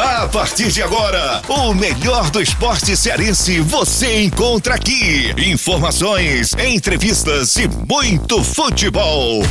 A 0.00 0.26
partir 0.28 0.72
de 0.72 0.82
agora, 0.82 1.42
o 1.46 1.74
melhor 1.74 2.30
do 2.30 2.40
esporte 2.40 2.96
cearense 2.96 3.60
você 3.60 4.22
encontra 4.22 4.76
aqui. 4.76 5.30
Informações, 5.36 6.54
entrevistas 6.54 7.54
e 7.56 7.68
muito 7.68 8.42
futebol. 8.42 9.42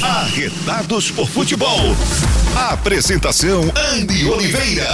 Arretados 0.00 1.10
por 1.10 1.28
futebol. 1.28 1.94
Apresentação 2.56 3.70
Andy 3.92 4.24
Oliveira. 4.24 4.88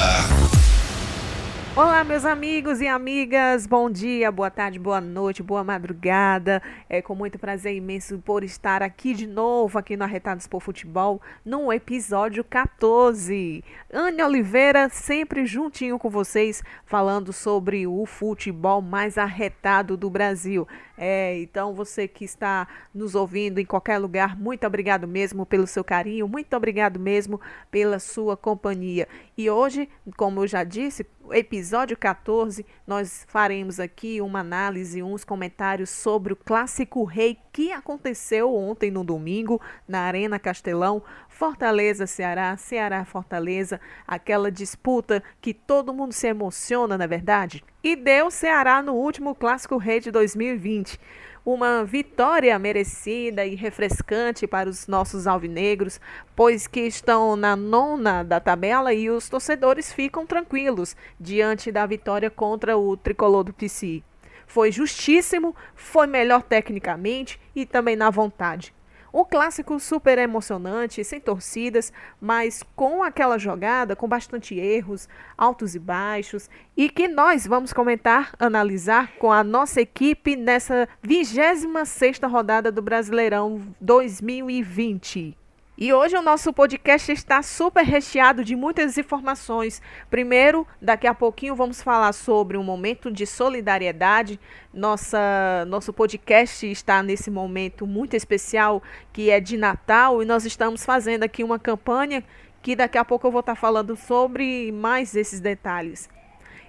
Olá, 1.77 2.05
meus 2.05 2.25
amigos 2.25 2.81
e 2.81 2.87
amigas, 2.87 3.67
bom 3.67 3.91
dia, 3.91 4.31
boa 4.31 4.49
tarde, 4.49 4.79
boa 4.79 5.01
noite, 5.01 5.43
boa 5.43 5.65
madrugada. 5.65 6.63
É 6.89 7.03
com 7.03 7.17
muito 7.17 7.37
prazer 7.37 7.75
imenso 7.75 8.17
por 8.25 8.45
estar 8.45 8.81
aqui 8.81 9.13
de 9.13 9.27
novo, 9.27 9.77
aqui 9.77 9.97
no 9.97 10.05
Arretados 10.05 10.47
por 10.47 10.63
Futebol, 10.63 11.21
no 11.45 11.73
episódio 11.73 12.45
14. 12.45 13.65
Anne 13.93 14.23
Oliveira, 14.23 14.89
sempre 14.89 15.45
juntinho 15.47 15.99
com 15.99 16.09
vocês, 16.09 16.63
falando 16.87 17.33
sobre 17.33 17.89
o 17.89 18.07
futebol 18.07 18.81
mais 18.81 19.19
arretado 19.19 19.97
do 19.97 20.09
Brasil. 20.09 20.69
É, 20.97 21.37
então 21.41 21.75
você 21.75 22.07
que 22.07 22.25
está 22.25 22.69
nos 22.95 23.17
ouvindo 23.17 23.59
em 23.59 23.65
qualquer 23.65 23.99
lugar, 23.99 24.39
muito 24.39 24.65
obrigado 24.65 25.09
mesmo 25.09 25.45
pelo 25.45 25.67
seu 25.67 25.83
carinho, 25.83 26.29
muito 26.29 26.55
obrigado 26.57 27.01
mesmo 27.01 27.41
pela 27.69 27.99
sua 27.99 28.37
companhia. 28.37 29.09
E 29.37 29.51
hoje, 29.51 29.89
como 30.17 30.43
eu 30.43 30.47
já 30.47 30.63
disse, 30.63 31.05
episódio 31.33 31.97
14, 31.97 32.65
nós 32.87 33.27
faremos 33.29 33.81
aqui 33.81 34.21
uma 34.21 34.39
análise, 34.39 35.03
uns 35.03 35.25
comentários 35.25 35.91
sobre 35.91 36.33
o 36.33 36.37
clássico 36.37 37.03
rei 37.03 37.37
que 37.53 37.73
aconteceu 37.73 38.55
ontem 38.55 38.93
no 38.93 39.03
domingo 39.03 39.61
na 39.89 40.03
Arena 40.03 40.39
Castelão, 40.39 41.03
Fortaleza, 41.29 42.07
Ceará, 42.07 42.57
Ceará, 42.57 43.05
Fortaleza, 43.05 43.81
aquela 44.07 44.53
disputa 44.53 45.21
que 45.41 45.53
todo 45.53 45.93
mundo 45.93 46.13
se 46.13 46.29
emociona, 46.29 46.97
na 46.97 47.05
é 47.05 47.09
verdade. 47.09 47.65
E 47.83 47.97
deu 47.97 48.31
Ceará 48.31 48.81
no 48.83 48.95
último 48.95 49.35
clássico 49.35 49.77
rei 49.79 49.99
de 49.99 50.13
2020 50.13 50.99
uma 51.45 51.85
vitória 51.85 52.59
merecida 52.59 53.45
e 53.45 53.55
refrescante 53.55 54.47
para 54.47 54.69
os 54.69 54.87
nossos 54.87 55.27
alvinegros, 55.27 56.01
pois 56.35 56.67
que 56.67 56.81
estão 56.81 57.37
na 57.37 57.55
nona 57.55 58.23
da 58.23 58.41
tabela 58.41 58.95
e 58.95 59.11
os 59.11 59.29
torcedores 59.29 59.93
ficam 59.93 60.27
tranquilos 60.27 60.97
diante 61.21 61.71
da 61.71 61.85
vitória 61.85 62.31
contra 62.31 62.77
o 62.77 62.97
tricolor 62.97 63.45
do 63.45 63.53
PC. 63.53 64.03
Foi 64.47 64.73
justíssimo, 64.73 65.55
foi 65.75 66.07
melhor 66.07 66.43
tecnicamente 66.43 67.39
e 67.55 67.67
também 67.67 67.97
na 67.97 68.09
vontade. 68.11 68.74
Um 69.15 69.25
clássico 69.25 69.79
super 69.79 70.19
emocionante, 70.19 71.05
sem 71.05 71.21
torcidas, 71.21 71.93
mas 72.21 72.65
com 72.75 73.01
aquela 73.01 73.39
jogada 73.39 73.95
com 73.95 74.09
bastante 74.09 74.59
erros, 74.59 75.09
altos 75.39 75.77
e 75.77 75.79
baixos, 75.79 76.51
e 76.77 76.91
que 76.91 77.07
nós 77.07 77.47
vamos 77.47 77.73
comentar, 77.73 78.35
analisar 78.41 79.13
com 79.19 79.31
a 79.31 79.45
nossa 79.45 79.81
equipe 79.81 80.35
nessa 80.35 80.89
26ª 81.07 82.29
rodada 82.29 82.73
do 82.73 82.83
Brasileirão 82.83 83.63
2020. 83.81 85.44
E 85.77 85.93
hoje 85.93 86.17
o 86.17 86.23
nosso 86.23 86.53
podcast 86.53 87.11
está 87.11 87.43
super 87.43 87.85
recheado 87.85 88.45
de 88.45 88.55
muitas 88.55 88.97
informações. 88.97 89.83
Primeiro, 90.09 90.65
daqui 90.81 91.05
a 91.05 91.13
pouquinho 91.13 91.57
vamos 91.57 91.83
falar 91.83 92.13
sobre 92.13 92.57
um 92.57 92.63
momento 92.63 93.11
de 93.11 93.27
solidariedade. 93.27 94.39
Nossa, 94.73 95.65
nosso 95.67 95.93
podcast 95.93 96.71
está 96.71 97.03
nesse 97.03 97.29
momento 97.29 97.89
muito 97.89 98.15
especial 98.15 98.81
que 99.13 99.31
é 99.31 99.41
de 99.41 99.57
Natal 99.57 100.23
e 100.23 100.25
nós 100.25 100.45
estamos 100.45 100.85
fazendo 100.85 101.25
aqui 101.25 101.43
uma 101.43 101.59
campanha 101.59 102.23
que 102.63 102.77
daqui 102.77 102.97
a 102.97 103.05
pouco 103.05 103.27
eu 103.27 103.33
vou 103.33 103.41
estar 103.41 103.57
falando 103.57 103.97
sobre 103.97 104.71
mais 104.71 105.17
esses 105.17 105.41
detalhes. 105.41 106.09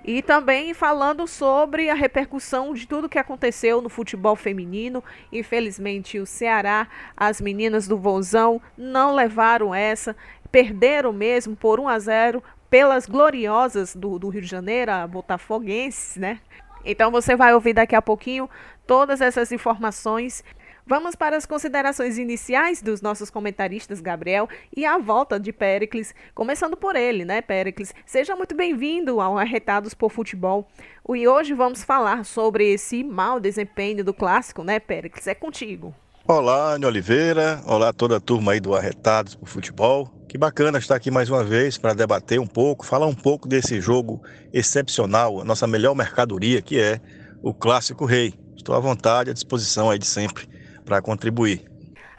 E 0.07 0.21
também 0.21 0.71
falando 0.71 1.25
sobre 1.25 1.89
a 1.89 1.95
repercussão 1.95 2.75
de 2.75 2.87
tudo 2.87 3.09
que 3.09 3.17
aconteceu 3.17 3.81
no 3.81 3.89
futebol 3.89 4.35
feminino. 4.35 5.03
Infelizmente, 5.31 6.19
o 6.19 6.27
Ceará, 6.27 6.87
as 7.17 7.41
meninas 7.41 7.87
do 7.87 7.97
Vozão 7.97 8.61
não 8.77 9.15
levaram 9.15 9.73
essa, 9.73 10.15
perderam 10.51 11.11
mesmo 11.11 11.55
por 11.55 11.79
1 11.79 11.89
a 11.89 11.97
0 11.97 12.43
pelas 12.69 13.07
gloriosas 13.07 13.95
do, 13.95 14.19
do 14.19 14.29
Rio 14.29 14.41
de 14.41 14.47
Janeiro, 14.47 14.91
a 14.91 15.07
botafoguenses, 15.07 16.17
né? 16.17 16.39
Então 16.85 17.09
você 17.09 17.35
vai 17.35 17.55
ouvir 17.55 17.73
daqui 17.73 17.95
a 17.95 18.01
pouquinho 18.01 18.47
todas 18.85 19.21
essas 19.21 19.51
informações 19.51 20.43
Vamos 20.87 21.15
para 21.15 21.35
as 21.35 21.47
considerações 21.47 22.19
iniciais 22.19 22.79
dos 22.79 23.01
nossos 23.01 23.31
comentaristas, 23.31 23.99
Gabriel, 23.99 24.47
e 24.77 24.85
a 24.85 24.99
volta 24.99 25.39
de 25.39 25.51
Pericles, 25.51 26.13
começando 26.35 26.77
por 26.77 26.95
ele, 26.95 27.25
né, 27.25 27.41
Pericles? 27.41 27.91
Seja 28.05 28.35
muito 28.35 28.53
bem-vindo 28.55 29.19
ao 29.19 29.35
Arretados 29.35 29.95
por 29.95 30.11
Futebol. 30.11 30.67
E 31.09 31.27
hoje 31.27 31.55
vamos 31.55 31.83
falar 31.83 32.23
sobre 32.23 32.71
esse 32.71 33.03
mau 33.03 33.39
desempenho 33.39 34.03
do 34.03 34.13
clássico, 34.13 34.63
né, 34.63 34.79
Pericles? 34.79 35.25
É 35.25 35.33
contigo. 35.33 35.91
Olá, 36.27 36.73
Ana 36.73 36.85
Oliveira. 36.85 37.63
Olá, 37.65 37.91
toda 37.91 38.17
a 38.17 38.19
turma 38.19 38.51
aí 38.51 38.59
do 38.59 38.75
Arretados 38.75 39.33
por 39.33 39.47
Futebol. 39.47 40.07
Que 40.29 40.37
bacana 40.37 40.77
estar 40.77 40.93
aqui 40.93 41.09
mais 41.09 41.31
uma 41.31 41.43
vez 41.43 41.79
para 41.79 41.95
debater 41.95 42.39
um 42.39 42.45
pouco, 42.45 42.85
falar 42.85 43.07
um 43.07 43.15
pouco 43.15 43.47
desse 43.47 43.81
jogo 43.81 44.21
excepcional, 44.53 45.41
a 45.41 45.43
nossa 45.43 45.65
melhor 45.65 45.95
mercadoria, 45.95 46.61
que 46.61 46.79
é 46.79 47.01
o 47.41 47.55
Clássico 47.55 48.05
Rei. 48.05 48.35
Estou 48.55 48.75
à 48.75 48.79
vontade, 48.79 49.31
à 49.31 49.33
disposição 49.33 49.89
aí 49.89 49.97
de 49.97 50.05
sempre 50.05 50.53
para 50.85 51.01
contribuir. 51.01 51.65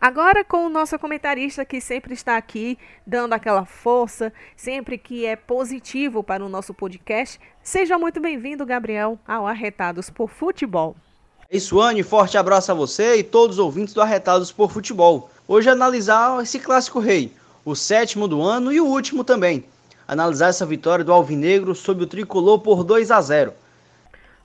Agora 0.01 0.45
com 0.45 0.67
o 0.67 0.69
nosso 0.69 0.99
comentarista 0.99 1.65
que 1.65 1.81
sempre 1.81 2.13
está 2.13 2.37
aqui 2.37 2.79
dando 3.07 3.33
aquela 3.33 3.65
força, 3.65 4.33
sempre 4.55 4.99
que 4.99 5.25
é 5.25 5.35
positivo 5.37 6.23
para 6.23 6.45
o 6.45 6.49
nosso 6.49 6.75
podcast. 6.75 7.41
Seja 7.63 7.99
muito 7.99 8.21
bem-vindo, 8.21 8.67
Gabriel, 8.67 9.19
ao 9.27 9.47
Arretados 9.47 10.11
por 10.11 10.29
Futebol. 10.29 10.95
É 11.51 11.57
isso, 11.57 11.81
Anne, 11.81 12.03
forte 12.03 12.37
abraço 12.37 12.71
a 12.71 12.75
você 12.75 13.17
e 13.17 13.23
todos 13.23 13.57
os 13.57 13.65
ouvintes 13.65 13.95
do 13.95 14.03
Arretados 14.03 14.53
por 14.53 14.71
Futebol. 14.71 15.31
Hoje 15.49 15.71
analisar 15.71 16.43
esse 16.43 16.59
clássico 16.59 17.01
rei, 17.01 17.33
o 17.65 17.75
sétimo 17.75 18.29
do 18.29 18.43
ano 18.43 18.73
e 18.73 18.81
o 18.81 18.87
último 18.87 19.25
também. 19.25 19.65
Analisar 20.07 20.49
essa 20.49 20.67
vitória 20.67 21.05
do 21.05 21.13
Alvinegro 21.13 21.75
sobre 21.75 22.05
o 22.05 22.07
Tricolor 22.07 22.59
por 22.61 22.85
2 22.85 23.11
a 23.11 23.21
0. 23.21 23.53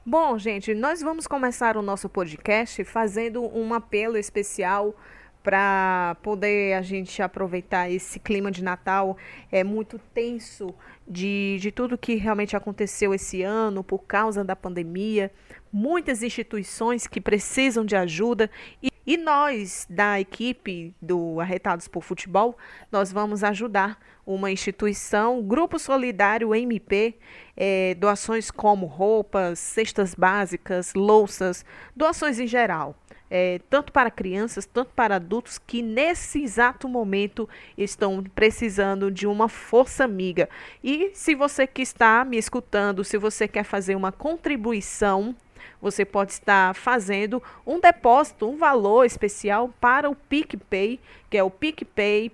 Bom, 0.03 0.35
gente, 0.35 0.73
nós 0.73 0.99
vamos 0.99 1.27
começar 1.27 1.77
o 1.77 1.81
nosso 1.83 2.09
podcast 2.09 2.83
fazendo 2.83 3.43
um 3.55 3.71
apelo 3.71 4.17
especial 4.17 4.95
para 5.43 6.17
poder 6.23 6.73
a 6.73 6.81
gente 6.81 7.21
aproveitar 7.21 7.87
esse 7.87 8.19
clima 8.19 8.49
de 8.49 8.63
Natal. 8.63 9.15
É 9.51 9.63
muito 9.63 9.99
tenso 10.11 10.73
de, 11.07 11.57
de 11.61 11.71
tudo 11.71 11.99
que 11.99 12.15
realmente 12.15 12.55
aconteceu 12.55 13.13
esse 13.13 13.43
ano 13.43 13.83
por 13.83 13.99
causa 13.99 14.43
da 14.43 14.55
pandemia, 14.55 15.31
muitas 15.71 16.23
instituições 16.23 17.05
que 17.05 17.21
precisam 17.21 17.85
de 17.85 17.95
ajuda 17.95 18.49
e 18.81 18.90
e 19.11 19.17
nós, 19.17 19.85
da 19.89 20.21
equipe 20.21 20.95
do 21.01 21.41
Arretados 21.41 21.85
por 21.85 22.01
Futebol, 22.01 22.57
nós 22.89 23.11
vamos 23.11 23.43
ajudar 23.43 23.99
uma 24.25 24.49
instituição, 24.49 25.43
Grupo 25.43 25.77
Solidário 25.77 26.55
MP, 26.55 27.15
é, 27.57 27.93
doações 27.95 28.49
como 28.49 28.85
roupas, 28.85 29.59
cestas 29.59 30.15
básicas, 30.15 30.93
louças, 30.93 31.65
doações 31.93 32.39
em 32.39 32.47
geral. 32.47 32.95
É, 33.29 33.59
tanto 33.69 33.91
para 33.91 34.09
crianças, 34.09 34.65
tanto 34.65 34.93
para 34.93 35.17
adultos 35.17 35.57
que 35.57 35.81
nesse 35.81 36.41
exato 36.41 36.87
momento 36.87 37.49
estão 37.77 38.23
precisando 38.23 39.11
de 39.11 39.27
uma 39.27 39.49
força 39.49 40.05
amiga. 40.05 40.47
E 40.81 41.11
se 41.13 41.35
você 41.35 41.67
que 41.67 41.81
está 41.81 42.23
me 42.23 42.37
escutando, 42.37 43.03
se 43.03 43.17
você 43.17 43.45
quer 43.45 43.65
fazer 43.65 43.95
uma 43.95 44.13
contribuição 44.13 45.35
você 45.81 46.05
pode 46.05 46.33
estar 46.33 46.75
fazendo 46.75 47.41
um 47.65 47.79
depósito, 47.79 48.47
um 48.47 48.57
valor 48.57 49.05
especial 49.05 49.73
para 49.79 50.09
o 50.09 50.15
PicPay, 50.15 50.99
que 51.29 51.37
é 51.37 51.43
o 51.43 51.49
picpay.me.com.br 51.49 52.31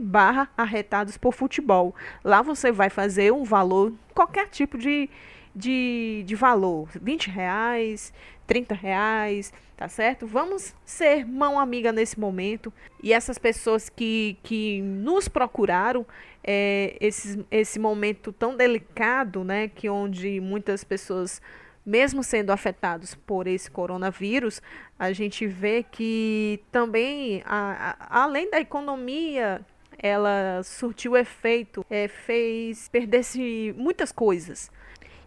barra 0.00 0.48
arretados 0.56 1.16
por 1.16 1.32
futebol. 1.32 1.94
Lá 2.24 2.42
você 2.42 2.72
vai 2.72 2.90
fazer 2.90 3.32
um 3.32 3.44
valor, 3.44 3.92
qualquer 4.14 4.48
tipo 4.48 4.78
de, 4.78 5.10
de, 5.54 6.22
de 6.26 6.34
valor, 6.34 6.88
20 7.00 7.30
reais, 7.30 8.12
30 8.48 8.74
reais, 8.74 9.52
tá 9.76 9.88
certo? 9.88 10.26
Vamos 10.26 10.74
ser 10.84 11.24
mão 11.24 11.60
amiga 11.60 11.92
nesse 11.92 12.18
momento. 12.18 12.72
E 13.02 13.12
essas 13.12 13.38
pessoas 13.38 13.88
que, 13.88 14.36
que 14.42 14.80
nos 14.82 15.28
procuraram, 15.28 16.04
é, 16.50 16.96
esse, 16.98 17.44
esse 17.50 17.78
momento 17.78 18.32
tão 18.32 18.56
delicado, 18.56 19.44
né, 19.44 19.68
que 19.68 19.86
onde 19.86 20.40
muitas 20.40 20.82
pessoas, 20.82 21.42
mesmo 21.84 22.24
sendo 22.24 22.50
afetados 22.50 23.14
por 23.14 23.46
esse 23.46 23.70
coronavírus, 23.70 24.62
a 24.98 25.12
gente 25.12 25.46
vê 25.46 25.82
que 25.82 26.58
também, 26.72 27.42
a, 27.44 27.96
a, 28.00 28.22
além 28.22 28.50
da 28.50 28.58
economia, 28.58 29.60
ela 29.98 30.62
surtiu 30.64 31.18
efeito, 31.18 31.84
é, 31.90 32.08
fez 32.08 32.88
perder-se 32.88 33.74
muitas 33.76 34.10
coisas. 34.10 34.70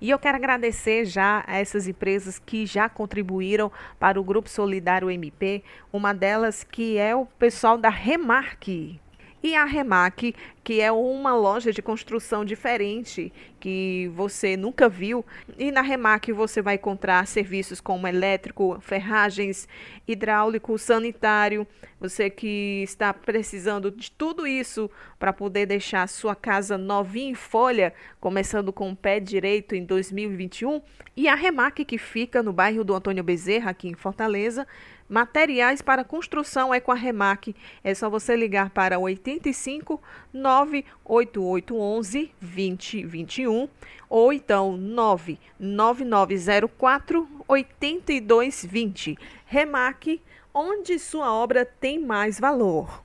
E 0.02 0.10
eu 0.10 0.18
quero 0.18 0.38
agradecer 0.38 1.06
já 1.06 1.44
a 1.46 1.60
essas 1.60 1.88
empresas 1.88 2.40
que 2.40 2.66
já 2.66 2.90
contribuíram 2.90 3.72
para 4.00 4.20
o 4.20 4.24
Grupo 4.24 4.50
Solidário 4.50 5.12
MP, 5.12 5.64
uma 5.94 6.14
delas 6.14 6.64
que 6.64 6.98
é 6.98 7.16
o 7.16 7.28
pessoal 7.28 7.78
da 7.78 7.90
Remarque, 7.90 9.00
e 9.44 9.56
a 9.56 9.66
Remac, 9.66 10.36
que 10.64 10.80
é 10.80 10.92
uma 10.92 11.36
loja 11.36 11.72
de 11.72 11.82
construção 11.82 12.46
diferente 12.46 13.34
que 13.60 14.12
você 14.16 14.56
nunca 14.56 14.88
viu. 14.88 15.26
E 15.58 15.72
na 15.72 15.82
Remac 15.82 16.32
você 16.32 16.62
vai 16.62 16.76
encontrar 16.76 17.26
serviços 17.26 17.82
como 17.82 18.08
elétrico, 18.08 18.78
ferragens, 18.82 19.68
hidráulico, 20.08 20.78
sanitário. 20.78 21.66
Você 22.00 22.30
que 22.30 22.82
está 22.84 23.14
precisando 23.14 23.92
de 23.92 24.12
tudo 24.12 24.46
isso 24.46 24.90
para 25.20 25.34
poder 25.34 25.66
deixar 25.66 26.08
sua 26.08 26.36
casa 26.36 26.78
novinha 26.78 27.32
em 27.32 27.36
folha, 27.36 27.94
começando 28.20 28.72
com 28.72 28.92
o 28.92 28.96
pé 28.96 29.20
direito 29.20 29.76
em 29.76 29.84
2021. 29.84 30.82
E 31.16 31.28
a 31.28 31.36
Remac, 31.36 31.84
que 31.84 31.98
fica 31.98 32.42
no 32.42 32.54
bairro 32.54 32.84
do 32.84 32.96
Antônio 32.96 33.24
Bezerra, 33.24 33.72
aqui 33.72 33.88
em 33.88 33.94
Fortaleza, 33.94 34.68
Materiais 35.12 35.82
para 35.82 36.06
construção 36.06 36.74
é 36.74 36.80
com 36.80 36.90
a 36.90 36.96
Remac. 36.96 37.54
É 37.84 37.94
só 37.94 38.10
você 38.10 38.34
ligar 38.34 38.70
para 38.70 38.98
85 38.98 40.02
98811 40.34 42.32
2021 42.40 43.68
ou 44.10 44.32
então 44.32 44.78
99904 44.78 47.28
8220. 47.46 49.18
Remac, 49.46 50.22
onde 50.54 50.98
sua 50.98 51.34
obra 51.34 51.66
tem 51.66 52.00
mais 52.00 52.40
valor. 52.40 53.04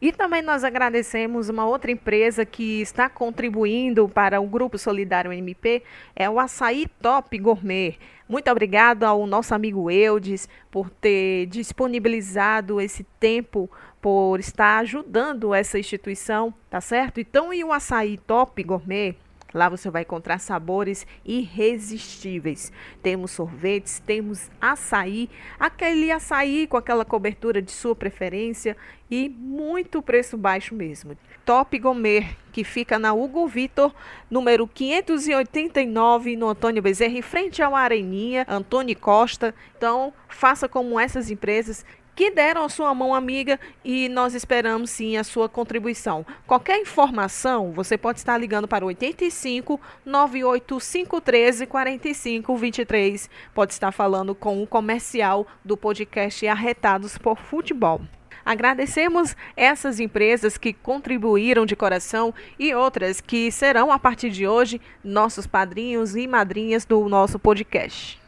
E 0.00 0.12
também 0.12 0.42
nós 0.42 0.62
agradecemos 0.62 1.48
uma 1.48 1.66
outra 1.66 1.90
empresa 1.90 2.46
que 2.46 2.80
está 2.80 3.08
contribuindo 3.08 4.08
para 4.08 4.40
o 4.40 4.46
Grupo 4.46 4.78
Solidário 4.78 5.32
MP, 5.32 5.82
é 6.14 6.30
o 6.30 6.38
Açaí 6.38 6.86
Top 7.02 7.36
Gourmet. 7.36 7.98
Muito 8.28 8.48
obrigado 8.48 9.02
ao 9.02 9.26
nosso 9.26 9.54
amigo 9.54 9.90
Eudes 9.90 10.48
por 10.70 10.88
ter 10.88 11.46
disponibilizado 11.46 12.80
esse 12.80 13.02
tempo, 13.18 13.68
por 14.00 14.38
estar 14.38 14.78
ajudando 14.78 15.52
essa 15.52 15.78
instituição, 15.78 16.54
tá 16.70 16.80
certo? 16.80 17.18
Então, 17.18 17.52
e 17.52 17.64
o 17.64 17.72
Açaí 17.72 18.18
Top 18.18 18.62
Gourmet? 18.62 19.16
Lá 19.52 19.68
você 19.68 19.90
vai 19.90 20.02
encontrar 20.02 20.38
sabores 20.38 21.06
irresistíveis. 21.24 22.70
Temos 23.02 23.30
sorvetes, 23.30 24.02
temos 24.04 24.50
açaí, 24.60 25.30
aquele 25.58 26.12
açaí 26.12 26.66
com 26.66 26.76
aquela 26.76 27.04
cobertura 27.04 27.62
de 27.62 27.70
sua 27.70 27.96
preferência 27.96 28.76
e 29.10 29.28
muito 29.28 30.02
preço 30.02 30.36
baixo 30.36 30.74
mesmo. 30.74 31.16
Top 31.46 31.78
Gourmet, 31.78 32.36
que 32.52 32.62
fica 32.62 32.98
na 32.98 33.14
Hugo 33.14 33.46
Vitor, 33.46 33.94
número 34.30 34.68
589, 34.68 36.36
no 36.36 36.48
Antônio 36.48 36.82
Bezerra, 36.82 37.16
em 37.16 37.22
frente 37.22 37.62
ao 37.62 37.74
Areninha, 37.74 38.44
Antônio 38.46 38.98
Costa. 38.98 39.54
Então, 39.76 40.12
faça 40.28 40.68
como 40.68 41.00
essas 41.00 41.30
empresas 41.30 41.86
que 42.18 42.32
deram 42.32 42.64
a 42.64 42.68
sua 42.68 42.92
mão 42.92 43.14
amiga 43.14 43.60
e 43.84 44.08
nós 44.08 44.34
esperamos 44.34 44.90
sim 44.90 45.16
a 45.16 45.22
sua 45.22 45.48
contribuição. 45.48 46.26
Qualquer 46.48 46.80
informação, 46.80 47.70
você 47.70 47.96
pode 47.96 48.18
estar 48.18 48.36
ligando 48.36 48.66
para 48.66 48.84
85 48.84 49.80
98513 50.04 51.66
4523. 51.66 53.30
Pode 53.54 53.72
estar 53.72 53.92
falando 53.92 54.34
com 54.34 54.60
o 54.60 54.66
comercial 54.66 55.46
do 55.64 55.76
podcast 55.76 56.44
Arretados 56.48 57.16
por 57.16 57.38
Futebol. 57.38 58.00
Agradecemos 58.44 59.36
essas 59.56 60.00
empresas 60.00 60.58
que 60.58 60.72
contribuíram 60.72 61.64
de 61.64 61.76
coração 61.76 62.34
e 62.58 62.74
outras 62.74 63.20
que 63.20 63.52
serão, 63.52 63.92
a 63.92 63.98
partir 63.98 64.30
de 64.30 64.44
hoje, 64.44 64.80
nossos 65.04 65.46
padrinhos 65.46 66.16
e 66.16 66.26
madrinhas 66.26 66.84
do 66.84 67.08
nosso 67.08 67.38
podcast. 67.38 68.20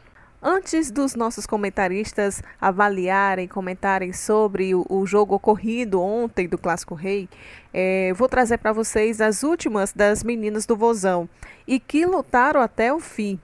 Antes 0.43 0.89
dos 0.89 1.13
nossos 1.13 1.45
comentaristas 1.45 2.41
avaliarem, 2.59 3.47
comentarem 3.47 4.11
sobre 4.11 4.73
o, 4.73 4.83
o 4.89 5.05
jogo 5.05 5.35
ocorrido 5.35 6.01
ontem 6.01 6.47
do 6.47 6.57
Clássico 6.57 6.95
Rei, 6.95 7.29
é, 7.71 8.11
vou 8.13 8.27
trazer 8.27 8.57
para 8.57 8.73
vocês 8.73 9.21
as 9.21 9.43
últimas 9.43 9.93
das 9.93 10.23
meninas 10.23 10.65
do 10.65 10.75
Vozão 10.75 11.29
e 11.67 11.79
que 11.79 12.07
lutaram 12.07 12.59
até 12.59 12.91
o 12.91 12.99
fim, 12.99 13.39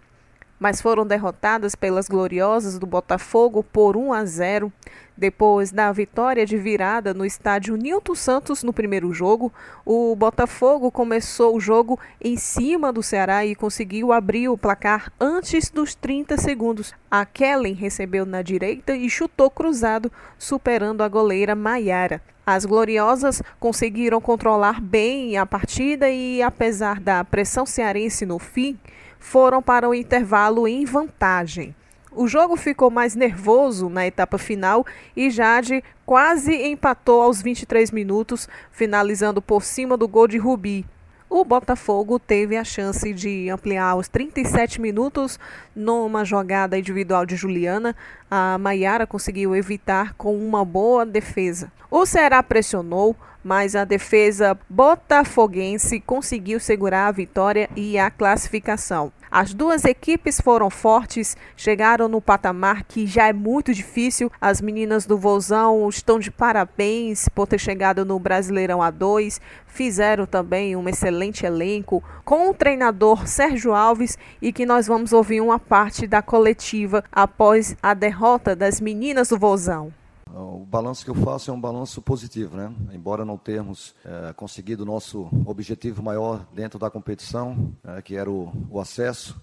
mas 0.59 0.81
foram 0.81 1.05
derrotadas 1.05 1.75
pelas 1.75 2.07
gloriosas 2.07 2.79
do 2.79 2.85
Botafogo 2.85 3.63
por 3.63 3.95
1 3.95 4.13
a 4.13 4.25
0. 4.25 4.71
Depois 5.15 5.71
da 5.71 5.91
vitória 5.91 6.45
de 6.45 6.57
virada 6.57 7.13
no 7.13 7.25
estádio 7.25 7.75
Nilton 7.75 8.13
Santos 8.13 8.63
no 8.63 8.71
primeiro 8.71 9.11
jogo, 9.11 9.51
o 9.83 10.15
Botafogo 10.15 10.91
começou 10.91 11.55
o 11.55 11.59
jogo 11.59 11.99
em 12.21 12.37
cima 12.37 12.93
do 12.93 13.01
Ceará 13.01 13.45
e 13.45 13.55
conseguiu 13.55 14.11
abrir 14.11 14.49
o 14.49 14.57
placar 14.57 15.11
antes 15.19 15.69
dos 15.69 15.95
30 15.95 16.37
segundos. 16.37 16.93
A 17.09 17.25
Kellen 17.25 17.73
recebeu 17.73 18.25
na 18.25 18.41
direita 18.41 18.95
e 18.95 19.09
chutou 19.09 19.49
cruzado, 19.49 20.11
superando 20.37 21.01
a 21.01 21.07
goleira 21.07 21.55
Maiara. 21.55 22.21
As 22.45 22.63
gloriosas 22.63 23.41
conseguiram 23.59 24.21
controlar 24.21 24.79
bem 24.79 25.35
a 25.35 25.45
partida 25.45 26.09
e, 26.09 26.41
apesar 26.41 26.99
da 26.99 27.21
pressão 27.23 27.65
cearense 27.65 28.25
no 28.25 28.39
fim, 28.39 28.79
foram 29.19 29.61
para 29.61 29.87
o 29.87 29.93
intervalo 29.93 30.67
em 30.67 30.85
vantagem. 30.85 31.75
O 32.11 32.27
jogo 32.27 32.55
ficou 32.55 32.89
mais 32.89 33.13
nervoso 33.13 33.89
na 33.89 34.07
etapa 34.07 34.37
final 34.37 34.85
e 35.15 35.29
Jade 35.29 35.83
quase 36.05 36.51
empatou 36.51 37.21
aos 37.21 37.41
23 37.41 37.91
minutos, 37.91 38.49
finalizando 38.71 39.41
por 39.41 39.63
cima 39.63 39.95
do 39.95 40.07
gol 40.07 40.27
de 40.27 40.37
Rubi. 40.37 40.85
O 41.29 41.43
Botafogo 41.43 42.17
teve 42.17 42.55
a 42.55 42.63
chance 42.63 43.13
de 43.13 43.49
ampliar 43.49 43.89
aos 43.89 44.07
37 44.07 44.79
minutos 44.79 45.37
numa 45.75 46.23
jogada 46.23 46.77
individual 46.77 47.25
de 47.25 47.35
Juliana. 47.35 47.93
A 48.29 48.57
Maiara 48.57 49.07
conseguiu 49.07 49.55
evitar 49.55 50.13
com 50.15 50.37
uma 50.37 50.65
boa 50.65 51.05
defesa. 51.05 51.71
O 51.89 52.05
Ceará 52.05 52.43
pressionou, 52.43 53.15
mas 53.41 53.75
a 53.75 53.85
defesa 53.85 54.59
botafoguense 54.69 56.01
conseguiu 56.01 56.59
segurar 56.59 57.07
a 57.07 57.11
vitória 57.11 57.69
e 57.77 57.97
a 57.97 58.11
classificação. 58.11 59.13
As 59.29 59.53
duas 59.53 59.83
equipes 59.83 60.39
foram 60.39 60.69
fortes, 60.69 61.35
chegaram 61.55 62.07
no 62.07 62.21
patamar 62.21 62.83
que 62.83 63.05
já 63.05 63.27
é 63.27 63.33
muito 63.33 63.73
difícil. 63.73 64.31
As 64.39 64.61
meninas 64.61 65.05
do 65.05 65.17
Vozão 65.17 65.87
estão 65.89 66.17
de 66.17 66.31
parabéns 66.31 67.27
por 67.29 67.45
ter 67.45 67.59
chegado 67.59 68.05
no 68.05 68.19
Brasileirão 68.19 68.79
A2. 68.79 69.39
Fizeram 69.65 70.25
também 70.25 70.75
um 70.75 70.87
excelente 70.87 71.45
elenco 71.45 72.01
com 72.23 72.49
o 72.49 72.53
treinador 72.53 73.27
Sérgio 73.27 73.73
Alves 73.73 74.17
e 74.41 74.51
que 74.51 74.65
nós 74.65 74.87
vamos 74.87 75.11
ouvir 75.11 75.41
uma 75.41 75.59
parte 75.59 76.07
da 76.07 76.21
coletiva 76.21 77.03
após 77.11 77.75
a 77.83 77.93
derrota 77.93 78.16
das 78.57 78.81
meninas 78.81 79.29
do 79.29 79.37
Vozão. 79.37 79.93
O 80.33 80.65
balanço 80.65 81.05
que 81.05 81.11
eu 81.11 81.15
faço 81.15 81.49
é 81.49 81.53
um 81.53 81.59
balanço 81.59 82.01
positivo, 82.01 82.57
né? 82.57 82.73
Embora 82.91 83.23
não 83.23 83.37
tenhamos 83.37 83.95
é, 84.03 84.33
conseguido 84.33 84.83
o 84.83 84.85
nosso 84.85 85.29
objetivo 85.45 86.03
maior 86.03 86.45
dentro 86.53 86.77
da 86.77 86.89
competição, 86.89 87.73
é, 87.83 88.01
que 88.01 88.15
era 88.15 88.29
o, 88.29 88.51
o, 88.69 88.79
acesso, 88.79 89.39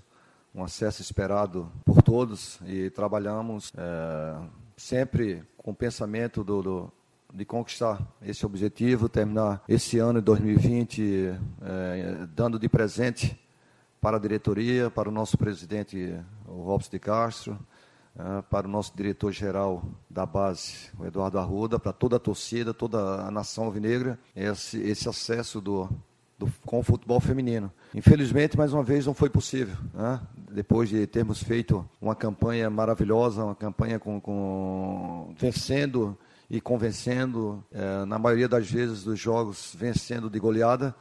um 0.54 0.62
acesso 0.62 1.00
esperado 1.00 1.70
por 1.84 2.02
todos, 2.02 2.60
e 2.66 2.90
trabalhamos 2.90 3.72
é, 3.76 4.36
sempre 4.76 5.42
com 5.56 5.70
o 5.70 5.74
pensamento 5.74 6.44
do, 6.44 6.62
do, 6.62 6.92
de 7.32 7.44
conquistar 7.44 8.00
esse 8.20 8.44
objetivo, 8.44 9.08
terminar 9.08 9.62
esse 9.68 9.98
ano 9.98 10.20
de 10.20 10.26
2020 10.26 11.32
dando 12.34 12.58
de 12.58 12.68
presente 12.68 13.40
para 14.00 14.18
a 14.18 14.20
diretoria, 14.20 14.90
para 14.90 15.08
o 15.08 15.12
nosso 15.12 15.38
presidente, 15.38 16.14
o 16.46 16.62
Robson 16.62 16.90
de 16.90 16.98
Castro, 16.98 17.58
para 18.48 18.66
o 18.66 18.70
nosso 18.70 18.96
diretor-geral 18.96 19.82
da 20.08 20.24
base, 20.24 20.90
o 20.98 21.04
Eduardo 21.04 21.38
Arruda, 21.38 21.78
para 21.78 21.92
toda 21.92 22.16
a 22.16 22.20
torcida, 22.20 22.72
toda 22.72 22.98
a 23.22 23.30
nação 23.30 23.64
alvinegra, 23.64 24.18
esse, 24.36 24.78
esse 24.80 25.08
acesso 25.08 25.60
do, 25.60 25.88
do, 26.38 26.48
com 26.64 26.78
o 26.78 26.82
futebol 26.82 27.20
feminino. 27.20 27.72
Infelizmente, 27.92 28.56
mais 28.56 28.72
uma 28.72 28.84
vez, 28.84 29.06
não 29.06 29.14
foi 29.14 29.28
possível. 29.28 29.76
Né? 29.92 30.20
Depois 30.50 30.88
de 30.88 31.06
termos 31.06 31.42
feito 31.42 31.88
uma 32.00 32.14
campanha 32.14 32.70
maravilhosa, 32.70 33.44
uma 33.44 33.54
campanha 33.54 33.98
com, 33.98 34.20
com 34.20 35.34
vencendo 35.36 36.16
e 36.48 36.60
convencendo, 36.60 37.64
eh, 37.72 38.04
na 38.04 38.18
maioria 38.18 38.48
das 38.48 38.70
vezes 38.70 39.02
dos 39.02 39.18
jogos, 39.18 39.74
vencendo 39.76 40.30
de 40.30 40.38
goleada, 40.38 40.94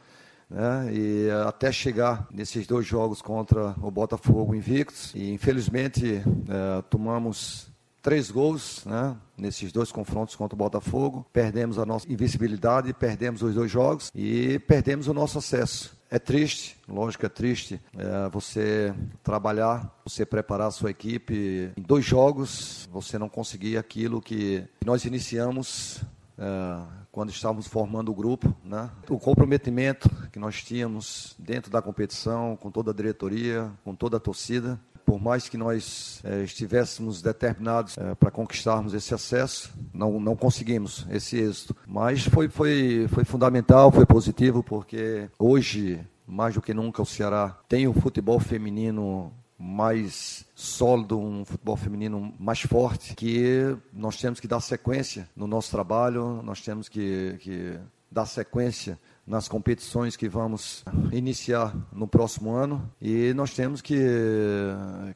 né? 0.50 0.90
e 0.92 1.30
até 1.48 1.72
chegar 1.72 2.28
nesses 2.32 2.68
dois 2.68 2.86
jogos 2.86 3.22
contra 3.22 3.76
o 3.82 3.90
Botafogo 3.90 4.56
invictos. 4.56 5.14
E 5.16 5.32
infelizmente 5.32 6.22
é, 6.48 6.82
tomamos 6.90 7.72
três 8.04 8.30
gols 8.30 8.84
né, 8.86 9.16
nesses 9.38 9.72
dois 9.72 9.92
confrontos 9.92 10.36
contra 10.36 10.54
o 10.54 10.58
Botafogo. 10.58 11.26
Perdemos 11.32 11.80
a 11.80 11.86
nossa 11.86 12.12
invencibilidade, 12.12 12.94
perdemos 12.94 13.42
os 13.42 13.56
dois 13.56 13.72
jogos 13.72 14.12
e 14.14 14.60
perdemos 14.60 15.08
o 15.08 15.14
nosso 15.14 15.38
acesso. 15.38 15.98
É 16.12 16.20
triste, 16.20 16.78
lógico, 16.88 17.26
é 17.26 17.30
triste 17.30 17.82
é, 17.98 18.30
você 18.30 18.94
trabalhar, 19.24 20.00
você 20.06 20.24
preparar 20.24 20.68
a 20.68 20.72
sua 20.72 20.92
equipe 20.92 21.72
em 21.76 21.82
dois 21.82 22.06
jogos, 22.06 22.88
você 22.92 23.18
não 23.18 23.28
conseguir 23.28 23.78
aquilo 23.78 24.22
que 24.22 24.64
nós 24.86 25.06
iniciamos. 25.06 26.04
É, 26.38 27.03
quando 27.14 27.30
estávamos 27.30 27.68
formando 27.68 28.12
o 28.12 28.16
grupo, 28.16 28.54
né? 28.66 28.90
o 29.08 29.20
comprometimento 29.20 30.10
que 30.32 30.40
nós 30.40 30.64
tínhamos 30.64 31.36
dentro 31.38 31.70
da 31.70 31.80
competição, 31.80 32.58
com 32.58 32.72
toda 32.72 32.90
a 32.90 32.94
diretoria, 32.94 33.72
com 33.84 33.94
toda 33.94 34.18
a 34.18 34.20
torcida, 34.20 34.80
por 35.06 35.22
mais 35.22 35.48
que 35.48 35.56
nós 35.56 36.20
é, 36.24 36.44
estivéssemos 36.44 37.22
determinados 37.22 38.00
é, 38.00 38.16
para 38.16 38.32
conquistarmos 38.32 38.96
esse 38.96 39.14
acesso, 39.14 39.72
não, 39.94 40.20
não 40.20 40.36
conseguimos 40.36 41.06
esse 41.12 41.38
êxito. 41.38 41.76
Mas 41.86 42.26
foi, 42.26 42.50
foi, 42.50 43.08
foi 43.08 43.24
fundamental, 43.24 43.92
foi 43.92 44.08
positivo, 44.08 44.64
porque 44.64 45.30
hoje, 45.38 46.02
mais 46.26 46.56
do 46.56 46.64
que 46.64 46.74
nunca, 46.74 47.04
o 47.04 47.06
Ceará 47.06 47.56
tem 47.70 47.88
o 47.88 47.94
futebol 47.94 48.40
feminino 48.40 49.32
mais 49.66 50.46
sólido, 50.54 51.18
um 51.18 51.46
futebol 51.46 51.78
feminino 51.78 52.34
mais 52.38 52.60
forte, 52.60 53.16
que 53.16 53.78
nós 53.94 54.18
temos 54.20 54.42
que 54.42 54.48
dar 54.48 54.60
sequência 54.60 55.30
no 55.34 55.48
nosso 55.48 55.72
trabalho, 55.72 56.42
nós 56.44 56.60
temos 56.60 56.90
que, 56.90 57.38
que 57.40 57.80
dar 58.12 58.26
sequência 58.26 59.00
nas 59.26 59.48
competições 59.48 60.18
que 60.18 60.28
vamos 60.28 60.84
iniciar 61.14 61.74
no 61.94 62.06
próximo 62.06 62.52
ano. 62.52 62.92
E 63.02 63.34
nós 63.34 63.54
temos 63.54 63.82
que, 63.82 64.04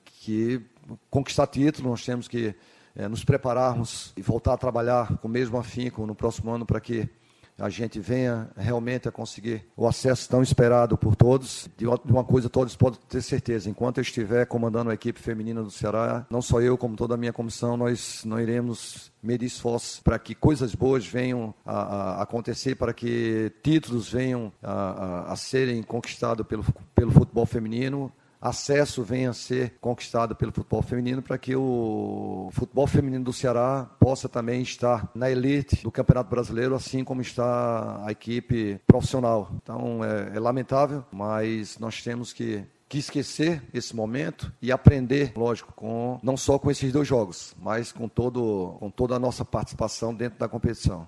que 0.05 0.61
conquistar 1.09 1.47
título, 1.47 1.89
nós 1.89 2.05
temos 2.05 2.29
que 2.29 2.55
é, 2.95 3.05
nos 3.09 3.25
prepararmos 3.25 4.13
e 4.15 4.21
voltar 4.21 4.53
a 4.53 4.57
trabalhar 4.57 5.17
com 5.17 5.27
o 5.27 5.31
mesmo 5.31 5.57
afinco 5.57 6.07
no 6.07 6.15
próximo 6.15 6.51
ano 6.51 6.65
para 6.65 6.79
que 6.79 7.09
a 7.57 7.69
gente 7.69 7.99
venha 7.99 8.49
realmente 8.55 9.07
a 9.07 9.11
conseguir 9.11 9.65
o 9.75 9.87
acesso 9.87 10.29
tão 10.29 10.43
esperado 10.43 10.97
por 10.97 11.15
todos. 11.15 11.67
De 11.75 11.85
uma 11.87 12.23
coisa 12.23 12.49
todos 12.49 12.75
podem 12.75 12.99
ter 13.09 13.21
certeza, 13.21 13.69
enquanto 13.69 13.97
eu 13.97 14.03
estiver 14.03 14.45
comandando 14.45 14.91
a 14.91 14.93
equipe 14.93 15.19
feminina 15.19 15.63
do 15.63 15.71
Ceará, 15.71 16.25
não 16.29 16.41
só 16.41 16.61
eu, 16.61 16.77
como 16.77 16.95
toda 16.95 17.15
a 17.15 17.17
minha 17.17 17.33
comissão, 17.33 17.75
nós 17.75 18.23
não 18.25 18.39
iremos 18.39 19.11
medir 19.21 19.47
esforços 19.47 19.99
para 19.99 20.19
que 20.19 20.35
coisas 20.35 20.75
boas 20.75 21.05
venham 21.05 21.53
a, 21.65 22.19
a 22.19 22.21
acontecer, 22.21 22.75
para 22.75 22.93
que 22.93 23.51
títulos 23.63 24.11
venham 24.11 24.51
a, 24.61 24.71
a, 24.71 25.33
a 25.33 25.35
serem 25.35 25.81
conquistados 25.81 26.45
pelo, 26.45 26.63
pelo 26.93 27.11
futebol 27.11 27.45
feminino, 27.45 28.11
acesso 28.41 29.03
venha 29.03 29.31
a 29.31 29.33
ser 29.33 29.75
conquistado 29.81 30.35
pelo 30.35 30.51
futebol 30.51 30.81
feminino 30.81 31.21
para 31.21 31.37
que 31.37 31.55
o 31.55 32.49
futebol 32.51 32.87
feminino 32.87 33.23
do 33.23 33.33
Ceará 33.33 33.89
possa 33.99 34.29
também 34.29 34.61
estar 34.61 35.09
na 35.13 35.29
elite 35.29 35.83
do 35.83 35.91
Campeonato 35.91 36.29
Brasileiro, 36.29 36.75
assim 36.75 37.03
como 37.03 37.21
está 37.21 38.03
a 38.05 38.11
equipe 38.11 38.79
profissional. 38.85 39.51
Então 39.61 40.03
é, 40.03 40.35
é 40.35 40.39
lamentável, 40.39 41.03
mas 41.11 41.77
nós 41.79 42.01
temos 42.01 42.33
que 42.33 42.63
que 42.89 42.97
esquecer 42.99 43.61
esse 43.73 43.93
momento 43.93 44.49
e 44.61 44.71
aprender, 44.71 45.33
lógico, 45.35 45.73
com 45.73 46.17
não 46.23 46.37
só 46.37 46.57
com 46.57 46.71
esses 46.71 46.89
dois 46.91 47.05
jogos, 47.05 47.53
mas 47.61 47.91
com 47.91 48.07
todo 48.07 48.77
com 48.79 48.89
toda 48.89 49.15
a 49.15 49.19
nossa 49.19 49.43
participação 49.43 50.13
dentro 50.13 50.39
da 50.39 50.47
competição. 50.47 51.05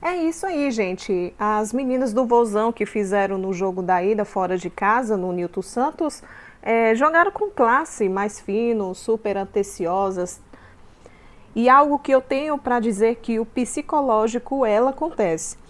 É 0.00 0.16
isso 0.16 0.44
aí, 0.44 0.68
gente. 0.72 1.32
As 1.38 1.72
meninas 1.72 2.12
do 2.12 2.26
Vozão 2.26 2.72
que 2.72 2.84
fizeram 2.84 3.38
no 3.38 3.52
jogo 3.52 3.82
da 3.82 4.02
ida 4.02 4.24
fora 4.24 4.58
de 4.58 4.68
casa, 4.68 5.16
no 5.16 5.32
Nilton 5.32 5.62
Santos, 5.62 6.24
é, 6.62 6.94
jogaram 6.94 7.32
com 7.32 7.50
classe, 7.50 8.08
mais 8.08 8.40
fino, 8.40 8.94
super 8.94 9.36
anteciosas. 9.36 10.40
E 11.54 11.68
algo 11.68 11.98
que 11.98 12.12
eu 12.12 12.20
tenho 12.20 12.56
para 12.56 12.80
dizer 12.80 13.16
que 13.16 13.38
o 13.38 13.44
psicológico 13.44 14.64
ela 14.64 14.90
acontece. 14.90 15.60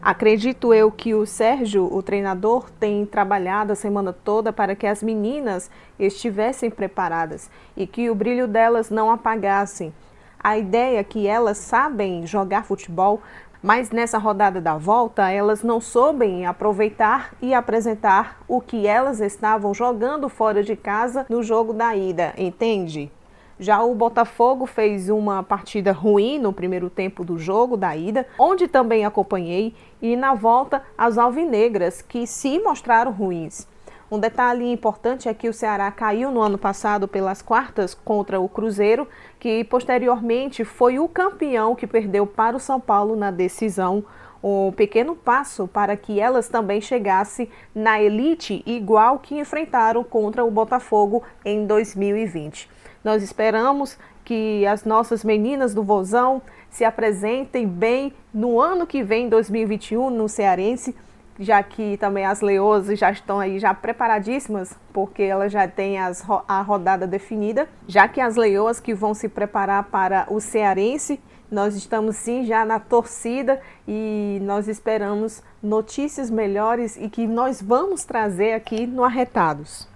Acredito 0.00 0.74
eu 0.74 0.92
que 0.92 1.14
o 1.14 1.24
Sérgio, 1.24 1.90
o 1.90 2.02
treinador, 2.02 2.70
tem 2.78 3.06
trabalhado 3.06 3.72
a 3.72 3.74
semana 3.74 4.12
toda 4.12 4.52
para 4.52 4.76
que 4.76 4.86
as 4.86 5.02
meninas 5.02 5.70
estivessem 5.98 6.70
preparadas 6.70 7.50
e 7.74 7.86
que 7.86 8.10
o 8.10 8.14
brilho 8.14 8.46
delas 8.46 8.90
não 8.90 9.10
apagassem. 9.10 9.94
A 10.38 10.58
ideia 10.58 10.98
é 10.98 11.02
que 11.02 11.26
elas 11.26 11.56
sabem 11.56 12.26
jogar 12.26 12.66
futebol, 12.66 13.22
mas 13.64 13.90
nessa 13.90 14.18
rodada 14.18 14.60
da 14.60 14.76
volta 14.76 15.30
elas 15.30 15.62
não 15.62 15.80
soubem 15.80 16.44
aproveitar 16.44 17.34
e 17.40 17.54
apresentar 17.54 18.44
o 18.46 18.60
que 18.60 18.86
elas 18.86 19.20
estavam 19.20 19.72
jogando 19.72 20.28
fora 20.28 20.62
de 20.62 20.76
casa 20.76 21.24
no 21.30 21.42
jogo 21.42 21.72
da 21.72 21.96
ida, 21.96 22.34
entende? 22.36 23.10
Já 23.58 23.82
o 23.82 23.94
Botafogo 23.94 24.66
fez 24.66 25.08
uma 25.08 25.42
partida 25.42 25.92
ruim 25.92 26.38
no 26.38 26.52
primeiro 26.52 26.90
tempo 26.90 27.24
do 27.24 27.38
jogo 27.38 27.74
da 27.74 27.96
ida, 27.96 28.26
onde 28.38 28.68
também 28.68 29.06
acompanhei, 29.06 29.74
e 30.02 30.14
na 30.14 30.34
volta 30.34 30.82
as 30.98 31.16
alvinegras, 31.16 32.02
que 32.02 32.26
se 32.26 32.58
mostraram 32.58 33.12
ruins. 33.12 33.66
Um 34.10 34.18
detalhe 34.18 34.70
importante 34.70 35.28
é 35.28 35.34
que 35.34 35.48
o 35.48 35.52
Ceará 35.52 35.90
caiu 35.90 36.30
no 36.30 36.40
ano 36.42 36.58
passado 36.58 37.08
pelas 37.08 37.40
quartas 37.40 37.94
contra 37.94 38.38
o 38.38 38.48
Cruzeiro, 38.48 39.08
que 39.40 39.64
posteriormente 39.64 40.64
foi 40.64 40.98
o 40.98 41.08
campeão 41.08 41.74
que 41.74 41.86
perdeu 41.86 42.26
para 42.26 42.56
o 42.56 42.60
São 42.60 42.78
Paulo 42.78 43.16
na 43.16 43.30
decisão. 43.30 44.04
Um 44.42 44.70
pequeno 44.72 45.16
passo 45.16 45.66
para 45.66 45.96
que 45.96 46.20
elas 46.20 46.48
também 46.48 46.78
chegassem 46.80 47.48
na 47.74 48.00
elite, 48.00 48.62
igual 48.66 49.18
que 49.18 49.38
enfrentaram 49.38 50.04
contra 50.04 50.44
o 50.44 50.50
Botafogo 50.50 51.22
em 51.42 51.66
2020. 51.66 52.68
Nós 53.02 53.22
esperamos 53.22 53.98
que 54.22 54.66
as 54.66 54.84
nossas 54.84 55.24
meninas 55.24 55.72
do 55.72 55.82
Vozão 55.82 56.42
se 56.68 56.84
apresentem 56.84 57.66
bem 57.66 58.12
no 58.32 58.60
ano 58.60 58.86
que 58.86 59.02
vem, 59.02 59.30
2021, 59.30 60.10
no 60.10 60.28
Cearense 60.28 60.94
já 61.38 61.62
que 61.62 61.96
também 61.96 62.24
as 62.24 62.40
leoas 62.40 62.86
já 62.98 63.10
estão 63.10 63.40
aí 63.40 63.58
já 63.58 63.74
preparadíssimas, 63.74 64.76
porque 64.92 65.22
elas 65.22 65.52
já 65.52 65.66
têm 65.66 65.98
as, 65.98 66.24
a 66.46 66.60
rodada 66.62 67.06
definida, 67.06 67.68
já 67.86 68.06
que 68.06 68.20
as 68.20 68.36
leoas 68.36 68.80
que 68.80 68.94
vão 68.94 69.14
se 69.14 69.28
preparar 69.28 69.84
para 69.84 70.26
o 70.30 70.40
cearense, 70.40 71.20
nós 71.50 71.74
estamos 71.76 72.16
sim 72.16 72.44
já 72.44 72.64
na 72.64 72.80
torcida 72.80 73.60
e 73.86 74.38
nós 74.42 74.66
esperamos 74.66 75.42
notícias 75.62 76.30
melhores 76.30 76.96
e 76.96 77.08
que 77.08 77.26
nós 77.26 77.60
vamos 77.62 78.04
trazer 78.04 78.54
aqui 78.54 78.86
no 78.86 79.04
Arretados. 79.04 79.88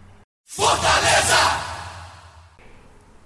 Fortaleza! 0.47 1.78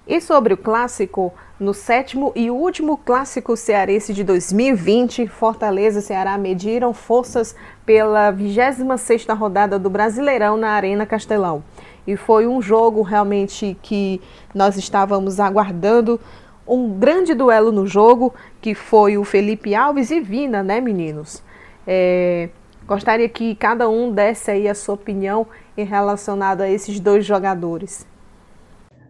E 0.06 0.20
sobre 0.20 0.52
o 0.52 0.56
clássico, 0.56 1.32
no 1.60 1.72
sétimo 1.72 2.32
e 2.34 2.50
último 2.50 2.96
clássico 2.96 3.56
cearense 3.56 4.12
de 4.12 4.24
2020, 4.24 5.28
Fortaleza 5.28 6.00
e 6.00 6.02
Ceará 6.02 6.36
mediram 6.36 6.92
forças 6.92 7.54
pela 7.86 8.32
26ª 8.32 9.32
rodada 9.36 9.78
do 9.78 9.88
Brasileirão 9.88 10.56
na 10.56 10.70
Arena 10.70 11.06
Castelão. 11.06 11.62
E 12.04 12.16
foi 12.16 12.48
um 12.48 12.60
jogo 12.60 13.02
realmente 13.02 13.76
que 13.80 14.20
nós 14.52 14.76
estávamos 14.76 15.38
aguardando, 15.38 16.20
um 16.66 16.98
grande 16.98 17.32
duelo 17.32 17.70
no 17.70 17.86
jogo, 17.86 18.34
que 18.60 18.74
foi 18.74 19.16
o 19.16 19.22
Felipe 19.22 19.72
Alves 19.72 20.10
e 20.10 20.20
Vina, 20.20 20.64
né 20.64 20.80
meninos? 20.80 21.44
É, 21.86 22.48
gostaria 22.88 23.28
que 23.28 23.54
cada 23.54 23.88
um 23.88 24.10
desse 24.10 24.50
aí 24.50 24.68
a 24.68 24.74
sua 24.74 24.96
opinião 24.96 25.46
em 25.76 25.84
relacionado 25.84 26.60
a 26.60 26.68
esses 26.68 26.98
dois 26.98 27.24
jogadores. 27.24 28.04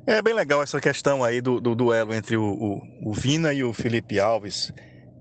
É 0.05 0.21
bem 0.21 0.35
legal 0.35 0.61
essa 0.63 0.81
questão 0.81 1.23
aí 1.23 1.41
do, 1.41 1.61
do 1.61 1.77
duelo 1.77 2.13
entre 2.13 2.37
o, 2.37 2.43
o, 2.43 3.11
o, 3.11 3.13
Vina 3.13 3.53
e 3.53 3.63
o 3.63 3.73
Felipe 3.73 4.19
Alves. 4.19 4.73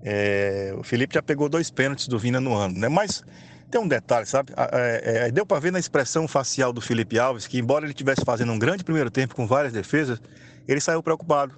É, 0.02 0.74
o 0.76 0.82
Felipe 0.82 1.14
já 1.14 1.22
pegou 1.22 1.48
dois 1.48 1.70
pênaltis 1.70 2.08
do 2.08 2.18
Vina 2.18 2.40
no 2.40 2.52
ano, 2.54 2.76
né? 2.76 2.88
Mas 2.88 3.22
tem 3.70 3.80
um 3.80 3.86
detalhe, 3.86 4.26
sabe? 4.26 4.52
É, 4.56 5.26
é, 5.26 5.30
deu 5.30 5.46
para 5.46 5.60
ver 5.60 5.70
na 5.70 5.78
expressão 5.78 6.26
facial 6.26 6.72
do 6.72 6.80
Felipe 6.80 7.16
Alves 7.16 7.46
que, 7.46 7.58
embora 7.58 7.84
ele 7.84 7.92
estivesse 7.92 8.24
fazendo 8.24 8.50
um 8.50 8.58
grande 8.58 8.82
primeiro 8.82 9.10
tempo 9.10 9.36
com 9.36 9.46
várias 9.46 9.72
defesas, 9.72 10.20
ele 10.66 10.80
saiu 10.80 11.00
preocupado. 11.00 11.54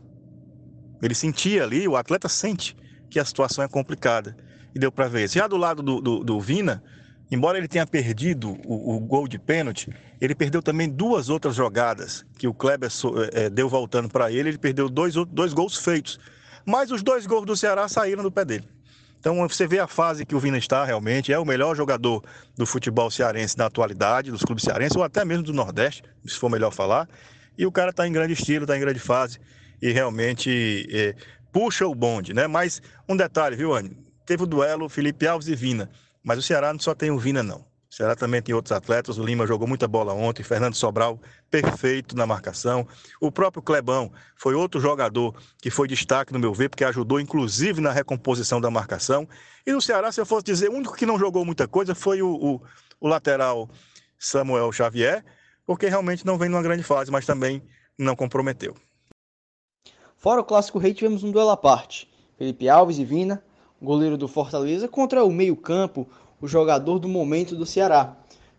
Ele 1.02 1.14
sentia 1.14 1.64
ali, 1.64 1.88
o 1.88 1.96
atleta 1.96 2.28
sente 2.28 2.76
que 3.08 3.18
a 3.18 3.24
situação 3.24 3.64
é 3.64 3.68
complicada. 3.68 4.36
E 4.74 4.78
deu 4.78 4.92
para 4.92 5.08
ver. 5.08 5.30
Já 5.30 5.46
do 5.46 5.56
lado 5.56 5.82
do, 5.82 6.00
do, 6.00 6.24
do 6.24 6.40
Vina, 6.40 6.82
Embora 7.30 7.58
ele 7.58 7.68
tenha 7.68 7.86
perdido 7.86 8.58
o, 8.64 8.96
o 8.96 9.00
gol 9.00 9.26
de 9.26 9.38
pênalti, 9.38 9.90
ele 10.20 10.34
perdeu 10.34 10.62
também 10.62 10.88
duas 10.88 11.28
outras 11.28 11.54
jogadas 11.54 12.24
que 12.38 12.46
o 12.46 12.54
Kleber 12.54 12.90
é, 13.32 13.50
deu 13.50 13.68
voltando 13.68 14.08
para 14.08 14.30
ele. 14.30 14.50
Ele 14.50 14.58
perdeu 14.58 14.88
dois, 14.88 15.14
dois 15.14 15.52
gols 15.52 15.76
feitos. 15.76 16.18
Mas 16.64 16.90
os 16.90 17.02
dois 17.02 17.26
gols 17.26 17.46
do 17.46 17.56
Ceará 17.56 17.88
saíram 17.88 18.22
do 18.22 18.30
pé 18.30 18.44
dele. 18.44 18.68
Então 19.18 19.36
você 19.48 19.66
vê 19.66 19.78
a 19.78 19.86
fase 19.86 20.26
que 20.26 20.34
o 20.34 20.38
Vina 20.38 20.58
está 20.58 20.84
realmente, 20.84 21.32
é 21.32 21.38
o 21.38 21.46
melhor 21.46 21.74
jogador 21.74 22.22
do 22.54 22.66
futebol 22.66 23.10
cearense 23.10 23.56
na 23.56 23.66
atualidade, 23.66 24.30
dos 24.30 24.42
clubes 24.42 24.64
cearenses, 24.64 24.96
ou 24.96 25.02
até 25.02 25.24
mesmo 25.24 25.44
do 25.44 25.52
Nordeste, 25.52 26.02
se 26.26 26.36
for 26.36 26.50
melhor 26.50 26.70
falar. 26.70 27.08
E 27.56 27.64
o 27.64 27.72
cara 27.72 27.88
está 27.88 28.06
em 28.06 28.12
grande 28.12 28.34
estilo, 28.34 28.64
está 28.64 28.76
em 28.76 28.80
grande 28.80 28.98
fase 28.98 29.38
e 29.80 29.92
realmente 29.92 30.86
é, 30.90 31.14
puxa 31.52 31.86
o 31.86 31.94
bonde, 31.94 32.34
né? 32.34 32.46
Mas 32.46 32.82
um 33.08 33.16
detalhe, 33.16 33.56
viu, 33.56 33.74
Anny? 33.74 33.96
Teve 34.26 34.42
o 34.42 34.46
duelo 34.46 34.88
Felipe 34.88 35.26
Alves 35.26 35.48
e 35.48 35.54
Vina. 35.54 35.90
Mas 36.24 36.38
o 36.38 36.42
Ceará 36.42 36.72
não 36.72 36.80
só 36.80 36.94
tem 36.94 37.10
o 37.10 37.18
Vina, 37.18 37.42
não. 37.42 37.58
O 37.58 37.94
Ceará 37.94 38.16
também 38.16 38.40
tem 38.40 38.54
outros 38.54 38.72
atletas. 38.72 39.18
O 39.18 39.22
Lima 39.22 39.46
jogou 39.46 39.68
muita 39.68 39.86
bola 39.86 40.14
ontem. 40.14 40.42
Fernando 40.42 40.74
Sobral, 40.74 41.20
perfeito 41.50 42.16
na 42.16 42.26
marcação. 42.26 42.88
O 43.20 43.30
próprio 43.30 43.62
Clebão 43.62 44.10
foi 44.34 44.54
outro 44.54 44.80
jogador 44.80 45.36
que 45.60 45.70
foi 45.70 45.86
destaque, 45.86 46.32
no 46.32 46.38
meu 46.38 46.54
ver, 46.54 46.70
porque 46.70 46.82
ajudou, 46.82 47.20
inclusive, 47.20 47.80
na 47.80 47.92
recomposição 47.92 48.58
da 48.58 48.70
marcação. 48.70 49.28
E 49.66 49.70
no 49.70 49.82
Ceará, 49.82 50.10
se 50.10 50.20
eu 50.20 50.26
fosse 50.26 50.44
dizer, 50.44 50.70
o 50.70 50.74
único 50.74 50.96
que 50.96 51.06
não 51.06 51.18
jogou 51.18 51.44
muita 51.44 51.68
coisa 51.68 51.94
foi 51.94 52.22
o, 52.22 52.34
o, 52.34 52.62
o 52.98 53.06
lateral 53.06 53.68
Samuel 54.18 54.72
Xavier, 54.72 55.22
porque 55.66 55.86
realmente 55.86 56.24
não 56.24 56.38
vem 56.38 56.48
numa 56.48 56.62
grande 56.62 56.82
fase, 56.82 57.10
mas 57.10 57.26
também 57.26 57.62
não 57.98 58.16
comprometeu. 58.16 58.74
Fora 60.16 60.40
o 60.40 60.44
Clássico 60.44 60.78
Rei, 60.78 60.94
tivemos 60.94 61.22
um 61.22 61.30
duelo 61.30 61.50
à 61.50 61.56
parte. 61.56 62.10
Felipe 62.38 62.68
Alves 62.68 62.98
e 62.98 63.04
Vina 63.04 63.44
goleiro 63.84 64.16
do 64.16 64.26
Fortaleza, 64.26 64.88
contra 64.88 65.24
o 65.24 65.30
meio-campo, 65.30 66.08
o 66.40 66.48
jogador 66.48 66.98
do 66.98 67.08
momento 67.08 67.54
do 67.54 67.64
Ceará. 67.64 68.16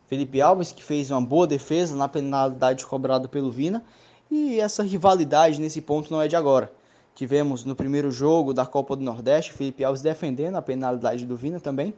Felipe 0.08 0.39
Alves, 0.39 0.72
que 0.72 0.84
fez 0.84 1.10
uma 1.12 1.22
boa 1.22 1.48
defesa 1.48 1.96
na 1.96 2.08
penalidade 2.08 2.86
cobrada 2.86 3.27
pelo 3.27 3.51
Vina, 3.51 3.84
E 4.32 4.60
essa 4.60 4.84
rivalidade 4.84 5.62
nesse 5.62 5.82
ponto 5.82 6.12
não 6.12 6.22
é 6.22 6.27
de 6.27 6.36
agora. 6.36 6.72
Tivemos 7.13 7.63
no 7.63 7.75
primeiro 7.75 8.12
jogo 8.12 8.53
da 8.53 8.65
Copa 8.65 8.96
do 8.96 9.03
Nordeste, 9.03 9.53
Felipe 9.53 9.84
Alves 9.84 10.01
defendendo 10.01 10.55
a 10.55 10.62
penalidade 10.62 11.25
do 11.25 11.38
Vina 11.38 11.60
também. 11.60 11.94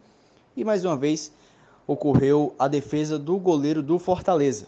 E 0.56 0.64
mais 0.64 0.84
uma 0.84 0.98
vez 0.98 1.32
ocorreu 1.88 2.54
a 2.60 2.68
defesa 2.68 3.18
do 3.18 3.38
goleiro 3.38 3.82
do 3.82 3.98
Fortaleza. 3.98 4.68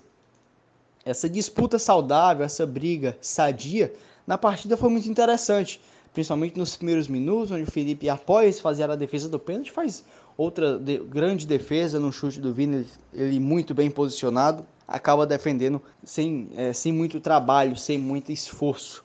Essa 1.06 1.30
disputa 1.30 1.78
saudável, 1.78 2.46
essa 2.46 2.66
briga 2.66 3.18
sadia 3.22 3.94
na 4.26 4.38
partida 4.38 4.78
foi 4.78 4.90
muito 4.90 5.10
interessante, 5.10 5.82
principalmente 6.14 6.58
nos 6.58 6.76
primeiros 6.76 7.08
minutos, 7.08 7.52
onde 7.52 7.64
o 7.64 7.72
Felipe, 7.72 8.10
após 8.10 8.60
fazer 8.60 8.90
a 8.90 8.96
defesa 8.96 9.30
do 9.30 9.40
pênalti, 9.40 9.72
faz 9.72 10.04
outra 10.38 10.78
de, 10.78 10.98
grande 11.00 11.46
defesa 11.46 12.00
no 12.00 12.12
chute 12.12 12.40
do 12.40 12.54
Vina, 12.54 12.86
ele 13.14 13.40
muito 13.40 13.74
bem 13.74 13.92
posicionado, 13.92 14.66
acaba 14.88 15.26
defendendo 15.26 15.82
sem, 16.04 16.50
é, 16.56 16.74
sem 16.74 16.92
muito 16.92 17.20
trabalho, 17.20 17.76
sem 17.76 17.98
muito 17.98 18.32
esforço. 18.32 19.04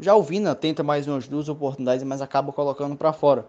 Já 0.00 0.14
o 0.14 0.22
Vina 0.22 0.54
tenta 0.54 0.82
mais 0.82 1.08
umas 1.08 1.26
duas 1.26 1.48
oportunidades, 1.48 2.04
mas 2.04 2.22
acaba 2.22 2.52
colocando 2.52 2.96
para 2.96 3.12
fora. 3.12 3.44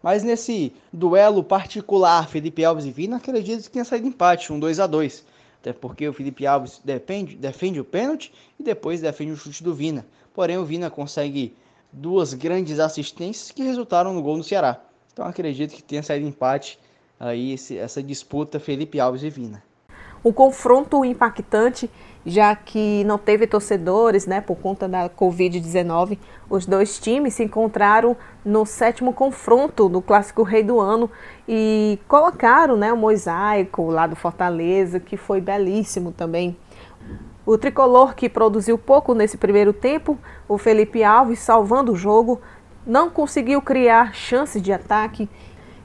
Mas 0.00 0.22
nesse 0.22 0.72
duelo 0.92 1.42
particular, 1.42 2.28
Felipe 2.28 2.64
Alves 2.64 2.84
e 2.84 2.90
Vina, 2.90 3.16
acredito 3.16 3.64
que 3.64 3.70
tenha 3.70 3.84
saído 3.84 4.06
empate, 4.06 4.52
um 4.52 4.60
2 4.60 4.78
a 4.78 4.86
2 4.86 5.24
Até 5.60 5.72
porque 5.72 6.06
o 6.06 6.12
Felipe 6.12 6.46
Alves 6.46 6.80
defende, 6.84 7.34
defende 7.34 7.80
o 7.80 7.84
pênalti 7.84 8.32
e 8.58 8.62
depois 8.62 9.00
defende 9.00 9.32
o 9.32 9.36
chute 9.36 9.62
do 9.62 9.74
Vina. 9.74 10.06
Porém, 10.32 10.56
o 10.56 10.64
Vina 10.64 10.88
consegue 10.88 11.52
duas 11.92 12.34
grandes 12.34 12.78
assistências 12.78 13.50
que 13.50 13.62
resultaram 13.62 14.12
no 14.12 14.22
gol 14.22 14.36
no 14.36 14.44
Ceará. 14.44 14.80
Então 15.12 15.26
acredito 15.26 15.74
que 15.74 15.82
tenha 15.82 16.02
saído 16.02 16.26
empate 16.26 16.78
aí 17.18 17.52
esse, 17.52 17.76
essa 17.76 18.02
disputa 18.02 18.60
Felipe 18.60 19.00
Alves 19.00 19.22
e 19.22 19.30
Vina. 19.30 19.62
Um 20.24 20.32
confronto 20.32 21.04
impactante, 21.04 21.88
já 22.26 22.54
que 22.54 23.04
não 23.04 23.16
teve 23.16 23.46
torcedores, 23.46 24.26
né, 24.26 24.40
por 24.40 24.56
conta 24.56 24.88
da 24.88 25.08
Covid-19. 25.08 26.18
Os 26.50 26.66
dois 26.66 26.98
times 26.98 27.34
se 27.34 27.44
encontraram 27.44 28.16
no 28.44 28.66
sétimo 28.66 29.12
confronto 29.12 29.88
do 29.88 30.02
Clássico 30.02 30.42
Rei 30.42 30.62
do 30.62 30.80
Ano 30.80 31.10
e 31.48 31.98
colocaram, 32.08 32.76
né, 32.76 32.92
o 32.92 32.96
mosaico 32.96 33.90
lá 33.90 34.06
do 34.06 34.16
Fortaleza, 34.16 34.98
que 34.98 35.16
foi 35.16 35.40
belíssimo 35.40 36.10
também. 36.10 36.56
O 37.48 37.56
tricolor 37.56 38.14
que 38.14 38.28
produziu 38.28 38.76
pouco 38.76 39.14
nesse 39.14 39.38
primeiro 39.38 39.72
tempo, 39.72 40.18
o 40.46 40.58
Felipe 40.58 41.02
Alves 41.02 41.38
salvando 41.38 41.92
o 41.92 41.96
jogo, 41.96 42.42
não 42.86 43.08
conseguiu 43.08 43.62
criar 43.62 44.12
chances 44.12 44.60
de 44.60 44.70
ataque 44.70 45.30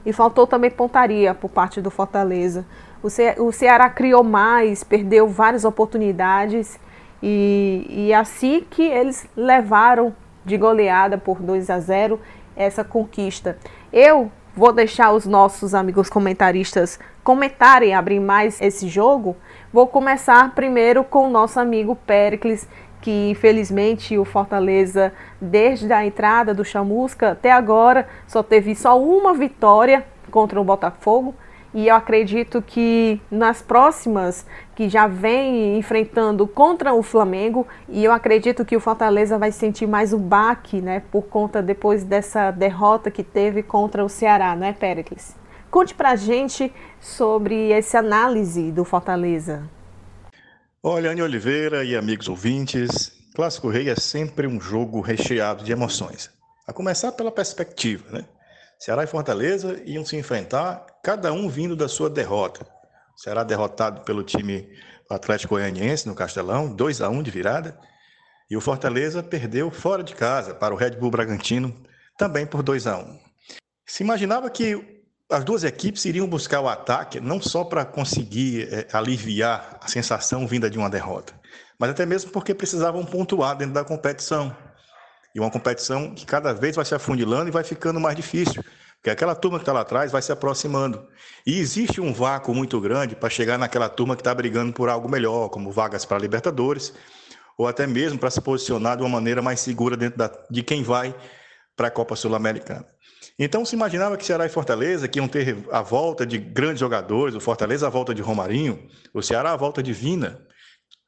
e 0.04 0.12
faltou 0.12 0.46
também 0.46 0.70
pontaria 0.70 1.32
por 1.32 1.48
parte 1.48 1.80
do 1.80 1.90
Fortaleza. 1.90 2.66
O, 3.02 3.08
Ce 3.08 3.34
o 3.38 3.50
Ceará 3.50 3.88
criou 3.88 4.22
mais, 4.22 4.84
perdeu 4.84 5.26
várias 5.26 5.64
oportunidades 5.64 6.78
e, 7.22 7.86
e 7.88 8.12
assim 8.12 8.62
que 8.68 8.82
eles 8.82 9.26
levaram 9.34 10.14
de 10.44 10.58
goleada 10.58 11.16
por 11.16 11.40
2 11.40 11.70
a 11.70 11.80
0 11.80 12.20
essa 12.54 12.84
conquista. 12.84 13.56
Eu 13.90 14.30
vou 14.54 14.70
deixar 14.70 15.12
os 15.12 15.24
nossos 15.24 15.74
amigos 15.74 16.10
comentaristas 16.10 17.00
comentarem, 17.22 17.94
abrir 17.94 18.20
mais 18.20 18.60
esse 18.60 18.86
jogo. 18.86 19.34
Vou 19.74 19.88
começar 19.88 20.54
primeiro 20.54 21.02
com 21.02 21.26
o 21.26 21.28
nosso 21.28 21.58
amigo 21.58 21.96
Pericles, 21.96 22.68
que 23.00 23.30
infelizmente 23.30 24.16
o 24.16 24.24
Fortaleza, 24.24 25.12
desde 25.40 25.92
a 25.92 26.06
entrada 26.06 26.54
do 26.54 26.64
Chamusca 26.64 27.32
até 27.32 27.50
agora, 27.50 28.06
só 28.24 28.40
teve 28.40 28.76
só 28.76 28.96
uma 28.96 29.34
vitória 29.34 30.06
contra 30.30 30.60
o 30.60 30.64
Botafogo. 30.64 31.34
E 31.74 31.88
eu 31.88 31.96
acredito 31.96 32.62
que 32.62 33.20
nas 33.28 33.60
próximas 33.62 34.46
que 34.76 34.88
já 34.88 35.08
vem 35.08 35.76
enfrentando 35.76 36.46
contra 36.46 36.94
o 36.94 37.02
Flamengo, 37.02 37.66
e 37.88 38.04
eu 38.04 38.12
acredito 38.12 38.64
que 38.64 38.76
o 38.76 38.80
Fortaleza 38.80 39.38
vai 39.38 39.50
sentir 39.50 39.88
mais 39.88 40.12
o 40.12 40.18
baque, 40.18 40.80
né, 40.80 41.02
por 41.10 41.22
conta 41.22 41.60
depois 41.60 42.04
dessa 42.04 42.52
derrota 42.52 43.10
que 43.10 43.24
teve 43.24 43.60
contra 43.60 44.04
o 44.04 44.08
Ceará, 44.08 44.54
não 44.54 44.68
é, 44.68 44.72
Pericles? 44.72 45.34
Conte 45.74 45.92
pra 45.92 46.14
gente 46.14 46.72
sobre 47.00 47.72
essa 47.72 47.98
análise 47.98 48.70
do 48.70 48.84
Fortaleza. 48.84 49.68
Olha, 50.80 51.10
Anne 51.10 51.20
Oliveira 51.20 51.82
e 51.82 51.96
amigos 51.96 52.28
ouvintes, 52.28 53.10
Clássico 53.34 53.68
Rei 53.68 53.90
é 53.90 53.96
sempre 53.96 54.46
um 54.46 54.60
jogo 54.60 55.00
recheado 55.00 55.64
de 55.64 55.72
emoções. 55.72 56.30
A 56.64 56.72
começar 56.72 57.10
pela 57.10 57.32
perspectiva, 57.32 58.08
né? 58.12 58.24
Ceará 58.78 59.02
e 59.02 59.08
Fortaleza 59.08 59.82
iam 59.84 60.04
se 60.04 60.16
enfrentar, 60.16 60.86
cada 61.02 61.32
um 61.32 61.48
vindo 61.48 61.74
da 61.74 61.88
sua 61.88 62.08
derrota. 62.08 62.64
Ceará 63.16 63.42
derrotado 63.42 64.02
pelo 64.02 64.22
time 64.22 64.68
Atlético 65.10 65.56
Goianiense 65.56 66.06
no 66.06 66.14
Castelão, 66.14 66.72
2 66.72 67.00
a 67.00 67.08
1 67.08 67.20
de 67.20 67.32
virada, 67.32 67.76
e 68.48 68.56
o 68.56 68.60
Fortaleza 68.60 69.24
perdeu 69.24 69.72
fora 69.72 70.04
de 70.04 70.14
casa 70.14 70.54
para 70.54 70.72
o 70.72 70.76
Red 70.76 70.92
Bull 70.92 71.10
Bragantino, 71.10 71.74
também 72.16 72.46
por 72.46 72.62
2 72.62 72.86
a 72.86 72.96
1. 72.96 73.18
Se 73.84 74.04
imaginava 74.04 74.48
que 74.48 74.93
as 75.30 75.44
duas 75.44 75.64
equipes 75.64 76.04
iriam 76.04 76.26
buscar 76.26 76.60
o 76.60 76.68
ataque 76.68 77.20
não 77.20 77.40
só 77.40 77.64
para 77.64 77.84
conseguir 77.84 78.68
é, 78.72 78.88
aliviar 78.92 79.78
a 79.80 79.88
sensação 79.88 80.46
vinda 80.46 80.68
de 80.68 80.78
uma 80.78 80.90
derrota, 80.90 81.32
mas 81.78 81.90
até 81.90 82.04
mesmo 82.04 82.30
porque 82.30 82.54
precisavam 82.54 83.04
pontuar 83.04 83.56
dentro 83.56 83.74
da 83.74 83.84
competição. 83.84 84.54
E 85.34 85.40
uma 85.40 85.50
competição 85.50 86.14
que 86.14 86.24
cada 86.24 86.52
vez 86.52 86.76
vai 86.76 86.84
se 86.84 86.94
afundilando 86.94 87.48
e 87.48 87.52
vai 87.52 87.64
ficando 87.64 87.98
mais 87.98 88.14
difícil, 88.14 88.62
porque 88.96 89.10
aquela 89.10 89.34
turma 89.34 89.58
que 89.58 89.62
está 89.62 89.72
lá 89.72 89.80
atrás 89.80 90.12
vai 90.12 90.22
se 90.22 90.30
aproximando. 90.30 91.08
E 91.44 91.58
existe 91.58 92.00
um 92.00 92.12
vácuo 92.12 92.54
muito 92.54 92.80
grande 92.80 93.16
para 93.16 93.28
chegar 93.28 93.58
naquela 93.58 93.88
turma 93.88 94.14
que 94.14 94.20
está 94.20 94.32
brigando 94.32 94.72
por 94.72 94.88
algo 94.88 95.08
melhor, 95.08 95.48
como 95.48 95.72
vagas 95.72 96.04
para 96.04 96.18
Libertadores, 96.18 96.94
ou 97.58 97.66
até 97.66 97.86
mesmo 97.86 98.18
para 98.18 98.30
se 98.30 98.40
posicionar 98.40 98.96
de 98.96 99.02
uma 99.02 99.08
maneira 99.08 99.42
mais 99.42 99.58
segura 99.58 99.96
dentro 99.96 100.18
da, 100.18 100.30
de 100.48 100.62
quem 100.62 100.84
vai 100.84 101.14
para 101.76 101.88
a 101.88 101.90
Copa 101.90 102.14
Sul-Americana. 102.14 102.86
Então 103.38 103.64
se 103.64 103.74
imaginava 103.74 104.16
que 104.16 104.24
Ceará 104.24 104.46
e 104.46 104.48
Fortaleza, 104.48 105.08
que 105.08 105.18
iam 105.18 105.26
ter 105.26 105.56
a 105.72 105.82
volta 105.82 106.24
de 106.24 106.38
grandes 106.38 106.78
jogadores, 106.78 107.34
o 107.34 107.40
Fortaleza 107.40 107.86
a 107.86 107.90
volta 107.90 108.14
de 108.14 108.22
Romarinho, 108.22 108.88
o 109.12 109.20
Ceará 109.20 109.52
a 109.52 109.56
volta 109.56 109.82
de 109.82 109.92
Vina, 109.92 110.40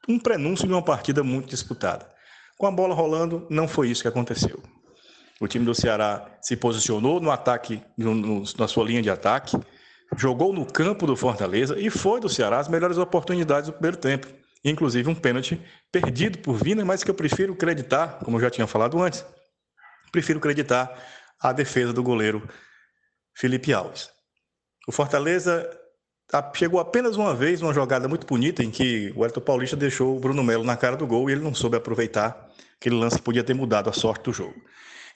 um 0.09 0.19
prenúncio 0.19 0.67
de 0.67 0.73
uma 0.73 0.83
partida 0.83 1.23
muito 1.23 1.49
disputada. 1.49 2.09
Com 2.59 2.67
a 2.67 2.71
bola 2.71 2.95
rolando, 2.95 3.47
não 3.49 3.69
foi 3.69 3.91
isso 3.91 4.03
que 4.03 4.09
aconteceu. 4.09 4.61
O 5.41 5.47
time 5.47 5.65
do 5.65 5.75
Ceará 5.75 6.39
se 6.41 6.57
posicionou 6.57 7.21
no 7.21 7.31
ataque, 7.31 7.83
no, 7.97 8.15
no, 8.15 8.43
na 8.59 8.67
sua 8.67 8.85
linha 8.85 9.03
de 9.03 9.11
ataque, 9.11 9.57
jogou 10.17 10.53
no 10.53 10.65
campo 10.65 11.07
do 11.07 11.17
Fortaleza 11.17 11.79
e 11.79 11.91
foi 11.91 12.21
do 12.21 12.29
Ceará 12.29 12.59
as 12.59 12.69
melhores 12.69 12.99
oportunidades 12.99 13.69
do 13.69 13.73
primeiro 13.75 13.99
tempo. 13.99 14.27
Inclusive 14.65 15.09
um 15.09 15.15
pênalti 15.15 15.61
perdido 15.93 16.39
por 16.39 16.55
Vina, 16.55 16.85
mas 16.85 17.05
que 17.05 17.11
eu 17.11 17.15
prefiro 17.15 17.53
acreditar, 17.53 18.19
como 18.25 18.37
eu 18.37 18.41
já 18.41 18.51
tinha 18.51 18.67
falado 18.67 19.01
antes, 19.01 19.25
prefiro 20.11 20.39
acreditar 20.39 20.99
a 21.41 21.53
defesa 21.53 21.93
do 21.93 22.03
goleiro 22.03 22.49
Felipe 23.35 23.73
Alves. 23.73 24.11
O 24.89 24.93
Fortaleza 24.93 25.69
chegou 26.55 26.81
apenas 26.81 27.17
uma 27.17 27.35
vez, 27.35 27.63
uma 27.63 27.75
jogada 27.75 28.09
muito 28.09 28.27
bonita, 28.27 28.63
em 28.63 28.71
que 28.71 29.13
o 29.17 29.25
Elton 29.25 29.41
Paulista 29.41 29.77
deixou 29.77 30.17
o 30.17 30.21
Bruno 30.21 30.43
Melo 30.43 30.65
na 30.65 30.77
cara 30.77 30.97
do 30.97 31.07
gol 31.07 31.29
e 31.29 31.33
ele 31.33 31.43
não 31.43 31.55
soube 31.55 31.77
aproveitar 31.77 32.47
aquele 32.79 32.97
lance 32.97 33.21
podia 33.21 33.43
ter 33.43 33.55
mudado 33.55 33.91
a 33.91 33.93
sorte 33.93 34.25
do 34.25 34.33
jogo. 34.33 34.55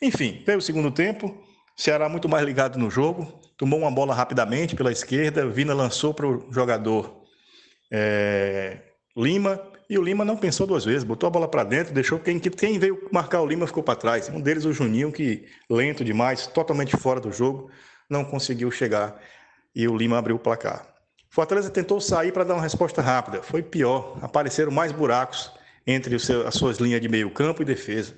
Enfim, 0.00 0.42
veio 0.46 0.59
o 0.59 0.62
segundo 0.62 0.90
tempo, 0.90 1.42
Ceará 1.76 2.09
muito 2.09 2.28
mais 2.28 2.44
ligado 2.44 2.78
no 2.78 2.90
jogo, 2.90 3.40
tomou 3.56 3.78
uma 3.80 3.90
bola 3.90 4.14
rapidamente 4.14 4.74
pela 4.74 4.90
esquerda, 4.90 5.46
Vina 5.46 5.74
lançou 5.74 6.12
para 6.12 6.26
o 6.26 6.50
jogador 6.52 7.22
é, 7.90 8.83
Lima, 9.16 9.61
e 9.90 9.98
o 9.98 10.03
Lima 10.03 10.24
não 10.24 10.37
pensou 10.37 10.68
duas 10.68 10.85
vezes, 10.85 11.03
botou 11.03 11.26
a 11.26 11.31
bola 11.31 11.48
para 11.48 11.64
dentro, 11.64 11.92
deixou 11.92 12.20
quem, 12.20 12.38
quem 12.38 12.79
veio 12.79 13.09
marcar 13.11 13.40
o 13.40 13.46
Lima 13.46 13.66
ficou 13.66 13.83
para 13.83 13.96
trás. 13.96 14.29
Um 14.29 14.40
deles, 14.40 14.64
o 14.64 14.72
Juninho, 14.72 15.11
que 15.11 15.48
lento 15.68 16.05
demais, 16.05 16.46
totalmente 16.46 16.96
fora 16.96 17.18
do 17.18 17.33
jogo, 17.33 17.68
não 18.09 18.24
conseguiu 18.24 18.70
chegar 18.70 19.20
e 19.74 19.88
o 19.88 19.96
Lima 19.96 20.16
abriu 20.16 20.37
o 20.37 20.38
placar. 20.38 20.87
Fortaleza 21.29 21.70
tentou 21.70 22.00
sair 22.00 22.31
para 22.31 22.44
dar 22.44 22.55
uma 22.55 22.62
resposta 22.62 23.03
rápida, 23.03 23.42
foi 23.42 23.64
pior, 23.64 24.16
apareceram 24.22 24.70
mais 24.70 24.92
buracos 24.92 25.53
entre 25.85 26.16
seu, 26.20 26.46
as 26.46 26.55
suas 26.55 26.79
linhas 26.79 27.00
de 27.00 27.09
meio 27.09 27.29
campo 27.29 27.61
e 27.61 27.64
defesa. 27.64 28.14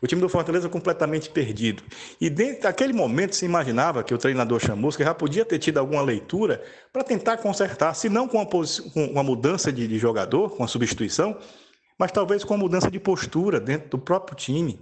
O 0.00 0.06
time 0.06 0.20
do 0.20 0.28
Fortaleza 0.28 0.68
completamente 0.68 1.28
perdido. 1.28 1.82
E 2.20 2.30
dentro 2.30 2.62
daquele 2.62 2.92
momento 2.92 3.34
se 3.34 3.44
imaginava 3.44 4.04
que 4.04 4.14
o 4.14 4.18
treinador 4.18 4.60
Chamusca 4.60 5.02
já 5.04 5.12
podia 5.12 5.44
ter 5.44 5.58
tido 5.58 5.78
alguma 5.78 6.02
leitura 6.02 6.62
para 6.92 7.02
tentar 7.02 7.38
consertar, 7.38 7.94
se 7.94 8.08
não 8.08 8.28
com 8.28 8.38
uma, 8.38 8.46
com 8.46 9.04
uma 9.06 9.22
mudança 9.22 9.72
de, 9.72 9.88
de 9.88 9.98
jogador, 9.98 10.50
com 10.56 10.62
a 10.62 10.68
substituição, 10.68 11.36
mas 11.98 12.12
talvez 12.12 12.44
com 12.44 12.54
uma 12.54 12.60
mudança 12.60 12.90
de 12.90 13.00
postura 13.00 13.58
dentro 13.58 13.88
do 13.90 13.98
próprio 13.98 14.36
time. 14.36 14.80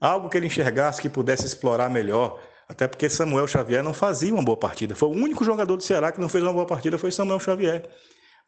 Algo 0.00 0.28
que 0.28 0.36
ele 0.36 0.46
enxergasse 0.46 1.00
que 1.00 1.08
pudesse 1.08 1.46
explorar 1.46 1.90
melhor. 1.90 2.40
Até 2.68 2.88
porque 2.88 3.08
Samuel 3.10 3.46
Xavier 3.46 3.82
não 3.82 3.92
fazia 3.92 4.32
uma 4.32 4.42
boa 4.42 4.56
partida. 4.56 4.94
Foi 4.94 5.08
o 5.08 5.12
único 5.12 5.44
jogador 5.44 5.76
do 5.76 5.82
Ceará 5.82 6.10
que 6.10 6.20
não 6.20 6.28
fez 6.28 6.42
uma 6.42 6.52
boa 6.52 6.66
partida 6.66 6.96
foi 6.96 7.12
Samuel 7.12 7.38
Xavier. 7.38 7.88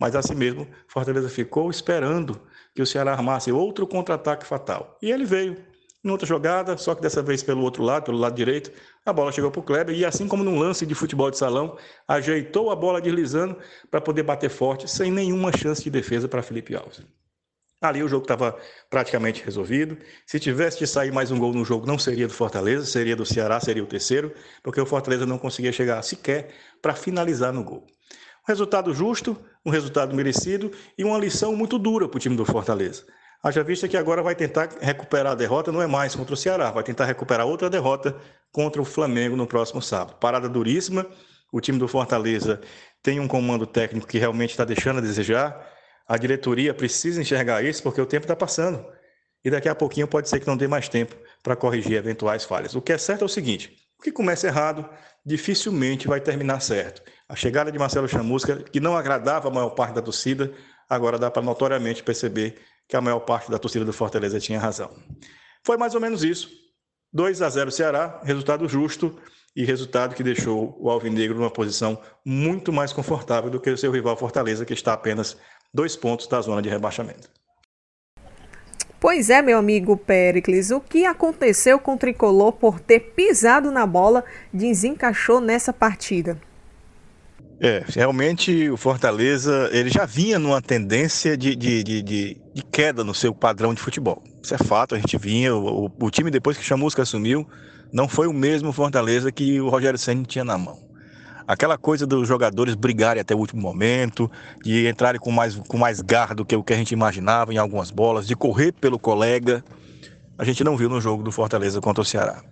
Mas 0.01 0.16
assim 0.16 0.35
mesmo, 0.35 0.66
Fortaleza 0.88 1.29
ficou 1.29 1.70
esperando 1.70 2.40
que 2.75 2.83
o 2.83 2.87
Ceará 2.87 3.12
armasse 3.12 3.53
outro 3.53 3.87
contra-ataque 3.87 4.47
fatal. 4.47 4.99
E 5.01 5.11
ele 5.11 5.25
veio. 5.25 5.57
Em 6.05 6.11
outra 6.11 6.27
jogada, 6.27 6.77
só 6.77 6.95
que 6.95 7.01
dessa 7.01 7.23
vez 7.23 7.43
pelo 7.43 7.62
outro 7.62 7.83
lado, 7.83 8.05
pelo 8.05 8.19
lado 8.19 8.35
direito, 8.35 8.71
a 9.07 9.12
bola 9.12 9.33
chegou 9.33 9.51
para 9.51 9.61
o 9.61 9.62
Kleber 9.62 9.97
e, 9.97 10.05
assim 10.05 10.29
como 10.29 10.45
num 10.45 10.59
lance 10.59 10.85
de 10.85 10.95
futebol 10.95 11.31
de 11.31 11.38
salão, 11.38 11.79
ajeitou 12.07 12.71
a 12.71 12.77
bola 12.77 13.01
deslizando 13.01 13.57
para 13.90 14.03
poder 14.03 14.23
bater 14.23 14.51
forte, 14.51 14.87
sem 14.87 15.11
nenhuma 15.11 15.51
chance 15.57 15.83
de 15.83 15.88
defesa 15.88 16.29
para 16.29 16.43
Felipe 16.43 16.77
Alves. 16.77 17.01
Ali 17.81 18.03
o 18.03 18.09
jogo 18.09 18.25
estava 18.25 18.55
praticamente 18.90 19.43
resolvido. 19.43 19.97
Se 20.27 20.38
tivesse 20.38 20.79
de 20.79 20.87
sair 20.87 21.11
mais 21.11 21.31
um 21.31 21.38
gol 21.38 21.55
no 21.55 21.64
jogo, 21.64 21.87
não 21.87 21.99
seria 21.99 22.27
do 22.27 22.35
Fortaleza, 22.35 22.85
seria 22.85 23.17
do 23.17 23.25
Ceará, 23.25 23.59
seria 23.59 23.83
o 23.83 23.87
terceiro, 23.87 24.33
porque 24.62 24.81
o 24.81 24.87
Fortaleza 24.87 25.25
não 25.25 25.38
conseguia 25.38 25.73
chegar 25.73 26.03
sequer 26.03 26.51
para 26.83 26.95
finalizar 26.95 27.51
no 27.51 27.64
gol. 27.64 27.87
Um 28.47 28.49
resultado 28.49 28.93
justo, 28.93 29.37
um 29.64 29.71
resultado 29.71 30.14
merecido 30.14 30.71
e 30.99 31.05
uma 31.05 31.17
lição 31.17 31.57
muito 31.57 31.79
dura 31.79 32.07
para 32.07 32.17
o 32.19 32.21
time 32.21 32.37
do 32.37 32.45
Fortaleza. 32.45 33.07
Haja 33.44 33.62
vista 33.62 33.87
que 33.87 33.94
agora 33.98 34.22
vai 34.22 34.35
tentar 34.35 34.70
recuperar 34.80 35.33
a 35.33 35.35
derrota, 35.35 35.70
não 35.70 35.83
é 35.83 35.87
mais 35.87 36.14
contra 36.14 36.33
o 36.33 36.37
Ceará, 36.37 36.70
vai 36.70 36.83
tentar 36.83 37.04
recuperar 37.04 37.46
outra 37.46 37.68
derrota 37.68 38.16
contra 38.50 38.80
o 38.80 38.87
Flamengo 38.87 39.37
no 39.37 39.46
próximo 39.46 39.83
sábado. 39.83 40.16
Parada 40.16 40.48
duríssima, 40.48 41.07
o 41.52 41.61
time 41.61 41.78
do 41.78 41.87
Fortaleza 41.87 42.59
tem 43.02 43.20
um 43.20 43.28
comando 43.28 43.66
técnico 43.66 44.07
que 44.07 44.16
realmente 44.16 44.52
está 44.52 44.64
deixando 44.64 44.96
a 44.96 45.02
desejar. 45.02 45.70
A 46.09 46.16
diretoria 46.16 46.72
precisa 46.72 47.20
enxergar 47.20 47.62
isso 47.62 47.83
porque 47.83 48.00
o 48.00 48.07
tempo 48.07 48.24
está 48.24 48.35
passando. 48.35 48.83
E 49.44 49.50
daqui 49.50 49.68
a 49.68 49.74
pouquinho 49.74 50.09
pode 50.09 50.26
ser 50.26 50.40
que 50.40 50.46
não 50.46 50.57
dê 50.57 50.66
mais 50.66 50.88
tempo 50.88 51.14
para 51.42 51.54
corrigir 51.54 51.98
eventuais 51.98 52.44
falhas. 52.44 52.74
O 52.74 52.80
que 52.80 52.94
é 52.94 52.98
certo 52.98 53.20
é 53.20 53.24
o 53.26 53.28
seguinte: 53.28 53.76
o 53.98 54.02
que 54.02 54.11
começa 54.11 54.46
errado 54.46 54.88
dificilmente 55.22 56.09
vai 56.09 56.18
terminar 56.18 56.61
certo. 56.61 57.02
A 57.28 57.37
chegada 57.37 57.70
de 57.70 57.78
Marcelo 57.78 58.09
Chamusca, 58.09 58.57
que 58.57 58.80
não 58.80 58.96
agradava 58.96 59.48
a 59.48 59.50
maior 59.50 59.70
parte 59.70 59.94
da 59.94 60.00
torcida, 60.00 60.50
agora 60.88 61.18
dá 61.18 61.30
para 61.30 61.42
notoriamente 61.42 62.02
perceber 62.02 62.59
que 62.88 62.97
a 62.97 63.01
maior 63.01 63.20
parte 63.20 63.51
da 63.51 63.59
torcida 63.59 63.85
do 63.85 63.92
Fortaleza 63.92 64.40
tinha 64.40 64.59
razão. 64.59 64.90
Foi 65.64 65.77
mais 65.77 65.94
ou 65.94 66.01
menos 66.01 66.23
isso. 66.23 66.51
2 67.12 67.42
a 67.42 67.49
0 67.49 67.70
Ceará, 67.70 68.20
resultado 68.25 68.68
justo 68.68 69.16
e 69.55 69.64
resultado 69.64 70.14
que 70.14 70.23
deixou 70.23 70.77
o 70.81 70.90
Alvinegro 70.90 71.38
numa 71.38 71.51
posição 71.51 72.01
muito 72.25 72.73
mais 72.73 72.92
confortável 72.92 73.49
do 73.49 73.61
que 73.61 73.70
o 73.70 73.79
seu 73.79 73.92
rival 73.92 74.16
Fortaleza, 74.16 74.64
que 74.64 74.75
está 74.75 74.92
apenas 74.92 75.37
dois 75.73 75.94
pontos 75.97 76.27
da 76.27 76.40
zona 76.40 76.61
de 76.61 76.68
rebaixamento. 76.68 77.31
Pois 78.99 79.29
é, 79.29 79.42
meu 79.42 79.59
amigo 79.59 79.97
Pericles, 79.97 80.70
o 80.70 80.81
que 80.81 81.05
aconteceu 81.05 81.79
com 81.79 81.94
o 81.94 81.99
tricolor 81.99 82.53
por 82.53 82.81
ter 82.81 83.12
pisado 83.14 83.70
na 83.70 83.87
bola 83.87 84.25
desencaixou 84.53 85.40
nessa 85.40 85.73
partida? 85.73 86.40
É, 87.64 87.83
realmente 87.88 88.68
o 88.68 88.77
Fortaleza 88.77 89.70
ele 89.72 89.88
já 89.88 90.05
vinha 90.05 90.38
numa 90.38 90.61
tendência 90.61 91.35
de, 91.35 91.57
de, 91.57 91.83
de, 91.83 92.03
de, 92.03 92.42
de 92.53 92.62
queda 92.62 93.03
no 93.03 93.14
seu 93.14 93.35
padrão 93.35 93.72
de 93.72 93.81
futebol. 93.81 94.22
Isso 94.42 94.55
é 94.55 94.59
fato, 94.59 94.94
a 94.94 94.98
gente 94.98 95.16
vinha, 95.16 95.57
o, 95.57 95.90
o 95.98 96.11
time 96.11 96.31
depois 96.31 96.59
que 96.59 96.62
Chamusca 96.62 97.00
assumiu, 97.00 97.48
não 97.90 98.07
foi 98.07 98.27
o 98.27 98.35
mesmo 98.35 98.70
Fortaleza 98.70 99.33
que 99.33 99.62
o 99.62 99.70
Rogério 99.70 99.98
Senna 99.98 100.24
tinha 100.24 100.44
na 100.44 100.59
mão. 100.59 100.79
Aquela 101.48 101.79
coisa 101.79 102.07
dos 102.07 102.29
jogadores 102.29 102.74
brigarem 102.74 103.22
até 103.22 103.35
o 103.35 103.38
último 103.38 103.62
momento, 103.62 104.31
de 104.62 104.87
entrarem 104.87 105.18
com 105.18 105.31
mais, 105.31 105.55
com 105.55 105.79
mais 105.79 106.03
garra 106.03 106.35
do 106.35 106.44
que 106.44 106.55
o 106.55 106.62
que 106.62 106.74
a 106.74 106.77
gente 106.77 106.92
imaginava 106.92 107.55
em 107.55 107.57
algumas 107.57 107.90
bolas, 107.90 108.27
de 108.27 108.37
correr 108.37 108.72
pelo 108.72 108.98
colega, 108.98 109.64
a 110.37 110.44
gente 110.44 110.62
não 110.62 110.77
viu 110.77 110.90
no 110.90 111.00
jogo 111.00 111.22
do 111.22 111.33
Fortaleza 111.33 111.81
contra 111.81 112.03
o 112.03 112.05
Ceará. 112.05 112.42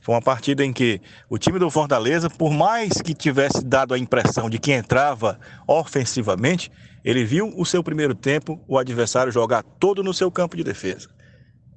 Foi 0.00 0.14
uma 0.14 0.22
partida 0.22 0.64
em 0.64 0.72
que 0.72 1.00
o 1.28 1.38
time 1.38 1.58
do 1.58 1.70
Fortaleza, 1.70 2.30
por 2.30 2.52
mais 2.52 3.02
que 3.02 3.14
tivesse 3.14 3.64
dado 3.64 3.92
a 3.92 3.98
impressão 3.98 4.48
de 4.48 4.58
que 4.58 4.72
entrava 4.72 5.38
ofensivamente, 5.66 6.70
ele 7.04 7.24
viu 7.24 7.52
o 7.56 7.64
seu 7.64 7.82
primeiro 7.82 8.14
tempo, 8.14 8.62
o 8.66 8.78
adversário 8.78 9.32
jogar 9.32 9.62
todo 9.62 10.02
no 10.02 10.14
seu 10.14 10.30
campo 10.30 10.56
de 10.56 10.64
defesa. 10.64 11.08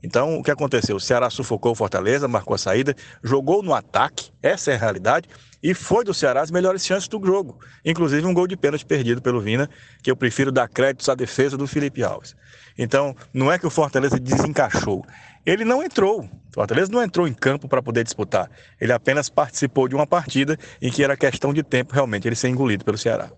Então, 0.04 0.38
o 0.38 0.44
que 0.44 0.52
aconteceu? 0.52 0.98
O 0.98 1.00
Ceará 1.00 1.30
sufocou 1.30 1.72
o 1.72 1.76
Fortaleza, 1.76 2.28
marcou 2.28 2.54
a 2.54 2.58
saída, 2.58 2.94
jogou 3.24 3.64
no 3.64 3.74
ataque, 3.74 4.32
essa 4.42 4.72
é 4.72 4.76
a 4.76 4.78
realidade, 4.78 5.30
e 5.62 5.74
foi 5.74 6.04
do 6.04 6.14
Ceará 6.14 6.42
as 6.42 6.52
melhores 6.52 6.86
chances 6.86 7.08
do 7.08 7.26
jogo. 7.26 7.58
Inclusive 7.86 8.28
um 8.28 8.34
gol 8.34 8.46
de 8.46 8.58
pênalti 8.58 8.86
perdido 8.86 9.22
pelo 9.22 9.40
Vina, 9.40 9.70
que 10.02 10.12
eu 10.12 10.16
prefiro 10.16 10.52
dar 10.52 10.68
créditos 10.68 11.08
à 11.08 11.16
defesa 11.16 11.58
do 11.58 11.66
Felipe 11.66 12.04
Alves. 12.04 12.36
Então, 12.78 13.16
não 13.34 13.50
é 13.50 13.58
que 13.58 13.66
o 13.66 13.70
Fortaleza 13.70 14.20
desencaixou, 14.20 15.06
ele 15.46 15.66
não 15.66 15.84
entrou. 15.84 16.22
O 16.22 16.54
Fortaleza 16.54 16.92
não 16.92 17.04
entrou 17.04 17.28
em 17.28 17.34
campo 17.34 17.68
para 17.68 17.82
poder 17.82 18.04
disputar. 18.04 18.50
Ele 18.80 18.94
apenas 18.94 19.30
participou 19.30 19.88
de 19.88 19.96
uma 19.96 20.06
partida 20.06 20.58
em 20.82 20.92
que 20.92 21.04
era 21.04 21.18
questão 21.18 21.54
de 21.54 21.64
tempo 21.64 21.94
realmente 21.94 22.28
ele 22.28 22.36
ser 22.36 22.50
engolido 22.50 22.86
pelo 22.86 22.98
Ceará. 22.98 23.32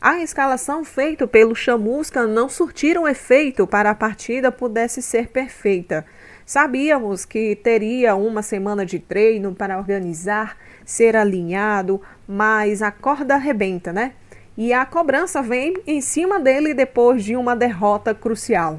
A 0.00 0.20
escalação 0.20 0.84
feita 0.84 1.26
pelo 1.26 1.54
Chamusca 1.54 2.26
não 2.26 2.48
surtiram 2.48 3.08
efeito 3.08 3.66
para 3.66 3.90
a 3.90 3.94
partida 3.94 4.52
pudesse 4.52 5.00
ser 5.00 5.28
perfeita. 5.28 6.04
Sabíamos 6.44 7.24
que 7.24 7.56
teria 7.56 8.14
uma 8.14 8.42
semana 8.42 8.84
de 8.84 8.98
treino 8.98 9.54
para 9.54 9.78
organizar, 9.78 10.58
ser 10.84 11.16
alinhado, 11.16 12.02
mas 12.28 12.82
a 12.82 12.90
corda 12.90 13.36
arrebenta, 13.36 13.94
né? 13.94 14.12
E 14.56 14.72
a 14.74 14.84
cobrança 14.84 15.40
vem 15.40 15.74
em 15.86 16.02
cima 16.02 16.38
dele 16.38 16.74
depois 16.74 17.24
de 17.24 17.34
uma 17.34 17.56
derrota 17.56 18.14
crucial. 18.14 18.78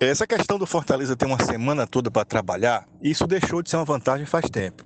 Essa 0.00 0.28
questão 0.28 0.60
do 0.60 0.64
Fortaleza 0.64 1.16
ter 1.16 1.26
uma 1.26 1.44
semana 1.44 1.84
toda 1.84 2.08
para 2.08 2.24
trabalhar, 2.24 2.86
isso 3.02 3.26
deixou 3.26 3.60
de 3.60 3.68
ser 3.68 3.78
uma 3.78 3.84
vantagem 3.84 4.24
faz 4.24 4.48
tempo. 4.48 4.84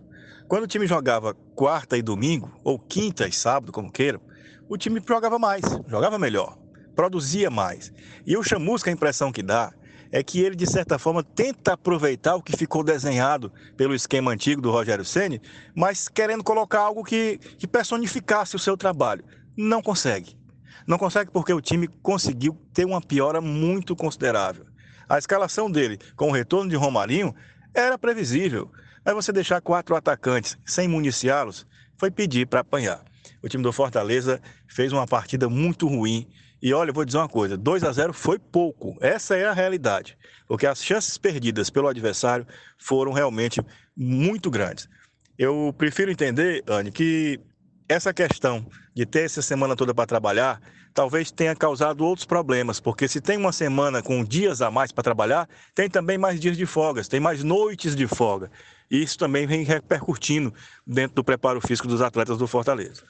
Quando 0.48 0.64
o 0.64 0.66
time 0.66 0.86
jogava 0.86 1.34
quarta 1.54 1.98
e 1.98 2.02
domingo, 2.02 2.50
ou 2.64 2.78
quinta 2.78 3.28
e 3.28 3.32
sábado, 3.32 3.70
como 3.72 3.92
queiram, 3.92 4.22
o 4.70 4.78
time 4.78 5.02
jogava 5.06 5.38
mais, 5.38 5.60
jogava 5.86 6.18
melhor, 6.18 6.56
produzia 6.96 7.50
mais. 7.50 7.92
E 8.26 8.38
o 8.38 8.42
Chamusca, 8.42 8.88
a 8.88 8.92
impressão 8.92 9.30
que 9.30 9.42
dá 9.42 9.70
é 10.10 10.22
que 10.22 10.40
ele, 10.40 10.56
de 10.56 10.66
certa 10.66 10.98
forma, 10.98 11.22
tenta 11.22 11.74
aproveitar 11.74 12.34
o 12.36 12.42
que 12.42 12.56
ficou 12.56 12.82
desenhado 12.82 13.52
pelo 13.76 13.94
esquema 13.94 14.30
antigo 14.30 14.62
do 14.62 14.70
Rogério 14.70 15.04
Ceni, 15.04 15.42
mas 15.74 16.08
querendo 16.08 16.42
colocar 16.42 16.80
algo 16.80 17.04
que, 17.04 17.36
que 17.58 17.66
personificasse 17.66 18.56
o 18.56 18.58
seu 18.58 18.78
trabalho. 18.78 19.26
Não 19.54 19.82
consegue. 19.82 20.38
Não 20.86 20.96
consegue 20.96 21.30
porque 21.30 21.52
o 21.52 21.60
time 21.60 21.86
conseguiu 22.02 22.58
ter 22.72 22.86
uma 22.86 23.00
piora 23.02 23.42
muito 23.42 23.94
considerável. 23.94 24.71
A 25.08 25.18
escalação 25.18 25.70
dele 25.70 25.98
com 26.16 26.28
o 26.28 26.32
retorno 26.32 26.70
de 26.70 26.76
Romarinho 26.76 27.34
era 27.74 27.98
previsível. 27.98 28.70
Mas 29.04 29.14
você 29.14 29.32
deixar 29.32 29.60
quatro 29.60 29.96
atacantes 29.96 30.56
sem 30.64 30.86
municiá-los 30.86 31.66
foi 31.96 32.10
pedir 32.10 32.46
para 32.46 32.60
apanhar. 32.60 33.04
O 33.42 33.48
time 33.48 33.62
do 33.62 33.72
Fortaleza 33.72 34.40
fez 34.68 34.92
uma 34.92 35.06
partida 35.06 35.48
muito 35.48 35.86
ruim. 35.86 36.28
E 36.60 36.72
olha, 36.72 36.90
eu 36.90 36.94
vou 36.94 37.04
dizer 37.04 37.18
uma 37.18 37.28
coisa: 37.28 37.56
2 37.56 37.82
a 37.82 37.92
0 37.92 38.12
foi 38.12 38.38
pouco. 38.38 38.96
Essa 39.00 39.36
é 39.36 39.46
a 39.46 39.52
realidade. 39.52 40.16
Porque 40.46 40.66
as 40.66 40.84
chances 40.84 41.18
perdidas 41.18 41.70
pelo 41.70 41.88
adversário 41.88 42.46
foram 42.78 43.12
realmente 43.12 43.60
muito 43.96 44.50
grandes. 44.50 44.88
Eu 45.36 45.74
prefiro 45.76 46.10
entender, 46.10 46.62
Anne, 46.68 46.92
que 46.92 47.40
essa 47.88 48.12
questão 48.14 48.66
de 48.94 49.04
ter 49.04 49.24
essa 49.24 49.42
semana 49.42 49.74
toda 49.74 49.94
para 49.94 50.06
trabalhar 50.06 50.60
talvez 50.92 51.30
tenha 51.30 51.54
causado 51.54 52.04
outros 52.04 52.26
problemas, 52.26 52.80
porque 52.80 53.08
se 53.08 53.20
tem 53.20 53.36
uma 53.36 53.52
semana 53.52 54.02
com 54.02 54.24
dias 54.24 54.62
a 54.62 54.70
mais 54.70 54.92
para 54.92 55.02
trabalhar, 55.04 55.48
tem 55.74 55.88
também 55.88 56.18
mais 56.18 56.40
dias 56.40 56.56
de 56.56 56.66
folgas, 56.66 57.08
tem 57.08 57.20
mais 57.20 57.42
noites 57.42 57.96
de 57.96 58.06
folga. 58.06 58.50
E 58.90 59.02
isso 59.02 59.18
também 59.18 59.46
vem 59.46 59.62
repercutindo 59.62 60.52
dentro 60.86 61.16
do 61.16 61.24
preparo 61.24 61.60
físico 61.60 61.88
dos 61.88 62.02
atletas 62.02 62.36
do 62.36 62.46
Fortaleza. 62.46 63.02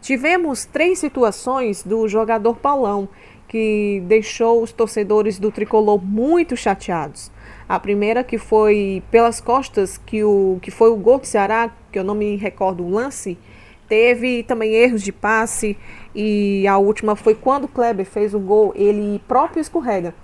Tivemos 0.00 0.64
três 0.64 0.98
situações 0.98 1.82
do 1.82 2.06
jogador 2.08 2.56
Paulão 2.56 3.08
que 3.48 4.02
deixou 4.06 4.62
os 4.62 4.72
torcedores 4.72 5.38
do 5.38 5.52
tricolor 5.52 6.02
muito 6.02 6.56
chateados. 6.56 7.30
A 7.68 7.78
primeira 7.78 8.24
que 8.24 8.38
foi 8.38 9.02
pelas 9.10 9.40
costas, 9.40 9.98
que, 9.98 10.24
o, 10.24 10.58
que 10.60 10.70
foi 10.70 10.90
o 10.90 10.96
gol 10.96 11.18
do 11.18 11.26
Ceará, 11.26 11.70
que 11.92 11.98
eu 11.98 12.04
não 12.04 12.14
me 12.14 12.36
recordo 12.36 12.82
o 12.82 12.90
lance, 12.90 13.38
teve 13.92 14.42
também 14.42 14.72
erros 14.72 15.02
de 15.02 15.12
passe 15.12 15.76
e 16.14 16.66
a 16.66 16.78
última 16.78 17.14
foi 17.14 17.34
quando 17.34 17.64
o 17.64 17.68
Kleber 17.68 18.06
fez 18.06 18.32
o 18.32 18.40
gol, 18.40 18.72
ele 18.74 19.20
próprio 19.28 19.60
escorrega. 19.60 20.14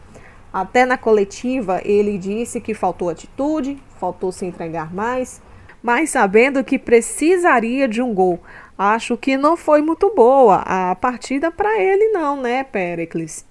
Até 0.51 0.87
na 0.87 0.97
coletiva 0.97 1.79
ele 1.85 2.17
disse 2.17 2.63
que 2.63 2.73
faltou 2.73 3.11
atitude, 3.11 3.77
faltou 4.01 4.33
se 4.33 4.47
entregar 4.47 4.95
mais, 4.95 5.43
mas 5.83 6.09
sabendo 6.09 6.65
que 6.65 6.79
precisaria 6.79 7.87
de 7.87 8.01
um 8.01 8.15
gol. 8.15 8.41
Acho 8.79 9.19
que 9.19 9.37
não 9.37 9.55
foi 9.55 9.83
muito 9.83 10.15
boa 10.15 10.63
a 10.65 10.95
partida 10.95 11.53
para 11.53 11.79
ele 11.79 12.09
não, 12.09 12.41
né, 12.41 12.65
Pericles? 12.65 13.45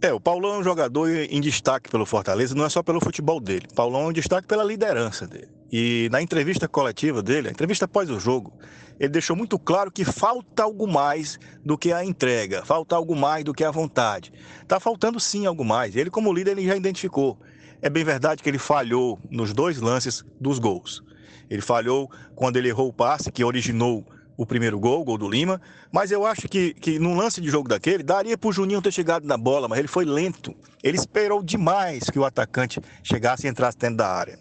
É, 0.00 0.12
o 0.12 0.18
Paulão 0.18 0.56
é 0.56 0.58
um 0.58 0.64
jogador 0.64 1.08
em 1.08 1.40
destaque 1.40 1.88
pelo 1.88 2.04
Fortaleza, 2.04 2.52
não 2.52 2.64
é 2.64 2.68
só 2.68 2.82
pelo 2.82 2.98
futebol 3.00 3.38
dele. 3.38 3.68
Paulão 3.76 4.06
é 4.06 4.06
um 4.06 4.12
destaque 4.12 4.48
pela 4.48 4.64
liderança 4.64 5.24
dele. 5.24 5.46
E 5.70 6.08
na 6.10 6.20
entrevista 6.20 6.66
coletiva 6.66 7.22
dele, 7.22 7.46
a 7.46 7.50
entrevista 7.52 7.84
após 7.84 8.10
o 8.10 8.18
jogo, 8.18 8.52
ele 8.98 9.10
deixou 9.10 9.36
muito 9.36 9.58
claro 9.58 9.90
que 9.90 10.04
falta 10.04 10.62
algo 10.62 10.86
mais 10.86 11.38
do 11.64 11.76
que 11.76 11.92
a 11.92 12.04
entrega, 12.04 12.64
falta 12.64 12.96
algo 12.96 13.16
mais 13.16 13.44
do 13.44 13.52
que 13.52 13.64
a 13.64 13.70
vontade. 13.70 14.32
Tá 14.66 14.78
faltando 14.78 15.18
sim 15.18 15.46
algo 15.46 15.64
mais. 15.64 15.96
Ele, 15.96 16.10
como 16.10 16.32
líder, 16.32 16.52
ele 16.52 16.66
já 16.66 16.76
identificou. 16.76 17.38
É 17.80 17.90
bem 17.90 18.04
verdade 18.04 18.42
que 18.42 18.48
ele 18.48 18.58
falhou 18.58 19.18
nos 19.30 19.52
dois 19.52 19.80
lances 19.80 20.24
dos 20.40 20.58
gols. 20.58 21.02
Ele 21.50 21.60
falhou 21.60 22.10
quando 22.34 22.56
ele 22.56 22.68
errou 22.68 22.88
o 22.88 22.92
passe 22.92 23.30
que 23.30 23.44
originou 23.44 24.06
o 24.36 24.46
primeiro 24.46 24.78
gol, 24.78 25.02
o 25.02 25.04
gol 25.04 25.18
do 25.18 25.28
Lima, 25.28 25.60
mas 25.90 26.10
eu 26.10 26.24
acho 26.24 26.48
que, 26.48 26.74
que 26.74 26.98
num 26.98 27.16
lance 27.16 27.40
de 27.40 27.48
jogo 27.48 27.68
daquele, 27.68 28.02
daria 28.02 28.38
para 28.38 28.48
o 28.48 28.52
Juninho 28.52 28.80
ter 28.80 28.92
chegado 28.92 29.26
na 29.26 29.36
bola, 29.36 29.68
mas 29.68 29.78
ele 29.78 29.88
foi 29.88 30.04
lento. 30.04 30.54
Ele 30.82 30.96
esperou 30.96 31.42
demais 31.42 32.04
que 32.04 32.18
o 32.18 32.24
atacante 32.24 32.80
chegasse 33.02 33.46
e 33.46 33.50
entrasse 33.50 33.78
dentro 33.78 33.98
da 33.98 34.08
área. 34.08 34.38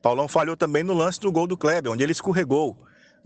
Paulão 0.00 0.28
falhou 0.28 0.56
também 0.56 0.82
no 0.82 0.94
lance 0.94 1.20
do 1.20 1.30
gol 1.30 1.46
do 1.46 1.56
Kleber, 1.56 1.92
onde 1.92 2.02
ele 2.02 2.12
escorregou. 2.12 2.76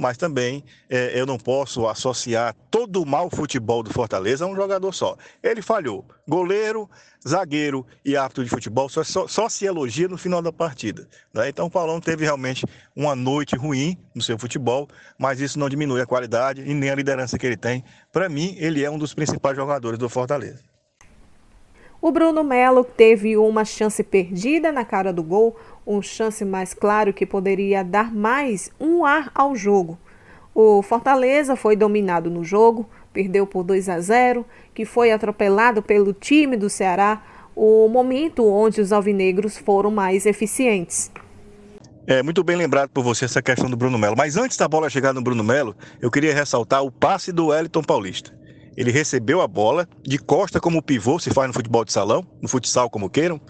Mas 0.00 0.16
também 0.16 0.64
é, 0.88 1.20
eu 1.20 1.26
não 1.26 1.36
posso 1.36 1.86
associar 1.86 2.56
todo 2.70 3.02
o 3.02 3.06
mau 3.06 3.28
futebol 3.28 3.82
do 3.82 3.92
Fortaleza 3.92 4.46
a 4.46 4.48
um 4.48 4.56
jogador 4.56 4.92
só. 4.94 5.14
Ele 5.42 5.60
falhou. 5.60 6.06
Goleiro, 6.26 6.88
zagueiro 7.26 7.86
e 8.02 8.16
árbitro 8.16 8.42
de 8.42 8.48
futebol 8.48 8.88
só, 8.88 9.04
só, 9.04 9.28
só 9.28 9.48
se 9.48 9.66
elogia 9.66 10.08
no 10.08 10.16
final 10.16 10.40
da 10.40 10.50
partida. 10.50 11.06
Né? 11.34 11.50
Então 11.50 11.66
o 11.66 11.70
Paulão 11.70 12.00
teve 12.00 12.24
realmente 12.24 12.64
uma 12.96 13.14
noite 13.14 13.54
ruim 13.56 13.98
no 14.14 14.22
seu 14.22 14.38
futebol, 14.38 14.88
mas 15.18 15.38
isso 15.38 15.58
não 15.58 15.68
diminui 15.68 16.00
a 16.00 16.06
qualidade 16.06 16.62
e 16.62 16.72
nem 16.72 16.88
a 16.88 16.94
liderança 16.94 17.38
que 17.38 17.46
ele 17.46 17.56
tem. 17.56 17.84
Para 18.10 18.26
mim, 18.28 18.56
ele 18.58 18.82
é 18.82 18.90
um 18.90 18.98
dos 18.98 19.12
principais 19.12 19.54
jogadores 19.54 19.98
do 19.98 20.08
Fortaleza. 20.08 20.70
O 22.02 22.10
Bruno 22.10 22.42
Melo 22.42 22.82
teve 22.82 23.36
uma 23.36 23.62
chance 23.62 24.02
perdida 24.02 24.72
na 24.72 24.86
cara 24.86 25.12
do 25.12 25.22
gol, 25.22 25.54
um 25.86 26.00
chance 26.00 26.44
mais 26.44 26.74
claro 26.74 27.12
que 27.12 27.26
poderia 27.26 27.82
dar 27.82 28.14
mais 28.14 28.70
um 28.78 29.04
ar 29.04 29.30
ao 29.34 29.54
jogo. 29.54 29.98
O 30.54 30.82
Fortaleza 30.82 31.56
foi 31.56 31.76
dominado 31.76 32.30
no 32.30 32.44
jogo, 32.44 32.88
perdeu 33.12 33.46
por 33.46 33.62
2 33.62 33.88
a 33.88 34.00
0, 34.00 34.44
que 34.74 34.84
foi 34.84 35.12
atropelado 35.12 35.82
pelo 35.82 36.12
time 36.12 36.56
do 36.56 36.68
Ceará, 36.68 37.22
o 37.54 37.88
momento 37.88 38.46
onde 38.46 38.80
os 38.80 38.92
alvinegros 38.92 39.58
foram 39.58 39.90
mais 39.90 40.26
eficientes. 40.26 41.10
É 42.06 42.22
muito 42.22 42.42
bem 42.42 42.56
lembrado 42.56 42.90
por 42.90 43.04
você 43.04 43.24
essa 43.24 43.42
questão 43.42 43.70
do 43.70 43.76
Bruno 43.76 43.98
Melo. 43.98 44.16
Mas 44.16 44.36
antes 44.36 44.56
da 44.56 44.66
bola 44.66 44.90
chegar 44.90 45.12
no 45.12 45.22
Bruno 45.22 45.44
Melo, 45.44 45.76
eu 46.00 46.10
queria 46.10 46.34
ressaltar 46.34 46.82
o 46.82 46.90
passe 46.90 47.30
do 47.30 47.48
Wellington 47.48 47.82
Paulista. 47.82 48.36
Ele 48.76 48.90
recebeu 48.90 49.40
a 49.40 49.46
bola 49.46 49.86
de 50.02 50.18
costa 50.18 50.58
como 50.58 50.82
pivô, 50.82 51.18
se 51.18 51.30
faz 51.30 51.48
no 51.48 51.54
futebol 51.54 51.84
de 51.84 51.92
salão, 51.92 52.26
no 52.40 52.48
futsal 52.48 52.88
como 52.88 53.10
queiram, 53.10 53.40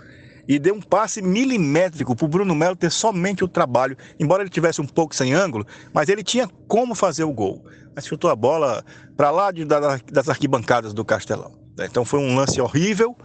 e 0.51 0.59
deu 0.59 0.75
um 0.75 0.81
passe 0.81 1.23
milimétrico 1.23 2.17
para 2.17 2.25
o 2.25 2.29
Bruno 2.29 2.57
Melo 2.57 2.75
ter 2.75 2.91
somente 2.91 3.45
o 3.45 3.47
trabalho, 3.47 3.97
embora 4.19 4.43
ele 4.43 4.51
tivesse 4.51 4.81
um 4.81 4.85
pouco 4.85 5.15
sem 5.15 5.33
ângulo, 5.33 5.65
mas 5.95 6.09
ele 6.09 6.25
tinha 6.25 6.49
como 6.67 6.93
fazer 6.97 7.23
o 7.23 7.33
gol. 7.33 7.65
Mas 7.95 8.05
chutou 8.05 8.29
a 8.29 8.35
bola 8.35 8.85
para 9.17 9.31
lá 9.31 9.53
de, 9.53 9.65
da, 9.65 9.99
das 10.11 10.29
arquibancadas 10.29 10.93
do 10.93 11.05
Castelão. 11.05 11.57
Né? 11.79 11.87
Então 11.89 12.05
foi 12.05 12.19
um 12.19 12.35
lance 12.35 12.61
horrível, 12.61 13.17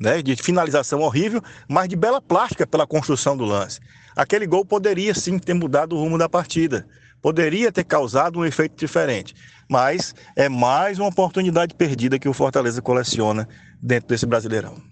né, 0.00 0.20
de 0.22 0.34
finalização 0.34 1.02
horrível, 1.02 1.40
mas 1.68 1.88
de 1.88 1.94
bela 1.94 2.20
plástica 2.20 2.66
pela 2.66 2.84
construção 2.84 3.36
do 3.36 3.44
lance. 3.44 3.78
Aquele 4.16 4.44
gol 4.44 4.64
poderia 4.64 5.14
sim 5.14 5.38
ter 5.38 5.54
mudado 5.54 5.94
o 5.94 6.00
rumo 6.00 6.18
da 6.18 6.28
partida, 6.28 6.84
poderia 7.22 7.70
ter 7.70 7.84
causado 7.84 8.40
um 8.40 8.44
efeito 8.44 8.74
diferente, 8.74 9.36
mas 9.70 10.16
é 10.34 10.48
mais 10.48 10.98
uma 10.98 11.10
oportunidade 11.10 11.76
perdida 11.76 12.18
que 12.18 12.28
o 12.28 12.32
Fortaleza 12.32 12.82
coleciona 12.82 13.48
dentro 13.80 14.08
desse 14.08 14.26
Brasileirão. 14.26 14.91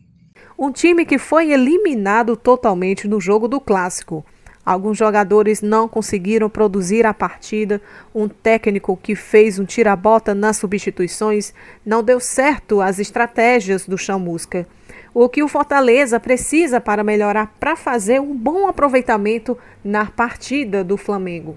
Um 0.62 0.70
time 0.70 1.06
que 1.06 1.16
foi 1.16 1.52
eliminado 1.52 2.36
totalmente 2.36 3.08
no 3.08 3.18
jogo 3.18 3.48
do 3.48 3.58
Clássico. 3.58 4.22
Alguns 4.62 4.98
jogadores 4.98 5.62
não 5.62 5.88
conseguiram 5.88 6.50
produzir 6.50 7.06
a 7.06 7.14
partida. 7.14 7.80
Um 8.14 8.28
técnico 8.28 8.94
que 8.94 9.16
fez 9.16 9.58
um 9.58 9.64
tira-bota 9.64 10.34
nas 10.34 10.58
substituições 10.58 11.54
não 11.82 12.02
deu 12.02 12.20
certo 12.20 12.82
as 12.82 12.98
estratégias 12.98 13.86
do 13.86 13.96
Chamusca. 13.96 14.68
O 15.14 15.30
que 15.30 15.42
o 15.42 15.48
Fortaleza 15.48 16.20
precisa 16.20 16.78
para 16.78 17.02
melhorar 17.02 17.54
para 17.58 17.74
fazer 17.74 18.20
um 18.20 18.36
bom 18.36 18.68
aproveitamento 18.68 19.56
na 19.82 20.04
partida 20.04 20.84
do 20.84 20.98
Flamengo. 20.98 21.56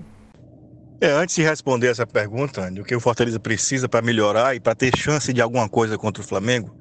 É, 1.01 1.11
antes 1.11 1.35
de 1.35 1.41
responder 1.43 1.87
essa 1.87 2.07
pergunta, 2.07 2.71
o 2.79 2.85
que 2.85 2.95
o 2.95 3.01
Fortaleza 3.01 3.37
precisa 3.37 3.89
para 3.89 4.01
melhorar 4.01 4.55
e 4.55 4.61
para 4.61 4.73
ter 4.73 4.95
chance 4.95 5.33
de 5.33 5.41
alguma 5.41 5.67
coisa 5.67 5.97
contra 5.97 6.23
o 6.23 6.25
Flamengo, 6.25 6.73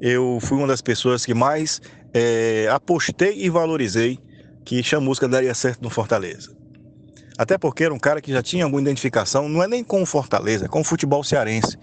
eu 0.00 0.38
fui 0.40 0.58
uma 0.58 0.66
das 0.66 0.82
pessoas 0.82 1.24
que 1.24 1.34
mais 1.34 1.80
é, 2.12 2.68
apostei 2.70 3.38
e 3.38 3.48
valorizei 3.48 4.18
que 4.64 4.82
Chamusca 4.82 5.28
daria 5.28 5.54
certo 5.54 5.82
no 5.82 5.90
Fortaleza. 5.90 6.54
Até 7.36 7.58
porque 7.58 7.84
era 7.84 7.92
um 7.92 7.98
cara 7.98 8.20
que 8.20 8.32
já 8.32 8.42
tinha 8.42 8.64
alguma 8.64 8.80
identificação, 8.80 9.48
não 9.48 9.62
é 9.62 9.66
nem 9.66 9.82
com 9.82 10.02
o 10.02 10.06
Fortaleza, 10.06 10.66
é 10.66 10.68
com 10.68 10.80
o 10.80 10.84
futebol 10.84 11.24
cearense. 11.24 11.76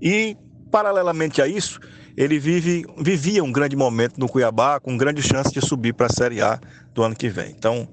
E, 0.00 0.36
paralelamente 0.70 1.42
a 1.42 1.48
isso, 1.48 1.80
ele 2.16 2.38
vive, 2.38 2.84
vivia 2.98 3.42
um 3.42 3.50
grande 3.50 3.74
momento 3.74 4.18
no 4.18 4.28
Cuiabá, 4.28 4.78
com 4.78 4.96
grande 4.96 5.20
chance 5.20 5.52
de 5.52 5.60
subir 5.60 5.92
para 5.92 6.06
a 6.06 6.12
Série 6.12 6.40
A 6.40 6.60
do 6.94 7.02
ano 7.02 7.16
que 7.16 7.28
vem. 7.28 7.50
Então, 7.50 7.88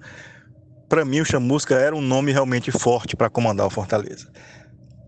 para 0.88 1.04
mim, 1.04 1.20
o 1.22 1.26
Chamusca 1.26 1.76
era 1.76 1.96
um 1.96 2.02
nome 2.02 2.32
realmente 2.32 2.72
forte 2.72 3.16
para 3.16 3.30
comandar 3.30 3.66
o 3.66 3.70
Fortaleza. 3.70 4.28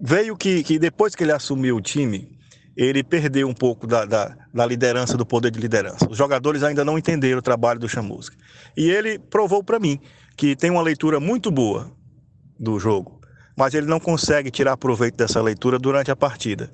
Veio 0.02 0.36
que, 0.36 0.64
que 0.64 0.80
depois 0.80 1.14
que 1.14 1.24
ele 1.24 1.32
assumiu 1.32 1.76
o 1.76 1.82
time, 1.82 2.28
ele 2.84 3.04
perdeu 3.04 3.48
um 3.48 3.54
pouco 3.54 3.86
da, 3.86 4.06
da, 4.06 4.36
da, 4.52 4.66
liderança, 4.66 5.16
do 5.16 5.26
poder 5.26 5.52
de 5.52 5.60
liderança. 5.60 6.08
Os 6.10 6.18
jogadores 6.18 6.64
ainda 6.64 6.84
não 6.84 6.98
entenderam 6.98 7.38
o 7.38 7.42
trabalho 7.42 7.80
do 7.80 7.88
Chamusca. 7.88 8.36
E 8.76 8.90
ele 8.90 9.20
provou 9.20 9.64
para 9.64 9.80
mim 9.80 10.00
que 10.36 10.56
tem 10.56 10.72
uma 10.72 10.82
leitura 10.82 11.20
muito 11.20 11.52
boa 11.52 11.92
do 12.60 12.80
jogo, 12.80 13.22
mas 13.56 13.76
ele 13.76 13.86
não 13.86 14.00
consegue 14.00 14.50
tirar 14.50 14.78
proveito 14.78 15.16
dessa 15.16 15.40
leitura 15.42 15.78
durante 15.78 16.10
a 16.10 16.16
partida. 16.16 16.72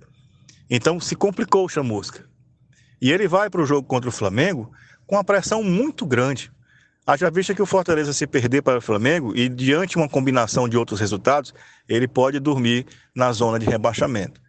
Então 0.70 1.00
se 1.00 1.16
complicou 1.16 1.66
o 1.66 1.70
Chamusca. 1.70 2.24
E 3.02 3.12
ele 3.12 3.28
vai 3.28 3.50
para 3.50 3.62
o 3.62 3.66
jogo 3.66 3.88
contra 3.88 4.10
o 4.10 4.14
Flamengo 4.14 4.72
com 5.06 5.16
uma 5.16 5.24
pressão 5.24 5.62
muito 5.62 6.06
grande. 6.06 6.52
Haja 7.06 7.30
vista 7.30 7.54
que 7.54 7.62
o 7.62 7.66
Fortaleza 7.66 8.14
se 8.14 8.26
perder 8.26 8.62
para 8.62 8.80
o 8.80 8.82
Flamengo 8.82 9.36
e 9.36 9.50
diante 9.50 9.98
uma 9.98 10.10
combinação 10.10 10.70
de 10.70 10.78
outros 10.78 11.00
resultados, 11.00 11.54
ele 11.88 12.08
pode 12.08 12.40
dormir 12.40 12.86
na 13.16 13.32
zona 13.32 13.60
de 13.60 13.66
rebaixamento. 13.66 14.42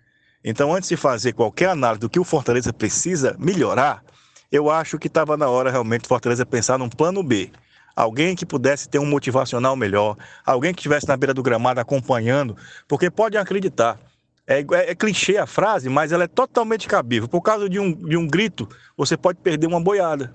Então, 0.50 0.74
antes 0.74 0.88
de 0.88 0.96
fazer 0.96 1.34
qualquer 1.34 1.68
análise 1.68 2.00
do 2.00 2.08
que 2.08 2.18
o 2.18 2.24
Fortaleza 2.24 2.72
precisa 2.72 3.37
melhorar, 3.38 4.02
eu 4.50 4.70
acho 4.70 4.98
que 4.98 5.06
estava 5.06 5.37
na 5.37 5.46
hora 5.46 5.70
realmente 5.70 6.04
do 6.04 6.08
Fortaleza 6.08 6.46
pensar 6.46 6.78
num 6.78 6.88
plano 6.88 7.22
B. 7.22 7.50
Alguém 7.94 8.34
que 8.34 8.46
pudesse 8.46 8.88
ter 8.88 8.98
um 8.98 9.04
motivacional 9.04 9.76
melhor, 9.76 10.16
alguém 10.46 10.72
que 10.72 10.80
estivesse 10.80 11.06
na 11.06 11.18
beira 11.18 11.34
do 11.34 11.42
gramado 11.42 11.80
acompanhando, 11.80 12.56
porque 12.88 13.11
pode 13.11 13.37
acreditar, 13.37 14.00
é, 14.46 14.61
é, 14.61 14.90
é, 14.92 14.94
clichê 14.94 15.37
a 15.37 15.46
frase, 15.46 15.90
mas 15.90 16.12
ela 16.12 16.24
é 16.24 16.26
totalmente 16.26 16.88
cabível. 16.88 17.28
Por 17.28 17.42
causa 17.42 17.68
de 17.68 17.78
um, 17.78 17.92
de 17.92 18.16
um 18.16 18.26
grito, 18.26 18.66
você 18.96 19.18
pode 19.18 19.38
perder 19.40 19.66
uma 19.66 19.82
boiada. 19.82 20.34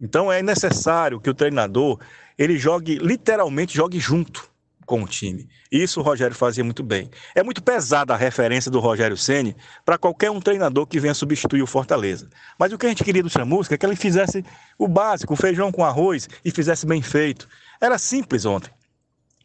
Então 0.00 0.32
é 0.32 0.42
necessário 0.42 1.20
que 1.20 1.30
o 1.30 1.34
treinador 1.34 2.00
ele 2.36 2.58
jogue, 2.58 2.98
literalmente, 2.98 3.76
jogue 3.76 4.00
junto 4.00 4.50
com 4.88 5.02
o 5.02 5.06
time. 5.06 5.46
Isso 5.70 6.00
o 6.00 6.02
Rogério 6.02 6.34
fazia 6.34 6.64
muito 6.64 6.82
bem. 6.82 7.10
É 7.34 7.42
muito 7.42 7.62
pesada 7.62 8.14
a 8.14 8.16
referência 8.16 8.70
do 8.70 8.80
Rogério 8.80 9.18
Ceni 9.18 9.54
para 9.84 9.98
qualquer 9.98 10.30
um 10.30 10.40
treinador 10.40 10.86
que 10.86 10.98
venha 10.98 11.12
substituir 11.12 11.62
o 11.62 11.66
Fortaleza. 11.66 12.30
Mas 12.58 12.72
o 12.72 12.78
que 12.78 12.86
a 12.86 12.88
gente 12.88 13.04
queria 13.04 13.22
do 13.22 13.28
Chamusca 13.28 13.74
é 13.74 13.78
que 13.78 13.84
ele 13.84 13.94
fizesse 13.94 14.42
o 14.78 14.88
básico, 14.88 15.34
o 15.34 15.36
feijão 15.36 15.70
com 15.70 15.84
arroz 15.84 16.26
e 16.42 16.50
fizesse 16.50 16.86
bem 16.86 17.02
feito. 17.02 17.46
Era 17.78 17.98
simples 17.98 18.46
ontem. 18.46 18.70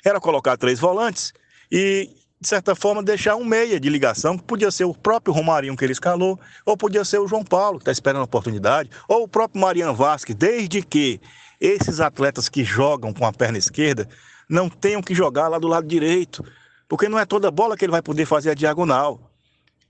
Era 0.03 0.17
colocar 0.17 0.56
três 0.56 0.79
volantes 0.79 1.34
e 1.69 2.10
de 2.39 2.47
certa 2.49 2.75
forma, 2.75 3.01
deixar 3.01 3.38
um 3.38 3.45
meia 3.45 3.79
de 3.79 3.88
ligação, 3.88 4.38
que 4.38 4.43
podia 4.43 4.69
ser 4.69 4.84
o 4.84 4.93
próprio 4.93 5.34
Romarinho 5.34 5.77
que 5.77 5.86
ele 5.86 5.93
escalou, 5.93 6.38
ou 6.65 6.75
podia 6.75 7.06
ser 7.06 7.17
o 7.19 7.27
João 7.27 7.41
Paulo, 7.41 7.77
que 7.77 7.84
está 7.84 7.91
esperando 7.93 8.19
a 8.19 8.25
oportunidade, 8.25 8.89
ou 9.08 9.23
o 9.23 9.27
próprio 9.29 9.62
Mariano 9.62 9.95
Vasquez, 9.95 10.38
desde 10.38 10.82
que 10.82 11.21
esses 11.62 12.01
atletas 12.01 12.49
que 12.49 12.65
jogam 12.65 13.13
com 13.13 13.25
a 13.25 13.32
perna 13.32 13.58
esquerda 13.58 14.10
não 14.53 14.69
tenham 14.69 15.01
que 15.01 15.15
jogar 15.15 15.47
lá 15.47 15.57
do 15.57 15.67
lado 15.67 15.87
direito, 15.87 16.45
porque 16.87 17.09
não 17.09 17.17
é 17.17 17.25
toda 17.25 17.49
bola 17.49 17.75
que 17.75 17.83
ele 17.83 17.91
vai 17.91 18.01
poder 18.01 18.25
fazer 18.25 18.51
a 18.51 18.53
diagonal. 18.53 19.31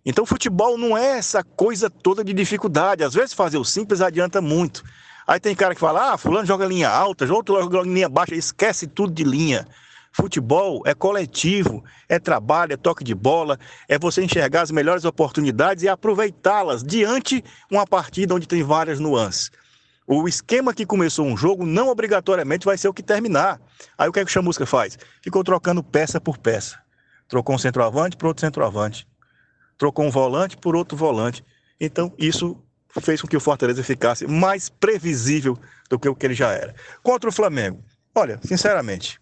Então, 0.05 0.25
futebol 0.25 0.77
não 0.77 0.97
é 0.97 1.17
essa 1.17 1.43
coisa 1.43 1.89
toda 1.89 2.23
de 2.23 2.33
dificuldade. 2.33 3.03
Às 3.03 3.13
vezes, 3.13 3.33
fazer 3.33 3.57
o 3.57 3.65
simples 3.65 4.01
adianta 4.01 4.41
muito. 4.41 4.83
Aí 5.27 5.39
tem 5.39 5.55
cara 5.55 5.73
que 5.73 5.79
fala, 5.79 6.13
ah, 6.13 6.17
fulano 6.17 6.45
joga 6.45 6.65
linha 6.65 6.89
alta, 6.89 7.31
outro 7.31 7.61
joga 7.61 7.81
linha 7.81 8.09
baixa, 8.09 8.35
esquece 8.35 8.87
tudo 8.87 9.13
de 9.13 9.23
linha. 9.23 9.67
Futebol 10.11 10.83
é 10.85 10.93
coletivo, 10.93 11.83
é 12.07 12.19
trabalho, 12.19 12.73
é 12.73 12.77
toque 12.77 13.03
de 13.03 13.15
bola, 13.15 13.57
é 13.87 13.97
você 13.97 14.23
enxergar 14.23 14.61
as 14.61 14.71
melhores 14.71 15.05
oportunidades 15.05 15.83
e 15.83 15.89
aproveitá-las 15.89 16.83
diante 16.83 17.43
uma 17.71 17.87
partida 17.87 18.35
onde 18.35 18.47
tem 18.47 18.61
várias 18.61 18.99
nuances. 18.99 19.49
O 20.07 20.27
esquema 20.27 20.73
que 20.73 20.85
começou 20.85 21.25
um 21.25 21.37
jogo 21.37 21.65
não 21.65 21.87
obrigatoriamente 21.87 22.65
vai 22.65 22.77
ser 22.77 22.87
o 22.87 22.93
que 22.93 23.01
terminar. 23.01 23.59
Aí 23.97 24.09
o 24.09 24.11
que, 24.11 24.19
é 24.19 24.25
que 24.25 24.29
o 24.29 24.33
Chamusca 24.33 24.65
faz? 24.65 24.97
Ficou 25.21 25.43
trocando 25.43 25.83
peça 25.83 26.19
por 26.19 26.37
peça. 26.37 26.77
Trocou 27.27 27.55
um 27.55 27.57
centroavante 27.57 28.17
por 28.17 28.27
outro 28.27 28.41
centroavante. 28.41 29.07
Trocou 29.77 30.05
um 30.05 30.11
volante 30.11 30.57
por 30.57 30.75
outro 30.75 30.97
volante. 30.97 31.43
Então, 31.79 32.13
isso 32.17 32.61
fez 33.01 33.21
com 33.21 33.27
que 33.27 33.37
o 33.37 33.39
Fortaleza 33.39 33.83
ficasse 33.83 34.27
mais 34.27 34.69
previsível 34.69 35.57
do 35.89 35.97
que 35.97 36.07
o 36.07 36.15
que 36.15 36.25
ele 36.25 36.35
já 36.35 36.51
era. 36.51 36.75
Contra 37.01 37.29
o 37.29 37.33
Flamengo, 37.33 37.83
olha, 38.13 38.39
sinceramente, 38.43 39.19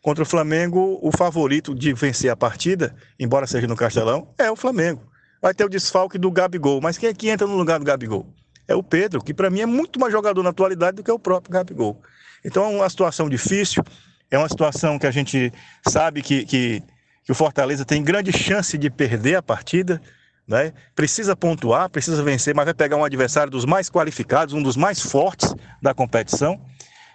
Contra 0.00 0.22
o 0.22 0.26
Flamengo, 0.26 0.98
o 1.02 1.10
favorito 1.10 1.74
de 1.74 1.92
vencer 1.92 2.30
a 2.30 2.36
partida, 2.36 2.94
embora 3.18 3.46
seja 3.46 3.66
no 3.66 3.76
Castelão, 3.76 4.32
é 4.38 4.50
o 4.50 4.56
Flamengo. 4.56 5.02
Vai 5.42 5.52
ter 5.52 5.64
o 5.64 5.68
desfalque 5.68 6.16
do 6.16 6.30
Gabigol, 6.30 6.80
mas 6.80 6.96
quem 6.96 7.08
é 7.08 7.14
que 7.14 7.28
entra 7.28 7.46
no 7.46 7.56
lugar 7.56 7.78
do 7.78 7.84
Gabigol? 7.84 8.26
É 8.68 8.74
o 8.74 8.82
Pedro, 8.82 9.24
que 9.24 9.32
para 9.32 9.48
mim 9.48 9.60
é 9.60 9.66
muito 9.66 9.98
mais 9.98 10.12
jogador 10.12 10.42
na 10.42 10.50
atualidade 10.50 10.98
do 10.98 11.02
que 11.02 11.10
o 11.10 11.18
próprio 11.18 11.52
Gabigol. 11.52 12.00
Então 12.44 12.64
é 12.64 12.68
uma 12.68 12.88
situação 12.88 13.28
difícil, 13.28 13.82
é 14.30 14.36
uma 14.36 14.48
situação 14.48 14.98
que 14.98 15.06
a 15.06 15.10
gente 15.10 15.50
sabe 15.88 16.20
que, 16.20 16.44
que, 16.44 16.82
que 17.24 17.32
o 17.32 17.34
Fortaleza 17.34 17.84
tem 17.84 18.04
grande 18.04 18.30
chance 18.30 18.76
de 18.76 18.90
perder 18.90 19.36
a 19.36 19.42
partida, 19.42 20.00
né? 20.46 20.72
Precisa 20.94 21.34
pontuar, 21.34 21.88
precisa 21.88 22.22
vencer, 22.22 22.54
mas 22.54 22.66
vai 22.66 22.74
pegar 22.74 22.96
um 22.96 23.04
adversário 23.04 23.50
dos 23.50 23.64
mais 23.64 23.90
qualificados, 23.90 24.54
um 24.54 24.62
dos 24.62 24.76
mais 24.76 25.00
fortes 25.00 25.54
da 25.80 25.94
competição. 25.94 26.60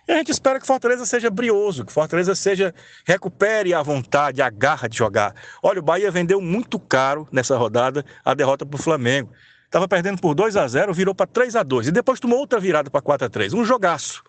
E 0.08 0.12
a 0.12 0.18
gente 0.18 0.32
espera 0.32 0.60
que 0.60 0.68
Fortaleza 0.68 1.06
seja 1.06 1.30
brioso, 1.30 1.86
que 1.86 1.94
Fortaleza 1.94 2.36
seja 2.36 2.74
recupere 3.06 3.74
a 3.74 3.82
vontade, 3.82 4.42
a 4.42 4.50
garra 4.50 4.90
de 4.90 4.98
jogar. 4.98 5.34
Olha, 5.62 5.80
o 5.80 5.84
Bahia 5.84 6.12
vendeu 6.12 6.42
muito 6.42 6.78
caro 6.78 7.28
nessa 7.32 7.56
rodada 7.58 8.04
a 8.26 8.34
derrota 8.34 8.66
para 8.66 8.76
o 8.76 8.82
Flamengo. 8.82 9.32
Estava 9.74 9.88
perdendo 9.88 10.22
por 10.22 10.36
2 10.36 10.56
a 10.56 10.68
0 10.68 10.94
virou 10.94 11.16
para 11.16 11.26
3 11.26 11.56
a 11.56 11.64
2 11.64 11.88
e 11.88 11.92
depois 11.92 12.20
tomou 12.20 12.38
outra 12.38 12.60
virada 12.60 12.92
para 12.92 13.02
4 13.02 13.26
a 13.26 13.30
3 13.30 13.56
Um 13.56 13.66
jogaço 13.66 14.22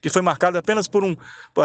que 0.00 0.10
foi 0.10 0.20
marcado 0.20 0.58
apenas 0.58 0.88
por 0.88 1.04
um, 1.04 1.16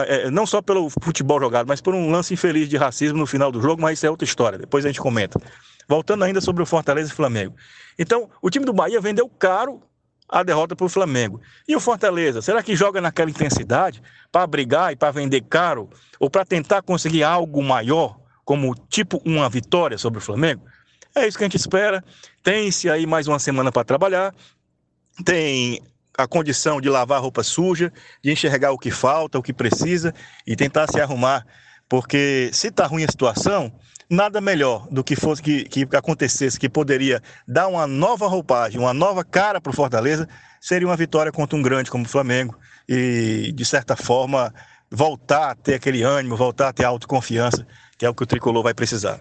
é, 0.05 0.29
não 0.29 0.45
só 0.45 0.61
pelo 0.61 0.87
futebol 1.01 1.39
jogado, 1.39 1.65
mas 1.67 1.81
por 1.81 1.95
um 1.95 2.11
lance 2.11 2.35
infeliz 2.35 2.69
de 2.69 2.77
racismo 2.77 3.17
no 3.17 3.25
final 3.25 3.51
do 3.51 3.59
jogo, 3.59 3.81
mas 3.81 3.97
isso 3.97 4.05
é 4.05 4.09
outra 4.09 4.25
história, 4.25 4.59
depois 4.59 4.85
a 4.85 4.87
gente 4.87 4.99
comenta. 4.99 5.39
Voltando 5.87 6.23
ainda 6.23 6.41
sobre 6.41 6.61
o 6.61 6.65
Fortaleza 6.65 7.11
e 7.11 7.15
Flamengo. 7.15 7.55
Então, 7.97 8.29
o 8.41 8.49
time 8.49 8.65
do 8.65 8.73
Bahia 8.73 8.99
vendeu 9.01 9.27
caro 9.27 9.81
a 10.27 10.41
derrota 10.41 10.75
para 10.75 10.85
o 10.85 10.89
Flamengo. 10.89 11.41
E 11.67 11.75
o 11.75 11.79
Fortaleza, 11.79 12.41
será 12.41 12.63
que 12.63 12.75
joga 12.75 12.99
naquela 13.01 13.29
intensidade 13.29 14.01
para 14.31 14.47
brigar 14.47 14.93
e 14.93 14.95
para 14.95 15.11
vender 15.11 15.41
caro 15.41 15.89
ou 16.19 16.27
para 16.27 16.43
tentar 16.43 16.81
conseguir 16.81 17.23
algo 17.23 17.63
maior, 17.63 18.19
como 18.43 18.73
tipo 18.89 19.21
uma 19.23 19.47
vitória 19.47 19.97
sobre 19.97 20.17
o 20.17 20.21
Flamengo? 20.21 20.63
É 21.15 21.28
isso 21.28 21.38
que 21.38 21.43
a 21.43 21.47
gente 21.47 21.58
espera. 21.58 22.04
Tem-se 22.41 22.89
aí 22.89 23.06
mais 23.06 23.28
uma 23.28 23.38
semana 23.38 23.71
para 23.71 23.84
trabalhar. 23.84 24.34
Tem 25.23 25.82
a 26.17 26.28
condição 26.28 26.82
de 26.82 26.89
lavar 26.89 27.17
a 27.19 27.21
roupa 27.21 27.43
suja, 27.43 27.91
de 28.23 28.32
enxergar 28.32 28.71
o 28.71 28.78
que 28.78 28.91
falta, 28.91 29.38
o 29.38 29.43
que 29.43 29.54
precisa 29.54 30.13
e 30.45 30.56
tentar 30.56 30.88
se 30.88 30.99
arrumar. 30.99 31.45
Porque 31.88 32.49
se 32.52 32.67
está 32.67 32.88
ruim 32.88 33.04
a 33.04 33.12
situação, 33.12 33.71
nada 34.10 34.41
melhor 34.41 34.88
do 34.89 35.04
que 35.04 35.15
fosse 35.15 35.41
que, 35.41 35.65
que 35.65 35.88
acontecesse, 35.95 36.60
que 36.60 36.69
poderia 36.69 37.21
dar 37.47 37.67
uma 37.67 37.86
nova 37.86 38.28
roupagem, 38.28 38.80
uma 38.80 38.93
nova 38.93 39.23
cara 39.23 39.62
para 39.62 39.71
o 39.71 39.76
Fortaleza, 39.76 40.28
seria 40.60 40.88
uma 40.88 40.97
vitória 40.97 41.32
contra 41.32 41.58
um 41.58 41.62
grande 41.62 41.91
como 41.91 42.06
o 42.06 42.10
Flamengo 42.10 42.58
e, 42.89 43.52
de 43.56 43.65
certa 43.65 43.95
forma, 43.95 44.54
voltar 44.89 45.52
a 45.52 45.56
ter 45.56 45.76
aquele 45.76 46.02
ânimo, 46.02 46.36
voltar 46.36 46.69
a 46.69 46.73
ter 46.73 46.86
autoconfiança, 46.86 47.67
que 47.97 48.06
é 48.06 48.10
o 48.10 48.15
que 48.15 48.23
o 48.23 48.28
tricolor 48.28 48.63
vai 48.63 48.73
precisar. 48.73 49.19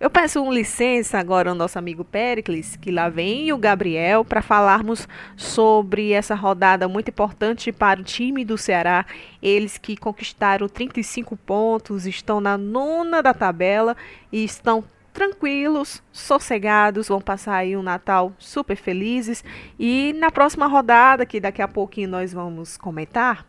Eu 0.00 0.08
peço 0.08 0.40
um 0.40 0.52
licença 0.52 1.18
agora 1.18 1.50
ao 1.50 1.56
nosso 1.56 1.76
amigo 1.76 2.04
Pericles, 2.04 2.76
que 2.76 2.88
lá 2.92 3.08
vem, 3.08 3.52
o 3.52 3.58
Gabriel, 3.58 4.24
para 4.24 4.40
falarmos 4.40 5.08
sobre 5.36 6.12
essa 6.12 6.36
rodada 6.36 6.86
muito 6.86 7.08
importante 7.08 7.72
para 7.72 8.00
o 8.00 8.04
time 8.04 8.44
do 8.44 8.56
Ceará. 8.56 9.04
Eles 9.42 9.76
que 9.76 9.96
conquistaram 9.96 10.68
35 10.68 11.36
pontos, 11.36 12.06
estão 12.06 12.40
na 12.40 12.56
nona 12.56 13.20
da 13.20 13.34
tabela 13.34 13.96
e 14.30 14.44
estão 14.44 14.84
tranquilos, 15.12 16.00
sossegados, 16.12 17.08
vão 17.08 17.20
passar 17.20 17.56
aí 17.56 17.76
um 17.76 17.82
Natal 17.82 18.32
super 18.38 18.76
felizes. 18.76 19.42
E 19.76 20.14
na 20.16 20.30
próxima 20.30 20.68
rodada, 20.68 21.26
que 21.26 21.40
daqui 21.40 21.60
a 21.60 21.66
pouquinho 21.66 22.10
nós 22.10 22.32
vamos 22.32 22.76
comentar, 22.76 23.44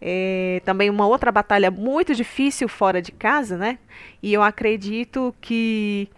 é, 0.00 0.62
também 0.64 0.88
uma 0.88 1.06
outra 1.06 1.30
batalha 1.30 1.70
muito 1.70 2.14
difícil 2.14 2.68
fora 2.68 3.02
de 3.02 3.12
casa, 3.12 3.56
né? 3.56 3.78
E 4.22 4.32
eu 4.32 4.42
acredito 4.42 5.34
que 5.40 6.08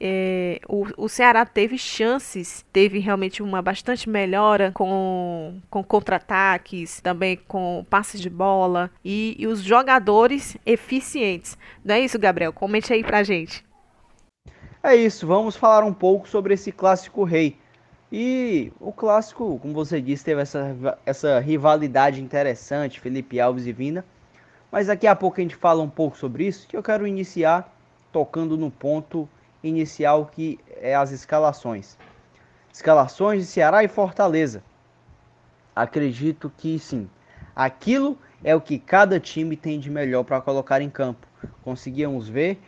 é, 0.00 0.60
o, 0.68 0.86
o, 0.96 1.08
Ceará 1.08 1.44
teve 1.44 1.76
chances, 1.76 2.64
teve 2.72 3.00
realmente 3.00 3.42
uma 3.42 3.60
bastante 3.60 4.08
melhora 4.08 4.70
com, 4.72 5.60
com 5.68 5.82
contra-ataques, 5.82 7.00
também 7.00 7.36
com 7.48 7.84
passes 7.90 8.20
de 8.20 8.30
bola 8.30 8.90
e, 9.04 9.34
e, 9.38 9.46
os 9.46 9.60
jogadores 9.60 10.56
eficientes. 10.64 11.58
Não 11.84 11.96
é 11.96 12.00
isso, 12.00 12.18
Gabriel? 12.18 12.52
Comente 12.52 12.92
aí 12.92 13.02
pra 13.02 13.24
gente. 13.24 13.64
É 14.82 14.94
isso, 14.94 15.26
vamos 15.26 15.56
falar 15.56 15.84
um 15.84 15.92
pouco 15.92 16.28
sobre 16.28 16.54
esse 16.54 16.70
clássico 16.70 17.24
rei. 17.24 17.56
E 18.10 18.72
o 18.80 18.90
clássico, 18.90 19.58
como 19.60 19.74
você 19.74 20.00
disse, 20.00 20.24
teve 20.24 20.40
essa, 20.40 20.98
essa 21.04 21.38
rivalidade 21.40 22.22
interessante, 22.22 23.00
Felipe 23.00 23.38
Alves 23.38 23.66
e 23.66 23.72
Vina. 23.72 24.04
Mas 24.72 24.86
daqui 24.86 25.06
a 25.06 25.14
pouco 25.14 25.38
a 25.38 25.42
gente 25.42 25.56
fala 25.56 25.82
um 25.82 25.88
pouco 25.88 26.16
sobre 26.16 26.46
isso, 26.46 26.66
que 26.66 26.76
eu 26.76 26.82
quero 26.82 27.06
iniciar 27.06 27.74
tocando 28.10 28.56
no 28.56 28.70
ponto 28.70 29.28
inicial 29.62 30.26
que 30.26 30.58
é 30.80 30.94
as 30.94 31.10
escalações. 31.10 31.98
Escalações 32.72 33.42
de 33.42 33.46
Ceará 33.46 33.84
e 33.84 33.88
Fortaleza. 33.88 34.62
Acredito 35.74 36.50
que 36.56 36.78
sim. 36.78 37.08
Aquilo 37.54 38.18
é 38.42 38.54
o 38.54 38.60
que 38.60 38.78
cada 38.78 39.18
time 39.20 39.56
tem 39.56 39.78
de 39.78 39.90
melhor 39.90 40.24
para 40.24 40.40
colocar 40.40 40.80
em 40.80 40.88
campo. 40.88 41.26
Conseguíamos 41.62 42.28
ver 42.28 42.58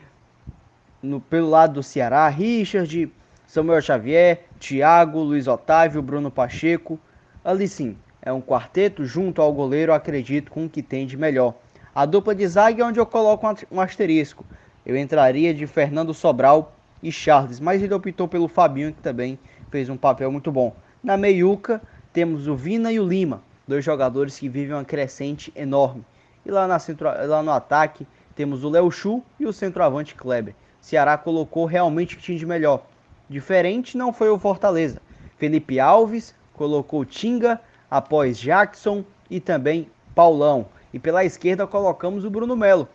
no, 1.02 1.20
pelo 1.20 1.48
lado 1.48 1.74
do 1.74 1.82
Ceará, 1.82 2.28
Richard, 2.28 3.10
Samuel 3.50 3.82
Xavier, 3.82 4.44
Thiago, 4.60 5.18
Luiz 5.18 5.48
Otávio, 5.48 6.00
Bruno 6.00 6.30
Pacheco. 6.30 7.00
Ali 7.44 7.66
sim, 7.66 7.96
é 8.22 8.32
um 8.32 8.40
quarteto 8.40 9.04
junto 9.04 9.42
ao 9.42 9.52
goleiro, 9.52 9.92
acredito, 9.92 10.52
com 10.52 10.66
o 10.66 10.70
que 10.70 10.80
tem 10.80 11.04
de 11.04 11.16
melhor. 11.16 11.54
A 11.92 12.06
dupla 12.06 12.32
de 12.32 12.46
zaga 12.46 12.80
é 12.80 12.86
onde 12.86 13.00
eu 13.00 13.06
coloco 13.06 13.44
um 13.68 13.80
asterisco. 13.80 14.46
Eu 14.86 14.96
entraria 14.96 15.52
de 15.52 15.66
Fernando 15.66 16.14
Sobral 16.14 16.76
e 17.02 17.10
Charles, 17.10 17.58
mas 17.58 17.82
ele 17.82 17.92
optou 17.92 18.28
pelo 18.28 18.46
Fabinho, 18.46 18.92
que 18.92 19.02
também 19.02 19.36
fez 19.68 19.88
um 19.88 19.96
papel 19.96 20.30
muito 20.30 20.52
bom. 20.52 20.72
Na 21.02 21.16
meiuca, 21.16 21.82
temos 22.12 22.46
o 22.46 22.54
Vina 22.54 22.92
e 22.92 23.00
o 23.00 23.04
Lima, 23.04 23.42
dois 23.66 23.84
jogadores 23.84 24.38
que 24.38 24.48
vivem 24.48 24.76
uma 24.76 24.84
crescente 24.84 25.52
enorme. 25.56 26.06
E 26.46 26.52
lá, 26.52 26.78
centro, 26.78 27.08
lá 27.26 27.42
no 27.42 27.50
ataque, 27.50 28.06
temos 28.36 28.62
o 28.62 28.68
Léo 28.68 28.92
Chu 28.92 29.24
e 29.40 29.44
o 29.44 29.52
centroavante 29.52 30.14
Kleber. 30.14 30.54
Ceará 30.80 31.18
colocou 31.18 31.64
realmente 31.64 32.14
o 32.14 32.20
tinha 32.20 32.38
de 32.38 32.46
melhor. 32.46 32.86
Diferente 33.30 33.96
não 33.96 34.12
foi 34.12 34.28
o 34.28 34.40
Fortaleza. 34.40 35.00
Felipe 35.38 35.78
Alves 35.78 36.34
colocou 36.52 37.04
Tinga 37.04 37.60
após 37.88 38.36
Jackson 38.36 39.04
e 39.30 39.38
também 39.38 39.88
Paulão. 40.16 40.66
E 40.92 40.98
pela 40.98 41.24
esquerda 41.24 41.64
colocamos 41.64 42.24
o 42.24 42.30
Bruno 42.30 42.56
Melo. 42.56 42.88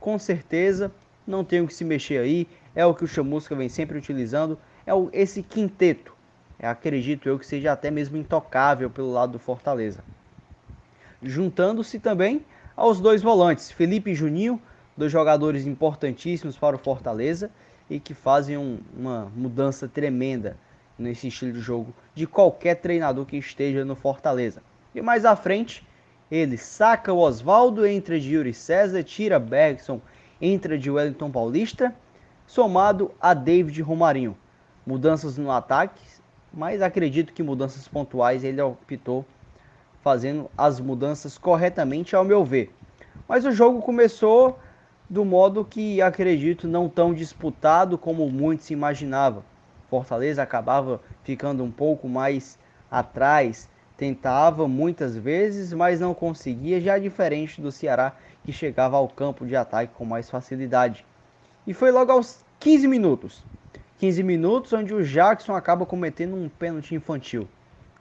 Com 0.00 0.18
certeza 0.18 0.90
não 1.26 1.44
tem 1.44 1.60
o 1.60 1.66
que 1.66 1.74
se 1.74 1.84
mexer 1.84 2.16
aí. 2.16 2.48
É 2.74 2.86
o 2.86 2.94
que 2.94 3.04
o 3.04 3.06
Chamusca 3.06 3.54
vem 3.54 3.68
sempre 3.68 3.98
utilizando. 3.98 4.58
É 4.86 4.94
o, 4.94 5.10
esse 5.12 5.42
quinteto. 5.42 6.16
É, 6.58 6.66
acredito 6.66 7.28
eu 7.28 7.38
que 7.38 7.44
seja 7.44 7.70
até 7.70 7.90
mesmo 7.90 8.16
intocável 8.16 8.88
pelo 8.88 9.12
lado 9.12 9.32
do 9.32 9.38
Fortaleza. 9.38 10.02
Juntando-se 11.22 11.98
também 11.98 12.42
aos 12.74 12.98
dois 12.98 13.20
volantes, 13.20 13.70
Felipe 13.70 14.12
e 14.12 14.14
Juninho, 14.14 14.58
dois 14.96 15.12
jogadores 15.12 15.66
importantíssimos 15.66 16.56
para 16.56 16.76
o 16.76 16.78
Fortaleza 16.78 17.50
e 17.92 18.00
que 18.00 18.14
fazem 18.14 18.56
um, 18.56 18.78
uma 18.96 19.30
mudança 19.36 19.86
tremenda 19.86 20.56
nesse 20.98 21.28
estilo 21.28 21.52
de 21.52 21.60
jogo 21.60 21.94
de 22.14 22.26
qualquer 22.26 22.76
treinador 22.76 23.26
que 23.26 23.36
esteja 23.36 23.84
no 23.84 23.94
Fortaleza. 23.94 24.62
E 24.94 25.02
mais 25.02 25.26
à 25.26 25.36
frente, 25.36 25.86
ele 26.30 26.56
saca 26.56 27.12
o 27.12 27.18
Oswaldo, 27.18 27.86
entra 27.86 28.18
de 28.18 28.34
Yuri 28.34 28.54
César, 28.54 29.02
tira 29.02 29.38
Bergson, 29.38 30.00
entra 30.40 30.78
de 30.78 30.90
Wellington 30.90 31.30
Paulista, 31.30 31.94
somado 32.46 33.10
a 33.20 33.34
David 33.34 33.82
Romarinho. 33.82 34.38
Mudanças 34.86 35.36
no 35.36 35.50
ataque, 35.50 36.02
mas 36.52 36.80
acredito 36.80 37.34
que 37.34 37.42
mudanças 37.42 37.86
pontuais 37.86 38.42
ele 38.42 38.60
optou 38.62 39.24
fazendo 40.00 40.50
as 40.56 40.80
mudanças 40.80 41.36
corretamente 41.36 42.16
ao 42.16 42.24
meu 42.24 42.42
ver. 42.42 42.74
Mas 43.28 43.44
o 43.44 43.52
jogo 43.52 43.82
começou 43.82 44.58
do 45.12 45.26
modo 45.26 45.62
que 45.62 46.00
acredito 46.00 46.66
não 46.66 46.88
tão 46.88 47.12
disputado 47.12 47.98
como 47.98 48.26
muitos 48.30 48.70
imaginavam. 48.70 49.44
Fortaleza 49.90 50.42
acabava 50.42 51.02
ficando 51.22 51.62
um 51.62 51.70
pouco 51.70 52.08
mais 52.08 52.58
atrás, 52.90 53.68
tentava 53.94 54.66
muitas 54.66 55.14
vezes, 55.14 55.70
mas 55.74 56.00
não 56.00 56.14
conseguia, 56.14 56.80
já 56.80 56.96
diferente 56.96 57.60
do 57.60 57.70
Ceará 57.70 58.16
que 58.42 58.54
chegava 58.54 58.96
ao 58.96 59.06
campo 59.06 59.44
de 59.44 59.54
ataque 59.54 59.92
com 59.94 60.06
mais 60.06 60.30
facilidade. 60.30 61.04
E 61.66 61.74
foi 61.74 61.90
logo 61.90 62.10
aos 62.10 62.42
15 62.58 62.88
minutos. 62.88 63.44
15 63.98 64.22
minutos 64.22 64.72
onde 64.72 64.94
o 64.94 65.04
Jackson 65.04 65.54
acaba 65.54 65.84
cometendo 65.84 66.36
um 66.36 66.48
pênalti 66.48 66.94
infantil. 66.94 67.46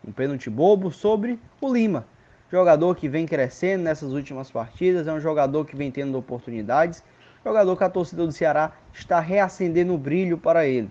Um 0.07 0.13
pênalti 0.13 0.49
bobo 0.49 0.89
sobre 0.89 1.37
o 1.59 1.73
Lima, 1.73 2.05
Jogador 2.51 2.97
que 2.97 3.07
vem 3.07 3.25
crescendo 3.25 3.83
nessas 3.83 4.11
últimas 4.11 4.51
partidas, 4.51 5.07
é 5.07 5.13
um 5.13 5.21
jogador 5.21 5.65
que 5.65 5.73
vem 5.73 5.89
tendo 5.89 6.17
oportunidades. 6.17 7.01
Jogador 7.45 7.77
que 7.77 7.83
a 7.85 7.89
torcida 7.89 8.25
do 8.25 8.31
Ceará 8.33 8.73
está 8.93 9.21
reacendendo 9.21 9.93
o 9.93 9.97
brilho 9.97 10.37
para 10.37 10.67
ele. 10.67 10.89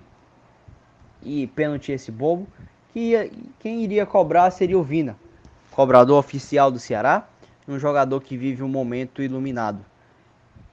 E 1.23 1.46
pênalti 1.49 1.92
esse 1.92 2.11
bobo, 2.11 2.49
que 2.92 3.01
ia, 3.11 3.31
quem 3.59 3.83
iria 3.83 4.07
cobrar 4.07 4.51
seria 4.51 4.79
o 4.79 4.83
Vina, 4.83 5.18
cobrador 5.70 6.18
oficial 6.18 6.70
do 6.70 6.79
Ceará, 6.79 7.29
um 7.68 7.79
jogador 7.79 8.23
que 8.23 8.38
vive 8.38 8.62
um 8.62 8.68
momento 8.68 9.23
iluminado. 9.23 9.85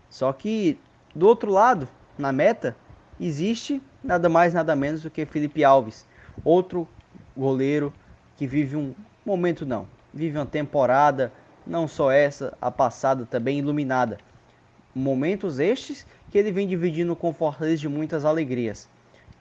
Só 0.09 0.31
que 0.31 0.79
do 1.13 1.27
outro 1.27 1.51
lado, 1.51 1.85
na 2.17 2.31
meta, 2.31 2.77
existe 3.19 3.81
nada 4.01 4.29
mais 4.29 4.53
nada 4.53 4.73
menos 4.73 5.01
do 5.01 5.11
que 5.11 5.25
Felipe 5.25 5.65
Alves, 5.65 6.07
outro 6.45 6.87
goleiro 7.35 7.93
que 8.37 8.47
vive 8.47 8.77
um 8.77 8.95
momento 9.25 9.65
não, 9.65 9.85
vive 10.13 10.37
uma 10.37 10.45
temporada, 10.45 11.31
não 11.65 11.87
só 11.87 12.11
essa, 12.11 12.57
a 12.61 12.71
passada 12.71 13.25
também 13.25 13.59
iluminada. 13.59 14.17
Momentos 14.95 15.59
estes 15.59 16.05
que 16.31 16.37
ele 16.37 16.51
vem 16.51 16.67
dividindo 16.67 17.15
com 17.15 17.33
Fortaleza 17.33 17.81
de 17.81 17.89
muitas 17.89 18.25
alegrias. 18.25 18.89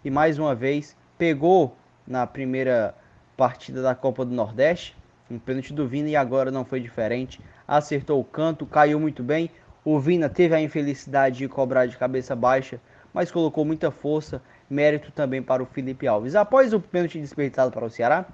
E 0.04 0.10
mais 0.10 0.38
uma 0.38 0.54
vez, 0.54 0.96
pegou 1.16 1.76
na 2.06 2.26
primeira 2.26 2.94
partida 3.36 3.82
da 3.82 3.94
Copa 3.94 4.24
do 4.24 4.34
Nordeste 4.34 4.96
um 5.30 5.38
pênalti 5.38 5.72
do 5.72 5.86
Vina 5.86 6.08
e 6.08 6.16
agora 6.16 6.50
não 6.50 6.64
foi 6.64 6.80
diferente. 6.80 7.40
Acertou 7.66 8.20
o 8.20 8.24
canto, 8.24 8.64
caiu 8.64 9.00
muito 9.00 9.22
bem. 9.22 9.50
O 9.84 9.98
Vina 9.98 10.28
teve 10.28 10.54
a 10.54 10.60
infelicidade 10.60 11.38
de 11.38 11.48
cobrar 11.48 11.86
de 11.86 11.96
cabeça 11.96 12.34
baixa, 12.34 12.80
mas 13.12 13.30
colocou 13.30 13.64
muita 13.64 13.90
força, 13.90 14.40
mérito 14.68 15.10
também 15.12 15.42
para 15.42 15.62
o 15.62 15.66
Felipe 15.66 16.06
Alves. 16.06 16.34
Após 16.34 16.72
o 16.72 16.80
pênalti 16.80 17.20
desperdiçado 17.20 17.70
para 17.72 17.84
o 17.84 17.90
Ceará, 17.90 18.26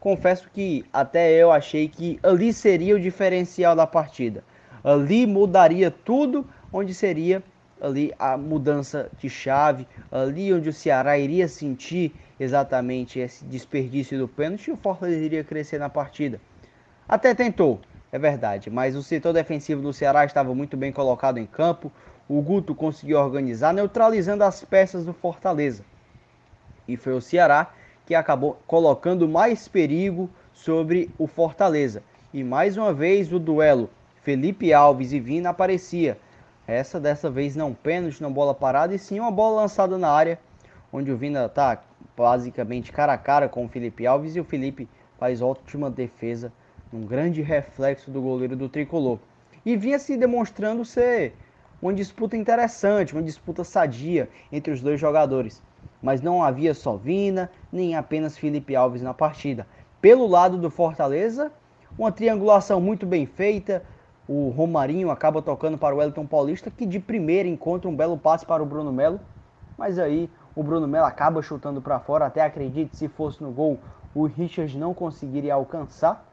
confesso 0.00 0.48
que 0.50 0.84
até 0.90 1.30
eu 1.30 1.52
achei 1.52 1.86
que 1.86 2.18
ali 2.22 2.52
seria 2.52 2.96
o 2.96 3.00
diferencial 3.00 3.76
da 3.76 3.86
partida. 3.86 4.42
Ali 4.82 5.26
mudaria 5.26 5.90
tudo, 5.90 6.48
onde 6.72 6.94
seria 6.94 7.42
ali 7.80 8.12
a 8.18 8.36
mudança 8.36 9.10
de 9.18 9.28
chave, 9.28 9.86
ali 10.10 10.52
onde 10.52 10.70
o 10.70 10.72
Ceará 10.72 11.18
iria 11.18 11.46
sentir 11.46 12.14
exatamente 12.38 13.18
esse 13.18 13.44
desperdício 13.44 14.18
do 14.18 14.26
pênalti 14.26 14.68
e 14.68 14.72
o 14.72 14.76
Fortaleza 14.76 15.22
iria 15.22 15.44
crescer 15.44 15.78
na 15.78 15.90
partida. 15.90 16.40
Até 17.06 17.34
tentou, 17.34 17.80
é 18.10 18.18
verdade, 18.18 18.70
mas 18.70 18.96
o 18.96 19.02
setor 19.02 19.32
defensivo 19.32 19.82
do 19.82 19.92
Ceará 19.92 20.24
estava 20.24 20.54
muito 20.54 20.76
bem 20.76 20.92
colocado 20.92 21.38
em 21.38 21.46
campo. 21.46 21.92
O 22.28 22.40
Guto 22.40 22.74
conseguiu 22.74 23.18
organizar, 23.18 23.74
neutralizando 23.74 24.44
as 24.44 24.64
peças 24.64 25.04
do 25.04 25.12
Fortaleza. 25.12 25.84
E 26.86 26.96
foi 26.96 27.12
o 27.12 27.20
Ceará 27.20 27.72
que 28.10 28.14
acabou 28.16 28.60
colocando 28.66 29.28
mais 29.28 29.68
perigo 29.68 30.28
sobre 30.52 31.08
o 31.16 31.28
Fortaleza. 31.28 32.02
E 32.34 32.42
mais 32.42 32.76
uma 32.76 32.92
vez 32.92 33.32
o 33.32 33.38
duelo 33.38 33.88
Felipe 34.24 34.72
Alves 34.72 35.12
e 35.12 35.20
Vina 35.20 35.50
aparecia. 35.50 36.18
Essa 36.66 36.98
dessa 36.98 37.30
vez 37.30 37.54
não 37.54 37.72
pênalti, 37.72 38.20
não 38.20 38.32
bola 38.32 38.52
parada, 38.52 38.92
e 38.92 38.98
sim 38.98 39.20
uma 39.20 39.30
bola 39.30 39.62
lançada 39.62 39.96
na 39.96 40.10
área, 40.10 40.40
onde 40.92 41.12
o 41.12 41.16
Vina 41.16 41.46
está 41.46 41.84
basicamente 42.16 42.90
cara 42.90 43.12
a 43.12 43.16
cara 43.16 43.48
com 43.48 43.64
o 43.64 43.68
Felipe 43.68 44.04
Alves 44.08 44.34
e 44.34 44.40
o 44.40 44.44
Felipe 44.44 44.88
faz 45.16 45.40
ótima 45.40 45.88
defesa, 45.88 46.52
um 46.92 47.06
grande 47.06 47.42
reflexo 47.42 48.10
do 48.10 48.20
goleiro 48.20 48.56
do 48.56 48.68
tricolor. 48.68 49.20
E 49.64 49.76
vinha 49.76 50.00
se 50.00 50.16
demonstrando 50.16 50.84
ser 50.84 51.32
uma 51.80 51.94
disputa 51.94 52.36
interessante, 52.36 53.12
uma 53.12 53.22
disputa 53.22 53.62
sadia 53.62 54.28
entre 54.50 54.72
os 54.72 54.80
dois 54.80 54.98
jogadores 54.98 55.62
mas 56.02 56.20
não 56.20 56.42
havia 56.42 56.74
só 56.74 56.96
Vina, 56.96 57.50
nem 57.70 57.94
apenas 57.94 58.36
Felipe 58.36 58.74
Alves 58.74 59.02
na 59.02 59.12
partida. 59.12 59.66
Pelo 60.00 60.26
lado 60.26 60.56
do 60.56 60.70
Fortaleza, 60.70 61.52
uma 61.98 62.10
triangulação 62.10 62.80
muito 62.80 63.06
bem 63.06 63.26
feita. 63.26 63.82
O 64.26 64.48
Romarinho 64.50 65.10
acaba 65.10 65.42
tocando 65.42 65.76
para 65.76 65.94
o 65.94 66.00
Elton 66.00 66.26
Paulista, 66.26 66.70
que 66.70 66.86
de 66.86 66.98
primeira 66.98 67.48
encontra 67.48 67.88
um 67.88 67.94
belo 67.94 68.16
passe 68.16 68.46
para 68.46 68.62
o 68.62 68.66
Bruno 68.66 68.92
Melo. 68.92 69.20
Mas 69.76 69.98
aí 69.98 70.30
o 70.54 70.62
Bruno 70.62 70.88
Melo 70.88 71.06
acaba 71.06 71.42
chutando 71.42 71.82
para 71.82 72.00
fora. 72.00 72.26
Até 72.26 72.40
acredite, 72.42 72.96
se 72.96 73.08
fosse 73.08 73.42
no 73.42 73.50
gol, 73.50 73.78
o 74.14 74.26
Richard 74.26 74.78
não 74.78 74.94
conseguiria 74.94 75.54
alcançar. 75.54 76.24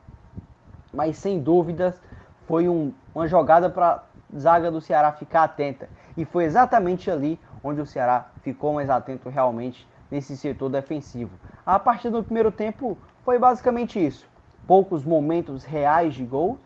Mas 0.94 1.18
sem 1.18 1.40
dúvidas, 1.40 2.00
foi 2.48 2.70
um, 2.70 2.94
uma 3.14 3.28
jogada 3.28 3.70
para 3.70 4.04
zaga 4.36 4.72
do 4.72 4.80
Ceará 4.80 5.12
ficar 5.12 5.44
atenta. 5.44 5.90
E 6.16 6.24
foi 6.24 6.46
exatamente 6.46 7.12
ali 7.12 7.40
onde 7.64 7.82
o 7.82 7.86
Ceará 7.86 8.30
ficou 8.42 8.74
mais 8.74 8.90
atento 8.90 9.30
realmente 9.30 9.88
nesse 10.10 10.38
setor 10.38 10.70
defensivo. 10.70 11.38
A 11.66 11.78
partir 11.78 12.10
do 12.10 12.24
primeiro 12.24 12.52
tempo 12.52 12.98
foi 13.24 13.38
basicamente 13.38 14.04
isso. 14.04 14.28
Poucos 14.66 15.04
momentos 15.04 15.64
reais 15.64 16.14
de 16.14 16.24
gol, 16.24 16.58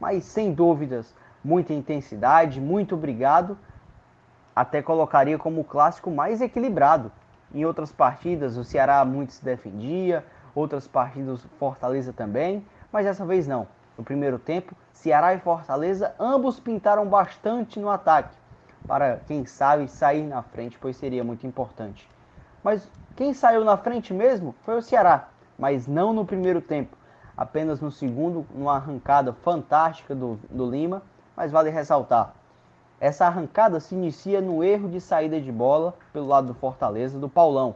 mas 0.00 0.24
sem 0.24 0.52
dúvidas 0.52 1.14
muita 1.44 1.72
intensidade, 1.72 2.60
muito 2.60 2.94
obrigado. 2.94 3.58
Até 4.54 4.82
colocaria 4.82 5.38
como 5.38 5.62
o 5.62 5.64
clássico 5.64 6.10
mais 6.10 6.40
equilibrado. 6.40 7.10
Em 7.54 7.64
outras 7.64 7.92
partidas 7.92 8.56
o 8.56 8.64
Ceará 8.64 9.04
muito 9.04 9.32
se 9.32 9.44
defendia, 9.44 10.24
outras 10.54 10.86
partidas 10.86 11.44
Fortaleza 11.58 12.12
também, 12.12 12.64
mas 12.90 13.04
dessa 13.04 13.24
vez 13.24 13.46
não. 13.46 13.66
No 13.96 14.04
primeiro 14.04 14.38
tempo, 14.38 14.74
Ceará 14.92 15.34
e 15.34 15.38
Fortaleza 15.38 16.14
ambos 16.18 16.58
pintaram 16.58 17.06
bastante 17.06 17.78
no 17.78 17.90
ataque 17.90 18.41
para, 18.86 19.18
quem 19.26 19.44
sabe, 19.46 19.88
sair 19.88 20.24
na 20.24 20.42
frente, 20.42 20.78
pois 20.80 20.96
seria 20.96 21.22
muito 21.24 21.46
importante. 21.46 22.08
Mas 22.62 22.88
quem 23.16 23.34
saiu 23.34 23.64
na 23.64 23.76
frente 23.76 24.12
mesmo 24.12 24.54
foi 24.64 24.78
o 24.78 24.82
Ceará, 24.82 25.28
mas 25.58 25.86
não 25.86 26.12
no 26.12 26.24
primeiro 26.24 26.60
tempo, 26.60 26.96
apenas 27.36 27.80
no 27.80 27.90
segundo, 27.90 28.46
numa 28.54 28.76
arrancada 28.76 29.32
fantástica 29.32 30.14
do, 30.14 30.38
do 30.50 30.70
Lima, 30.70 31.02
mas 31.36 31.50
vale 31.50 31.70
ressaltar. 31.70 32.34
Essa 33.00 33.26
arrancada 33.26 33.80
se 33.80 33.94
inicia 33.94 34.40
no 34.40 34.62
erro 34.62 34.88
de 34.88 35.00
saída 35.00 35.40
de 35.40 35.50
bola 35.50 35.94
pelo 36.12 36.28
lado 36.28 36.46
do 36.48 36.54
Fortaleza, 36.54 37.18
do 37.18 37.28
Paulão. 37.28 37.74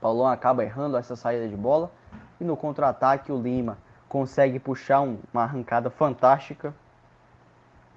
Paulão 0.00 0.26
acaba 0.26 0.64
errando 0.64 0.96
essa 0.96 1.14
saída 1.14 1.46
de 1.46 1.56
bola 1.56 1.90
e 2.40 2.44
no 2.44 2.56
contra-ataque 2.56 3.30
o 3.30 3.40
Lima 3.40 3.76
consegue 4.08 4.58
puxar 4.58 5.02
um, 5.02 5.18
uma 5.32 5.42
arrancada 5.42 5.90
fantástica 5.90 6.74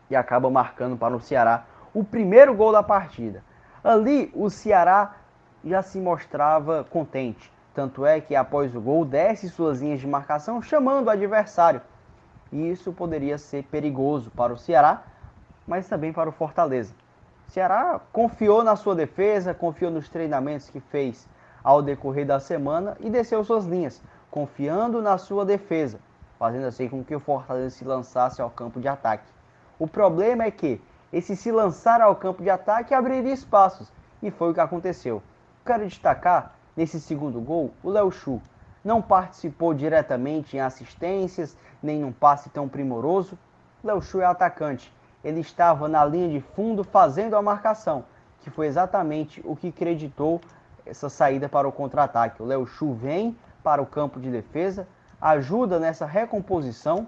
e 0.10 0.16
acaba 0.16 0.50
marcando 0.50 0.98
para 0.98 1.16
o 1.16 1.22
Ceará 1.22 1.66
o 1.94 2.04
primeiro 2.04 2.54
gol 2.54 2.72
da 2.72 2.84
partida. 2.84 3.44
Ali 3.84 4.32
o 4.36 4.50
Ceará 4.50 5.16
já 5.64 5.82
se 5.82 6.00
mostrava 6.00 6.84
contente. 6.84 7.52
Tanto 7.74 8.06
é 8.06 8.20
que 8.20 8.36
após 8.36 8.76
o 8.76 8.82
gol 8.82 9.06
desce 9.06 9.50
suas 9.50 9.82
linhas 9.82 10.00
de 10.00 10.08
marcação 10.08 10.62
chamando 10.62 11.08
o 11.08 11.10
adversário. 11.10 11.82
E 12.52 12.70
isso 12.70 12.92
poderia 12.92 13.38
ser 13.38 13.64
perigoso 13.64 14.30
para 14.32 14.52
o 14.52 14.58
Ceará, 14.58 15.04
mas 15.66 15.88
também 15.88 16.12
para 16.12 16.30
o 16.30 16.34
Fortaleza. 16.34 16.94
O 17.48 17.52
Ceará 17.52 18.00
confiou 18.12 18.64
na 18.64 18.76
sua 18.76 18.94
defesa, 18.94 19.54
confiou 19.54 19.90
nos 19.90 20.10
treinamentos 20.10 20.70
que 20.70 20.80
fez 20.80 21.28
ao 21.64 21.82
decorrer 21.82 22.26
da 22.26 22.40
semana 22.40 22.98
e 23.00 23.10
desceu 23.10 23.44
suas 23.44 23.66
linhas, 23.66 24.02
confiando 24.30 25.02
na 25.02 25.18
sua 25.18 25.46
defesa, 25.46 26.00
fazendo 26.38 26.66
assim 26.66 26.90
com 26.90 27.04
que 27.04 27.16
o 27.16 27.20
Fortaleza 27.20 27.70
se 27.70 27.86
lançasse 27.86 28.42
ao 28.42 28.50
campo 28.50 28.82
de 28.82 28.88
ataque. 28.88 29.30
O 29.80 29.88
problema 29.88 30.44
é 30.44 30.52
que 30.52 30.82
esse 31.12 31.36
se 31.36 31.52
lançar 31.52 32.02
ao 32.02 32.16
campo 32.16 32.42
de 32.42 32.50
ataque 32.50 32.94
abriria 32.94 33.34
espaços, 33.34 33.92
e 34.22 34.32
foi 34.32 34.52
o 34.52 34.54
que 34.54 34.60
aconteceu. 34.60 35.22
Quero 35.66 35.86
destacar, 35.86 36.56
nesse 36.76 37.00
segundo 37.00 37.42
gol, 37.42 37.74
o 37.84 37.90
Léo 37.90 38.12
Chu. 38.12 38.42
Não 38.84 39.02
participou 39.02 39.74
diretamente 39.74 40.56
em 40.56 40.60
assistências, 40.60 41.58
nem 41.84 42.00
num 42.00 42.12
passe 42.12 42.50
tão 42.50 42.68
primoroso. 42.68 43.38
Léo 43.84 44.02
Chu 44.02 44.22
é 44.22 44.26
atacante. 44.26 44.92
Ele 45.24 45.42
estava 45.42 45.88
na 45.88 46.04
linha 46.06 46.30
de 46.30 46.40
fundo 46.40 46.84
fazendo 46.84 47.36
a 47.36 47.42
marcação, 47.42 48.06
que 48.40 48.50
foi 48.50 48.68
exatamente 48.68 49.42
o 49.46 49.56
que 49.56 49.68
acreditou 49.68 50.40
essa 50.86 51.10
saída 51.10 51.48
para 51.48 51.68
o 51.68 51.72
contra-ataque. 51.72 52.42
O 52.42 52.46
Léo 52.46 52.66
Chu 52.66 52.94
vem 52.94 53.38
para 53.64 53.82
o 53.82 53.86
campo 53.86 54.20
de 54.20 54.32
defesa, 54.32 54.88
ajuda 55.20 55.78
nessa 55.78 56.06
recomposição 56.06 57.06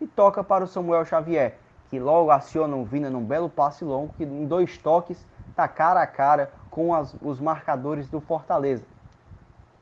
e 0.00 0.06
toca 0.06 0.44
para 0.44 0.62
o 0.62 0.68
Samuel 0.68 1.04
Xavier 1.04 1.58
que 1.88 1.98
logo 1.98 2.30
aciona 2.30 2.76
o 2.76 2.84
Vina 2.84 3.10
num 3.10 3.24
belo 3.24 3.48
passe 3.48 3.84
longo, 3.84 4.12
que 4.14 4.24
em 4.24 4.46
dois 4.46 4.76
toques 4.78 5.24
está 5.48 5.68
cara 5.68 6.02
a 6.02 6.06
cara 6.06 6.50
com 6.70 6.94
as, 6.94 7.14
os 7.22 7.40
marcadores 7.40 8.08
do 8.08 8.20
Fortaleza. 8.20 8.84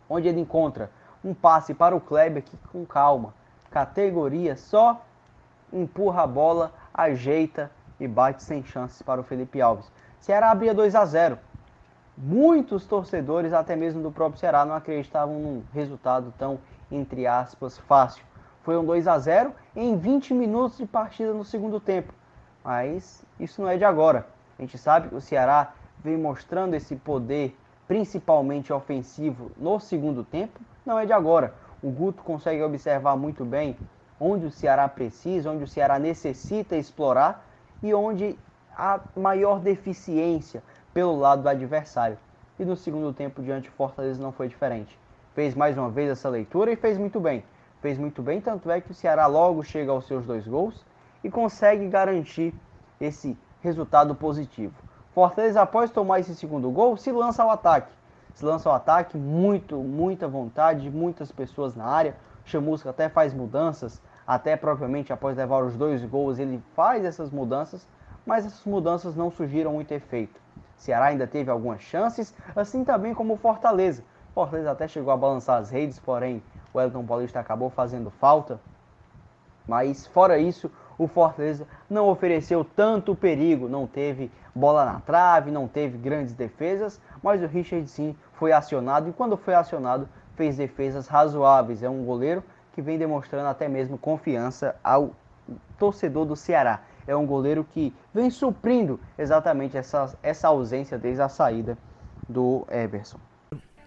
Onde 0.09 0.29
ele 0.29 0.41
encontra 0.41 0.91
um 1.25 1.33
passe 1.33 1.73
para 1.73 1.97
o 1.97 2.01
Kleber 2.01 2.43
que 2.43 2.57
com 2.71 2.85
calma, 2.85 3.33
categoria, 3.71 4.57
só 4.57 5.01
empurra 5.73 6.23
a 6.23 6.27
bola, 6.27 6.73
ajeita 6.93 7.71
e 7.99 8.07
bate 8.07 8.43
sem 8.43 8.63
chances 8.65 9.03
para 9.03 9.21
o 9.21 9.25
Felipe 9.25 9.61
Alves. 9.61 9.91
Ceará 10.21 10.51
abria 10.51 10.75
2 10.75 10.95
a 10.95 11.05
0. 11.05 11.39
Muitos 12.17 12.87
torcedores, 12.87 13.53
até 13.53 13.75
mesmo 13.75 14.03
do 14.03 14.13
próprio 14.13 14.39
Ceará, 14.39 14.65
não 14.65 14.75
acreditavam 14.75 15.35
num 15.39 15.63
resultado 15.73 16.33
tão, 16.39 16.61
entre 16.91 17.27
aspas, 17.27 17.77
fácil. 17.79 18.25
Foi 18.65 18.79
um 18.79 18.85
2 18.85 19.07
a 19.07 19.19
0 19.19 19.53
em 19.77 19.95
20 19.95 20.33
minutos 20.33 20.79
de 20.79 20.87
partida 20.87 21.35
no 21.35 21.45
segundo 21.45 21.79
tempo. 21.79 22.15
Mas 22.65 23.23
isso 23.39 23.61
não 23.61 23.69
é 23.69 23.77
de 23.77 23.85
agora. 23.85 24.27
A 24.59 24.63
gente 24.63 24.79
sabe 24.79 25.09
que 25.09 25.15
o 25.15 25.21
Ceará 25.21 25.75
vem 26.03 26.17
mostrando 26.17 26.73
esse 26.73 26.97
poder, 26.97 27.55
principalmente 27.87 28.73
ofensivo, 28.73 29.51
no 29.59 29.79
segundo 29.79 30.25
tempo. 30.25 30.59
Não 30.85 30.99
é 30.99 31.05
de 31.05 31.13
agora. 31.13 31.53
O 31.83 31.91
Guto 31.91 32.23
consegue 32.23 32.63
observar 32.63 33.17
muito 33.17 33.45
bem 33.45 33.77
onde 34.19 34.47
o 34.47 34.51
Ceará 34.51 34.89
precisa, 34.89 35.51
onde 35.51 35.65
o 35.65 35.69
Ceará 35.69 35.99
necessita 35.99 36.75
explorar 36.75 37.47
e 37.83 37.93
onde 37.93 38.39
há 38.75 38.99
maior 39.15 39.61
deficiência 39.61 40.63
pelo 40.95 41.19
lado 41.19 41.43
do 41.43 41.49
adversário. 41.51 42.17
E 42.59 42.65
no 42.65 42.77
segundo 42.77 43.13
tempo, 43.13 43.43
diante 43.43 43.69
do 43.69 43.75
Fortaleza, 43.75 44.23
não 44.23 44.33
foi 44.33 44.49
diferente. 44.49 44.99
Fez 45.35 45.55
mais 45.55 45.77
uma 45.77 45.91
vez 45.91 46.09
essa 46.09 46.31
leitura 46.31 46.73
e 46.73 46.77
fez 46.77 46.97
muito 46.97 47.21
bem 47.21 47.45
fez 47.85 47.99
muito 47.99 48.23
bem, 48.23 48.41
tanto 48.41 48.71
é 48.71 48.81
que 48.81 48.93
o 48.93 48.95
Ceará 48.95 49.27
logo 49.27 49.63
chega 49.63 49.93
aos 49.93 50.07
seus 50.07 50.25
dois 50.25 50.49
gols 50.49 50.83
e 51.23 51.31
consegue 51.31 51.87
garantir 51.87 52.55
esse 52.99 53.37
resultado 53.61 54.15
positivo. 54.15 54.73
Fortaleza, 55.15 55.61
após 55.61 55.91
tomar 55.91 56.19
esse 56.19 56.35
segundo 56.35 56.71
gol, 56.71 56.97
se 56.97 57.13
lança 57.13 57.43
ao 57.43 57.51
ataque. 57.51 57.93
Se 58.33 58.43
lança 58.43 58.71
ao 58.71 58.75
ataque, 58.75 59.19
muito, 59.19 59.77
muita 59.77 60.27
vontade, 60.27 60.91
muitas 60.91 61.31
pessoas 61.31 61.77
na 61.77 61.85
área. 61.85 62.17
Chamusca 62.47 62.89
até 62.89 63.11
faz 63.11 63.35
mudanças, 63.35 64.01
até 64.27 64.57
propriamente 64.57 65.13
após 65.13 65.37
levar 65.37 65.63
os 65.63 65.77
dois 65.77 66.03
gols, 66.07 66.39
ele 66.39 66.63
faz 66.75 67.05
essas 67.05 67.31
mudanças, 67.31 67.87
mas 68.25 68.47
essas 68.47 68.65
mudanças 68.65 69.15
não 69.15 69.31
surgiram 69.31 69.75
muito 69.75 69.93
efeito. 69.93 70.41
Ceará 70.79 71.07
ainda 71.07 71.27
teve 71.27 71.51
algumas 71.51 71.83
chances, 71.83 72.35
assim 72.57 72.83
também 72.83 73.13
como 73.13 73.37
Fortaleza. 73.37 74.03
Fortaleza 74.35 74.71
até 74.71 74.89
chegou 74.89 75.13
a 75.13 75.19
balançar 75.19 75.61
as 75.61 75.69
redes, 75.69 75.99
porém 75.99 76.43
o 76.75 76.81
Elton 76.81 77.07
Paulista 77.07 77.39
acabou 77.39 77.71
fazendo 77.71 78.11
falta. 78.11 78.61
Mas 79.67 80.07
fora 80.09 80.37
isso, 80.37 80.71
o 80.99 81.07
Fortaleza 81.07 81.67
não 81.89 82.09
ofereceu 82.09 82.65
tanto 82.65 83.15
perigo, 83.15 83.69
não 83.69 83.87
teve 83.87 84.31
bola 84.55 84.85
na 84.85 85.01
trave, 85.01 85.51
não 85.51 85.67
teve 85.67 85.97
grandes 85.97 86.35
defesas, 86.35 87.01
mas 87.23 87.43
o 87.43 87.47
Richard 87.47 87.89
sim 87.89 88.15
foi 88.35 88.53
acionado 88.53 89.09
e 89.09 89.13
quando 89.13 89.37
foi 89.37 89.55
acionado 89.55 90.09
fez 90.37 90.57
defesas 90.57 91.07
razoáveis. 91.07 91.83
É 91.83 91.89
um 91.89 92.05
goleiro 92.05 92.43
que 92.73 92.83
vem 92.83 92.99
demonstrando 92.99 93.49
até 93.49 93.69
mesmo 93.69 93.97
confiança 93.97 94.77
ao 94.83 95.13
torcedor 95.79 96.27
do 96.27 96.37
Ceará. 96.37 96.81
É 97.07 97.15
um 97.15 97.27
goleiro 97.27 97.65
que 97.65 97.95
vem 98.13 98.31
suprindo 98.31 98.99
exatamente 99.17 99.77
essa, 99.77 100.17
essa 100.23 100.49
ausência 100.49 100.99
desde 100.99 101.23
a 101.23 101.29
saída 101.29 101.79
do 102.29 102.67
Everson. 102.71 103.19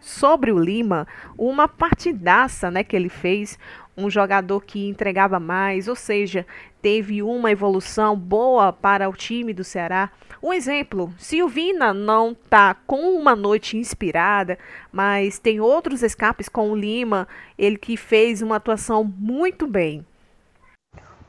Sobre 0.07 0.53
o 0.53 0.57
Lima, 0.57 1.05
uma 1.37 1.67
partidaça 1.67 2.71
né, 2.71 2.81
que 2.81 2.95
ele 2.95 3.09
fez, 3.09 3.59
um 3.97 4.09
jogador 4.09 4.63
que 4.63 4.87
entregava 4.87 5.37
mais, 5.37 5.89
ou 5.89 5.97
seja, 5.97 6.45
teve 6.81 7.21
uma 7.21 7.51
evolução 7.51 8.17
boa 8.17 8.71
para 8.71 9.09
o 9.09 9.13
time 9.13 9.53
do 9.53 9.65
Ceará. 9.65 10.09
Um 10.41 10.53
exemplo, 10.53 11.13
Silvina 11.17 11.93
não 11.93 12.31
está 12.31 12.73
com 12.73 13.19
uma 13.19 13.35
noite 13.35 13.75
inspirada, 13.75 14.57
mas 14.93 15.39
tem 15.39 15.59
outros 15.59 16.01
escapes 16.01 16.47
com 16.47 16.71
o 16.71 16.75
Lima, 16.75 17.27
ele 17.57 17.77
que 17.77 17.97
fez 17.97 18.41
uma 18.41 18.55
atuação 18.55 19.03
muito 19.03 19.67
bem. 19.67 20.05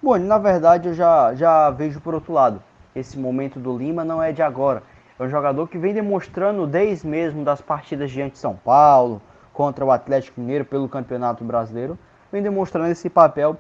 Bom, 0.01 0.17
na 0.19 0.39
verdade 0.39 0.91
eu 0.91 0.95
já, 0.95 1.35
já 1.35 1.69
vejo 1.71 2.01
por 2.01 2.15
outro 2.15 2.33
lado. 2.33 2.63
Esse 2.95 3.19
momento 3.19 3.59
do 3.59 3.77
Lima 3.77 4.05
não 4.05 4.23
é 4.23 4.31
de 4.31 4.41
agora. 4.41 4.85
É 5.19 5.25
um 5.25 5.29
jogador 5.29 5.67
que 5.69 5.77
vem 5.77 5.93
demonstrando 5.93 6.65
desde 6.67 7.07
mesmo 7.07 7.45
das 7.45 7.61
partidas 7.61 8.11
diante 8.11 8.33
de 8.33 8.39
São 8.39 8.55
Paulo, 8.55 9.21
contra 9.53 9.85
o 9.85 9.91
Atlético 9.91 10.41
Mineiro 10.41 10.65
pelo 10.65 10.89
Campeonato 10.89 11.43
Brasileiro, 11.43 11.99
vem 12.31 12.41
demonstrando 12.41 12.93
esse 12.93 13.11
papel 13.11 13.57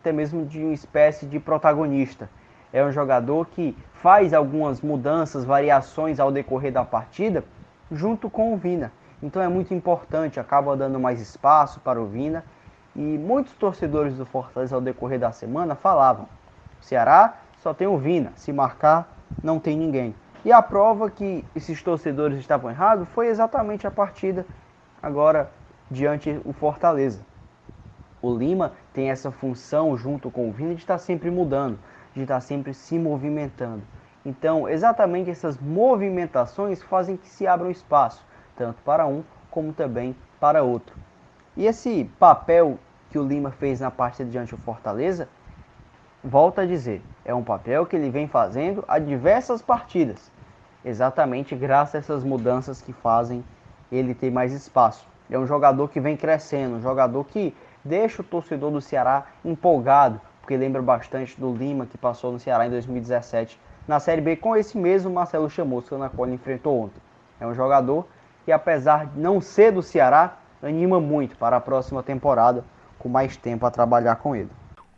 até 0.00 0.12
mesmo 0.12 0.46
de 0.46 0.62
uma 0.62 0.72
espécie 0.72 1.26
de 1.26 1.40
protagonista. 1.40 2.30
É 2.72 2.84
um 2.84 2.92
jogador 2.92 3.48
que 3.48 3.76
faz 3.94 4.32
algumas 4.32 4.80
mudanças, 4.80 5.44
variações 5.44 6.20
ao 6.20 6.30
decorrer 6.30 6.72
da 6.72 6.84
partida, 6.84 7.42
junto 7.90 8.30
com 8.30 8.54
o 8.54 8.56
Vina. 8.56 8.92
Então 9.20 9.42
é 9.42 9.48
muito 9.48 9.74
importante, 9.74 10.38
acaba 10.38 10.76
dando 10.76 11.00
mais 11.00 11.20
espaço 11.20 11.80
para 11.80 12.00
o 12.00 12.06
Vina 12.06 12.44
e 12.94 13.00
muitos 13.00 13.52
torcedores 13.54 14.14
do 14.16 14.24
Fortaleza 14.24 14.76
ao 14.76 14.80
decorrer 14.80 15.18
da 15.18 15.32
semana 15.32 15.74
falavam: 15.74 16.28
Ceará 16.80 17.38
só 17.58 17.74
tem 17.74 17.88
o 17.88 17.98
Vina, 17.98 18.32
se 18.36 18.52
marcar 18.52 19.12
não 19.42 19.58
tem 19.58 19.76
ninguém. 19.76 20.14
E 20.44 20.50
a 20.50 20.62
prova 20.62 21.10
que 21.10 21.44
esses 21.54 21.82
torcedores 21.82 22.38
estavam 22.38 22.70
errados 22.70 23.06
foi 23.10 23.28
exatamente 23.28 23.86
a 23.86 23.90
partida 23.90 24.46
agora 25.02 25.50
diante 25.90 26.40
o 26.44 26.52
Fortaleza. 26.52 27.20
O 28.22 28.34
Lima 28.34 28.72
tem 28.92 29.10
essa 29.10 29.30
função 29.30 29.96
junto 29.96 30.30
com 30.30 30.48
o 30.48 30.52
Vina 30.52 30.74
de 30.74 30.80
estar 30.80 30.98
sempre 30.98 31.30
mudando, 31.30 31.78
de 32.14 32.22
estar 32.22 32.40
sempre 32.40 32.72
se 32.72 32.98
movimentando. 32.98 33.82
Então, 34.24 34.68
exatamente 34.68 35.30
essas 35.30 35.58
movimentações 35.58 36.82
fazem 36.82 37.16
que 37.16 37.28
se 37.28 37.46
abra 37.46 37.66
um 37.66 37.70
espaço, 37.70 38.24
tanto 38.56 38.82
para 38.82 39.06
um 39.06 39.22
como 39.50 39.72
também 39.72 40.14
para 40.38 40.62
outro. 40.62 40.96
E 41.56 41.66
esse 41.66 42.04
papel 42.18 42.78
que 43.10 43.18
o 43.18 43.26
Lima 43.26 43.50
fez 43.50 43.80
na 43.80 43.90
partida 43.90 44.30
diante 44.30 44.54
do 44.54 44.62
Fortaleza, 44.62 45.28
volta 46.22 46.62
a 46.62 46.66
dizer, 46.66 47.02
é 47.24 47.34
um 47.34 47.42
papel 47.42 47.86
que 47.86 47.96
ele 47.96 48.10
vem 48.10 48.26
fazendo 48.26 48.84
há 48.88 48.98
diversas 48.98 49.62
partidas, 49.62 50.30
exatamente 50.84 51.54
graças 51.54 51.94
a 51.94 51.98
essas 51.98 52.24
mudanças 52.24 52.80
que 52.80 52.92
fazem 52.92 53.44
ele 53.90 54.14
ter 54.14 54.30
mais 54.30 54.52
espaço. 54.52 55.06
É 55.30 55.38
um 55.38 55.46
jogador 55.46 55.88
que 55.88 56.00
vem 56.00 56.16
crescendo, 56.16 56.76
um 56.76 56.82
jogador 56.82 57.24
que 57.24 57.54
deixa 57.84 58.22
o 58.22 58.24
torcedor 58.24 58.70
do 58.70 58.80
Ceará 58.80 59.26
empolgado, 59.44 60.20
porque 60.40 60.56
lembra 60.56 60.82
bastante 60.82 61.38
do 61.38 61.54
Lima 61.54 61.86
que 61.86 61.96
passou 61.96 62.32
no 62.32 62.38
Ceará 62.38 62.66
em 62.66 62.70
2017 62.70 63.60
na 63.86 63.98
Série 63.98 64.20
B 64.20 64.36
com 64.36 64.56
esse 64.56 64.78
mesmo 64.78 65.12
Marcelo 65.12 65.50
Chamusca 65.50 65.96
na 65.98 66.08
qual 66.08 66.26
ele 66.26 66.36
enfrentou 66.36 66.84
ontem. 66.84 67.00
É 67.40 67.46
um 67.46 67.54
jogador 67.54 68.06
que 68.44 68.52
apesar 68.52 69.06
de 69.06 69.18
não 69.18 69.40
ser 69.40 69.72
do 69.72 69.82
Ceará, 69.82 70.36
anima 70.62 71.00
muito 71.00 71.36
para 71.36 71.56
a 71.56 71.60
próxima 71.60 72.02
temporada, 72.02 72.64
com 72.98 73.08
mais 73.08 73.36
tempo 73.36 73.66
a 73.66 73.70
trabalhar 73.70 74.16
com 74.16 74.36
ele. 74.36 74.50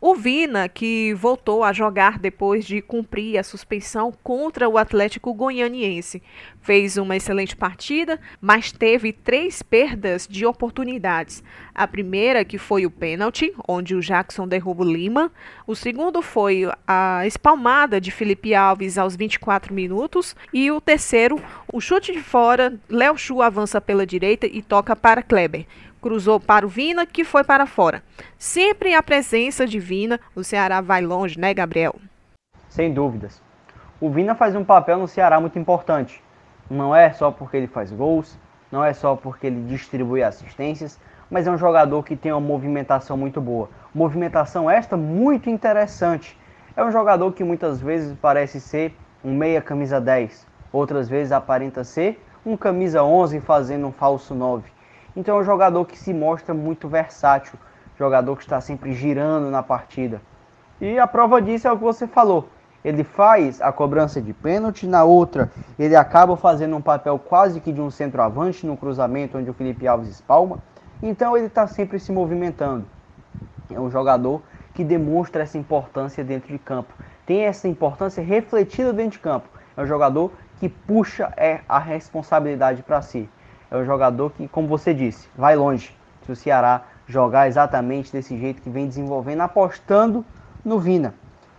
O 0.05 0.15
Vina, 0.15 0.67
que 0.67 1.13
voltou 1.13 1.63
a 1.63 1.71
jogar 1.71 2.19
depois 2.19 2.65
de 2.65 2.81
cumprir 2.81 3.37
a 3.37 3.43
suspensão 3.43 4.11
contra 4.21 4.67
o 4.67 4.77
Atlético 4.77 5.33
Goianiense, 5.33 6.21
fez 6.61 6.97
uma 6.97 7.15
excelente 7.15 7.55
partida, 7.55 8.19
mas 8.41 8.69
teve 8.69 9.13
três 9.13 9.63
perdas 9.63 10.27
de 10.29 10.45
oportunidades. 10.45 11.41
A 11.73 11.87
primeira, 11.87 12.43
que 12.43 12.57
foi 12.57 12.85
o 12.85 12.91
pênalti, 12.91 13.53
onde 13.65 13.95
o 13.95 14.01
Jackson 14.01 14.45
derruba 14.45 14.83
o 14.83 14.91
Lima. 14.91 15.31
O 15.65 15.73
segundo 15.73 16.21
foi 16.21 16.69
a 16.85 17.25
espalmada 17.25 18.01
de 18.01 18.11
Felipe 18.11 18.53
Alves 18.53 18.97
aos 18.97 19.15
24 19.15 19.73
minutos. 19.73 20.35
E 20.51 20.69
o 20.69 20.81
terceiro, 20.81 21.41
o 21.71 21.79
chute 21.79 22.11
de 22.11 22.19
fora. 22.19 22.77
Léo 22.89 23.17
Chu 23.17 23.41
avança 23.41 23.79
pela 23.79 24.05
direita 24.05 24.45
e 24.47 24.61
toca 24.61 24.97
para 24.97 25.23
Kleber 25.23 25.65
cruzou 26.03 26.37
para 26.37 26.65
o 26.65 26.69
Vina, 26.69 27.05
que 27.05 27.23
foi 27.23 27.45
para 27.45 27.65
fora. 27.65 28.03
Sempre 28.37 28.93
a 28.93 29.01
presença 29.01 29.65
de 29.65 29.79
Vina, 29.79 30.19
o 30.35 30.43
Ceará 30.43 30.81
vai 30.81 31.01
longe, 31.01 31.39
né, 31.39 31.53
Gabriel? 31.53 31.95
Sem 32.67 32.93
dúvidas. 32.93 33.41
O 34.01 34.09
Vina 34.09 34.35
faz 34.35 34.53
um 34.53 34.65
papel 34.65 34.97
no 34.97 35.07
Ceará 35.07 35.39
muito 35.39 35.57
importante. 35.57 36.21
Não 36.69 36.93
é 36.93 37.13
só 37.13 37.31
porque 37.31 37.55
ele 37.55 37.67
faz 37.67 37.89
gols, 37.89 38.37
não 38.69 38.83
é 38.83 38.93
só 38.93 39.15
porque 39.15 39.47
ele 39.47 39.61
distribui 39.65 40.21
assistências, 40.21 40.99
mas 41.31 41.47
é 41.47 41.51
um 41.51 41.57
jogador 41.57 42.03
que 42.03 42.17
tem 42.17 42.33
uma 42.33 42.41
movimentação 42.41 43.15
muito 43.15 43.39
boa. 43.39 43.69
Movimentação 43.95 44.69
esta 44.69 44.97
muito 44.97 45.49
interessante. 45.49 46.37
É 46.75 46.83
um 46.83 46.91
jogador 46.91 47.31
que 47.31 47.45
muitas 47.45 47.79
vezes 47.79 48.13
parece 48.21 48.59
ser 48.59 48.93
um 49.23 49.33
meia 49.33 49.61
camisa 49.61 50.01
10, 50.01 50.45
outras 50.69 51.07
vezes 51.07 51.31
aparenta 51.31 51.85
ser 51.85 52.21
um 52.45 52.57
camisa 52.57 53.01
11 53.03 53.39
fazendo 53.39 53.87
um 53.87 53.91
falso 53.93 54.35
9. 54.35 54.72
Então 55.15 55.37
é 55.37 55.41
um 55.41 55.43
jogador 55.43 55.85
que 55.85 55.97
se 55.97 56.13
mostra 56.13 56.53
muito 56.53 56.87
versátil, 56.87 57.57
jogador 57.97 58.35
que 58.35 58.43
está 58.43 58.59
sempre 58.59 58.93
girando 58.93 59.49
na 59.49 59.61
partida. 59.61 60.21
E 60.81 60.97
a 60.97 61.05
prova 61.05 61.41
disso 61.41 61.67
é 61.67 61.71
o 61.71 61.77
que 61.77 61.83
você 61.83 62.07
falou. 62.07 62.49
Ele 62.83 63.03
faz 63.03 63.61
a 63.61 63.71
cobrança 63.71 64.21
de 64.21 64.33
pênalti, 64.33 64.87
na 64.87 65.03
outra 65.03 65.49
ele 65.77 65.95
acaba 65.95 66.35
fazendo 66.37 66.75
um 66.75 66.81
papel 66.81 67.17
quase 67.17 67.59
que 67.59 67.71
de 67.71 67.81
um 67.81 67.89
centroavante 67.89 68.65
no 68.65 68.77
cruzamento 68.77 69.37
onde 69.37 69.49
o 69.49 69.53
Felipe 69.53 69.87
Alves 69.87 70.09
espalma. 70.09 70.59
Então 71.01 71.35
ele 71.35 71.47
está 71.47 71.67
sempre 71.67 71.99
se 71.99 72.11
movimentando. 72.11 72.85
É 73.71 73.79
um 73.79 73.89
jogador 73.89 74.41
que 74.73 74.83
demonstra 74.83 75.43
essa 75.43 75.57
importância 75.57 76.23
dentro 76.23 76.49
de 76.49 76.59
campo. 76.59 76.93
Tem 77.25 77.45
essa 77.45 77.67
importância 77.67 78.23
refletida 78.23 78.93
dentro 78.93 79.13
de 79.13 79.19
campo. 79.19 79.47
É 79.75 79.81
um 79.81 79.85
jogador 79.85 80.31
que 80.59 80.69
puxa 80.69 81.33
é, 81.37 81.61
a 81.67 81.79
responsabilidade 81.79 82.83
para 82.83 83.01
si 83.01 83.29
é 83.73 83.77
um 83.77 83.85
jogador 83.85 84.31
que, 84.33 84.47
como 84.47 84.67
você 84.67 84.93
disse, 84.93 85.27
vai 85.35 85.55
longe. 85.55 85.97
Se 86.21 86.31
o 86.31 86.35
Ceará 86.35 86.83
jogar 87.07 87.47
exatamente 87.47 88.13
desse 88.13 88.37
jeito 88.37 88.61
que 88.61 88.69
vem 88.69 88.87
desenvolvendo, 88.87 89.41
apostando 89.41 90.23
no 90.63 90.79
Vina. 90.79 91.15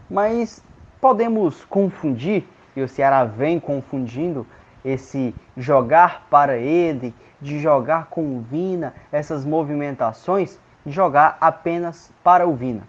Mas 0.08 0.62
podemos 1.00 1.64
confundir, 1.64 2.46
e 2.76 2.82
o 2.82 2.88
Ceará 2.88 3.24
vem 3.24 3.58
confundindo, 3.58 4.46
esse 4.84 5.34
jogar 5.56 6.26
para 6.30 6.56
ele, 6.56 7.12
de 7.40 7.58
jogar 7.58 8.06
com 8.06 8.36
o 8.36 8.40
Vina, 8.42 8.94
essas 9.10 9.44
movimentações, 9.44 10.60
de 10.86 10.92
jogar 10.92 11.36
apenas 11.40 12.12
para 12.22 12.46
o 12.46 12.54
Vina. 12.54 12.86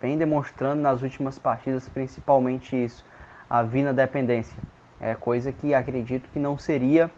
Vem 0.00 0.18
demonstrando 0.18 0.82
nas 0.82 1.02
últimas 1.02 1.38
partidas 1.38 1.88
principalmente 1.88 2.74
isso, 2.84 3.04
a 3.48 3.62
Vina 3.62 3.92
dependência. 3.92 4.58
É 5.00 5.14
coisa 5.14 5.52
que 5.52 5.72
acredito 5.72 6.28
que 6.32 6.38
não 6.40 6.58
seria 6.58 7.08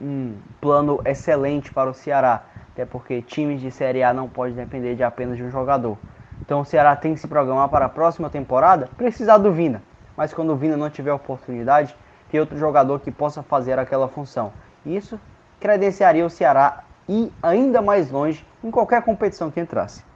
um 0.00 0.34
plano 0.60 1.00
excelente 1.04 1.70
para 1.70 1.90
o 1.90 1.94
Ceará, 1.94 2.44
até 2.72 2.84
porque 2.84 3.22
times 3.22 3.60
de 3.60 3.70
Série 3.70 4.02
A 4.02 4.12
não 4.12 4.28
podem 4.28 4.54
depender 4.54 4.94
de 4.94 5.02
apenas 5.02 5.36
de 5.36 5.42
um 5.42 5.50
jogador. 5.50 5.98
Então 6.44 6.60
o 6.60 6.64
Ceará 6.64 6.96
tem 6.96 7.14
que 7.14 7.20
se 7.20 7.28
programar 7.28 7.68
para 7.68 7.86
a 7.86 7.88
próxima 7.88 8.30
temporada, 8.30 8.88
precisar 8.96 9.38
do 9.38 9.52
Vina, 9.52 9.82
mas 10.16 10.32
quando 10.32 10.50
o 10.50 10.56
Vina 10.56 10.76
não 10.76 10.88
tiver 10.88 11.12
oportunidade, 11.12 11.94
ter 12.30 12.40
outro 12.40 12.56
jogador 12.56 13.00
que 13.00 13.10
possa 13.10 13.42
fazer 13.42 13.78
aquela 13.78 14.08
função. 14.08 14.52
Isso 14.84 15.20
credenciaria 15.60 16.24
o 16.24 16.30
Ceará 16.30 16.84
ir 17.08 17.32
ainda 17.42 17.82
mais 17.82 18.10
longe 18.10 18.46
em 18.62 18.70
qualquer 18.70 19.02
competição 19.02 19.50
que 19.50 19.60
entrasse. 19.60 20.07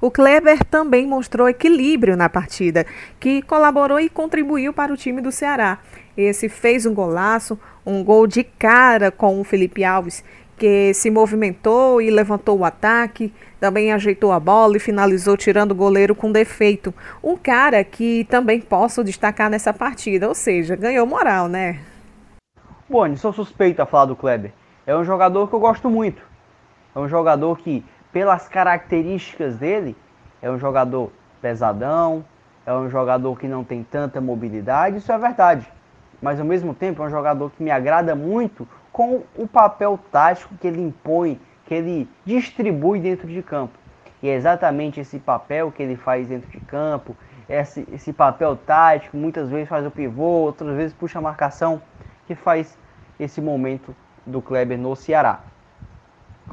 O 0.00 0.10
Kleber 0.10 0.62
também 0.64 1.06
mostrou 1.06 1.48
equilíbrio 1.48 2.16
na 2.16 2.28
partida, 2.28 2.86
que 3.18 3.40
colaborou 3.42 3.98
e 3.98 4.08
contribuiu 4.08 4.72
para 4.72 4.92
o 4.92 4.96
time 4.96 5.20
do 5.22 5.32
Ceará. 5.32 5.78
Esse 6.16 6.48
fez 6.48 6.86
um 6.86 6.94
golaço, 6.94 7.58
um 7.84 8.04
gol 8.04 8.26
de 8.26 8.44
cara 8.44 9.10
com 9.10 9.40
o 9.40 9.44
Felipe 9.44 9.84
Alves, 9.84 10.22
que 10.56 10.94
se 10.94 11.10
movimentou 11.10 12.00
e 12.00 12.10
levantou 12.10 12.58
o 12.58 12.64
ataque, 12.64 13.32
também 13.60 13.92
ajeitou 13.92 14.32
a 14.32 14.40
bola 14.40 14.76
e 14.76 14.80
finalizou 14.80 15.36
tirando 15.36 15.72
o 15.72 15.74
goleiro 15.74 16.14
com 16.14 16.32
defeito. 16.32 16.94
Um 17.22 17.36
cara 17.36 17.84
que 17.84 18.24
também 18.24 18.60
posso 18.60 19.04
destacar 19.04 19.50
nessa 19.50 19.72
partida, 19.72 20.28
ou 20.28 20.34
seja, 20.34 20.76
ganhou 20.76 21.06
moral, 21.06 21.48
né? 21.48 21.80
Boni, 22.88 23.16
sou 23.16 23.32
suspeito 23.32 23.82
a 23.82 23.86
falar 23.86 24.06
do 24.06 24.16
Kleber. 24.16 24.52
É 24.86 24.96
um 24.96 25.04
jogador 25.04 25.48
que 25.48 25.54
eu 25.54 25.60
gosto 25.60 25.90
muito. 25.90 26.22
É 26.94 26.98
um 26.98 27.08
jogador 27.08 27.58
que 27.58 27.84
pelas 28.16 28.48
características 28.48 29.58
dele, 29.58 29.94
é 30.40 30.50
um 30.50 30.58
jogador 30.58 31.12
pesadão, 31.42 32.24
é 32.64 32.72
um 32.72 32.88
jogador 32.88 33.38
que 33.38 33.46
não 33.46 33.62
tem 33.62 33.82
tanta 33.82 34.22
mobilidade, 34.22 34.96
isso 34.96 35.12
é 35.12 35.18
verdade. 35.18 35.70
Mas 36.22 36.40
ao 36.40 36.46
mesmo 36.46 36.72
tempo 36.72 37.02
é 37.02 37.06
um 37.06 37.10
jogador 37.10 37.50
que 37.50 37.62
me 37.62 37.70
agrada 37.70 38.14
muito 38.14 38.66
com 38.90 39.22
o 39.36 39.46
papel 39.46 40.00
tático 40.10 40.54
que 40.54 40.66
ele 40.66 40.80
impõe, 40.80 41.38
que 41.66 41.74
ele 41.74 42.08
distribui 42.24 43.00
dentro 43.00 43.28
de 43.28 43.42
campo. 43.42 43.78
E 44.22 44.30
é 44.30 44.34
exatamente 44.34 44.98
esse 44.98 45.18
papel 45.18 45.70
que 45.70 45.82
ele 45.82 45.96
faz 45.96 46.26
dentro 46.26 46.48
de 46.50 46.60
campo, 46.60 47.14
esse, 47.46 47.86
esse 47.92 48.14
papel 48.14 48.56
tático, 48.56 49.14
muitas 49.14 49.50
vezes 49.50 49.68
faz 49.68 49.84
o 49.84 49.90
pivô, 49.90 50.24
outras 50.24 50.74
vezes 50.74 50.94
puxa 50.94 51.18
a 51.18 51.22
marcação, 51.22 51.82
que 52.26 52.34
faz 52.34 52.78
esse 53.20 53.42
momento 53.42 53.94
do 54.24 54.40
Kleber 54.40 54.78
no 54.78 54.96
Ceará. 54.96 55.40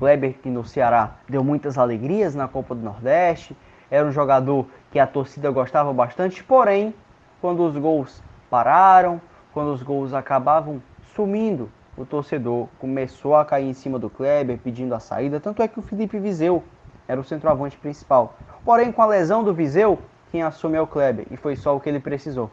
Kleber 0.03 0.33
que 0.33 0.49
no 0.49 0.65
Ceará 0.65 1.11
deu 1.29 1.41
muitas 1.45 1.77
alegrias 1.77 2.35
na 2.35 2.45
Copa 2.45 2.75
do 2.75 2.81
Nordeste, 2.81 3.55
era 3.89 4.05
um 4.05 4.11
jogador 4.11 4.65
que 4.91 4.99
a 4.99 5.07
torcida 5.07 5.49
gostava 5.49 5.93
bastante, 5.93 6.43
porém, 6.43 6.93
quando 7.39 7.65
os 7.65 7.77
gols 7.77 8.21
pararam, 8.49 9.21
quando 9.53 9.71
os 9.71 9.81
gols 9.81 10.13
acabavam 10.13 10.83
sumindo, 11.15 11.71
o 11.95 12.05
torcedor 12.05 12.67
começou 12.79 13.33
a 13.33 13.45
cair 13.45 13.69
em 13.69 13.73
cima 13.73 13.97
do 13.97 14.09
Kleber 14.09 14.57
pedindo 14.61 14.93
a 14.93 14.99
saída, 14.99 15.39
tanto 15.39 15.61
é 15.61 15.69
que 15.69 15.79
o 15.79 15.81
Felipe 15.81 16.19
Viseu 16.19 16.61
era 17.07 17.21
o 17.21 17.23
centroavante 17.23 17.77
principal. 17.77 18.35
Porém, 18.65 18.91
com 18.91 19.01
a 19.01 19.05
lesão 19.05 19.41
do 19.41 19.53
Viseu, 19.53 19.97
quem 20.33 20.43
assume 20.43 20.75
é 20.75 20.81
o 20.81 20.87
Kleber 20.87 21.27
e 21.31 21.37
foi 21.37 21.55
só 21.55 21.77
o 21.77 21.79
que 21.79 21.87
ele 21.87 22.01
precisou. 22.01 22.51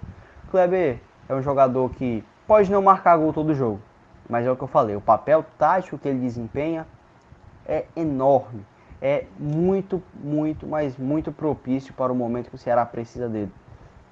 Kleber 0.53 1.01
é 1.29 1.35
um 1.35 1.43
jogador 1.43 1.91
que 1.91 2.23
pode 2.47 2.71
não 2.71 2.81
marcar 2.81 3.17
gol 3.17 3.33
todo 3.33 3.53
jogo, 3.57 3.81
mas 4.29 4.47
é 4.47 4.53
o 4.53 4.55
que 4.55 4.63
eu 4.63 4.69
falei, 4.69 4.95
o 4.95 5.01
papel 5.01 5.45
tático 5.59 5.99
que 5.99 6.07
ele 6.07 6.21
desempenha 6.21 6.87
é 7.71 7.85
enorme. 7.95 8.67
É 9.01 9.25
muito, 9.39 10.03
muito, 10.23 10.67
mas 10.67 10.99
muito 10.99 11.33
propício 11.33 11.95
para 11.95 12.13
o 12.13 12.15
momento 12.15 12.51
que 12.51 12.57
o 12.57 12.59
Ceará 12.59 12.85
precisa 12.85 13.29
dele. 13.29 13.51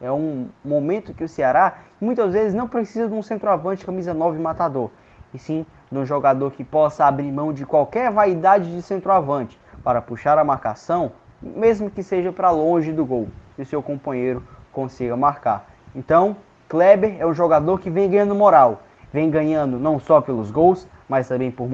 É 0.00 0.10
um 0.10 0.48
momento 0.64 1.12
que 1.12 1.24
o 1.24 1.28
Ceará 1.28 1.78
muitas 2.00 2.32
vezes 2.32 2.54
não 2.54 2.68
precisa 2.68 3.08
de 3.08 3.12
um 3.12 3.22
centroavante 3.22 3.84
camisa 3.84 4.14
9 4.14 4.38
matador, 4.38 4.90
e 5.34 5.38
sim 5.38 5.66
de 5.90 5.98
um 5.98 6.06
jogador 6.06 6.52
que 6.52 6.62
possa 6.62 7.04
abrir 7.04 7.30
mão 7.32 7.52
de 7.52 7.66
qualquer 7.66 8.10
vaidade 8.10 8.74
de 8.74 8.80
centroavante 8.80 9.60
para 9.82 10.00
puxar 10.00 10.38
a 10.38 10.44
marcação, 10.44 11.12
mesmo 11.42 11.90
que 11.90 12.02
seja 12.02 12.32
para 12.32 12.50
longe 12.50 12.92
do 12.92 13.04
gol, 13.04 13.28
e 13.58 13.64
seu 13.64 13.82
companheiro 13.82 14.42
consiga 14.72 15.16
marcar. 15.16 15.68
Então, 15.94 16.36
Kleber 16.68 17.16
é 17.18 17.26
um 17.26 17.34
jogador 17.34 17.80
que 17.80 17.90
vem 17.90 18.08
ganhando 18.08 18.34
moral, 18.34 18.82
vem 19.12 19.28
ganhando 19.28 19.78
não 19.78 19.98
só 19.98 20.20
pelos 20.20 20.50
gols, 20.50 20.86
mas 21.08 21.28
também 21.28 21.50
por 21.50 21.68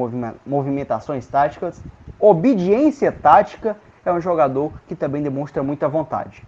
movimentações 0.46 1.26
táticas. 1.26 1.82
Obediência 2.18 3.10
tática 3.10 3.76
é 4.04 4.12
um 4.12 4.20
jogador 4.20 4.72
que 4.86 4.94
também 4.94 5.22
demonstra 5.22 5.62
muita 5.62 5.88
vontade. 5.88 6.44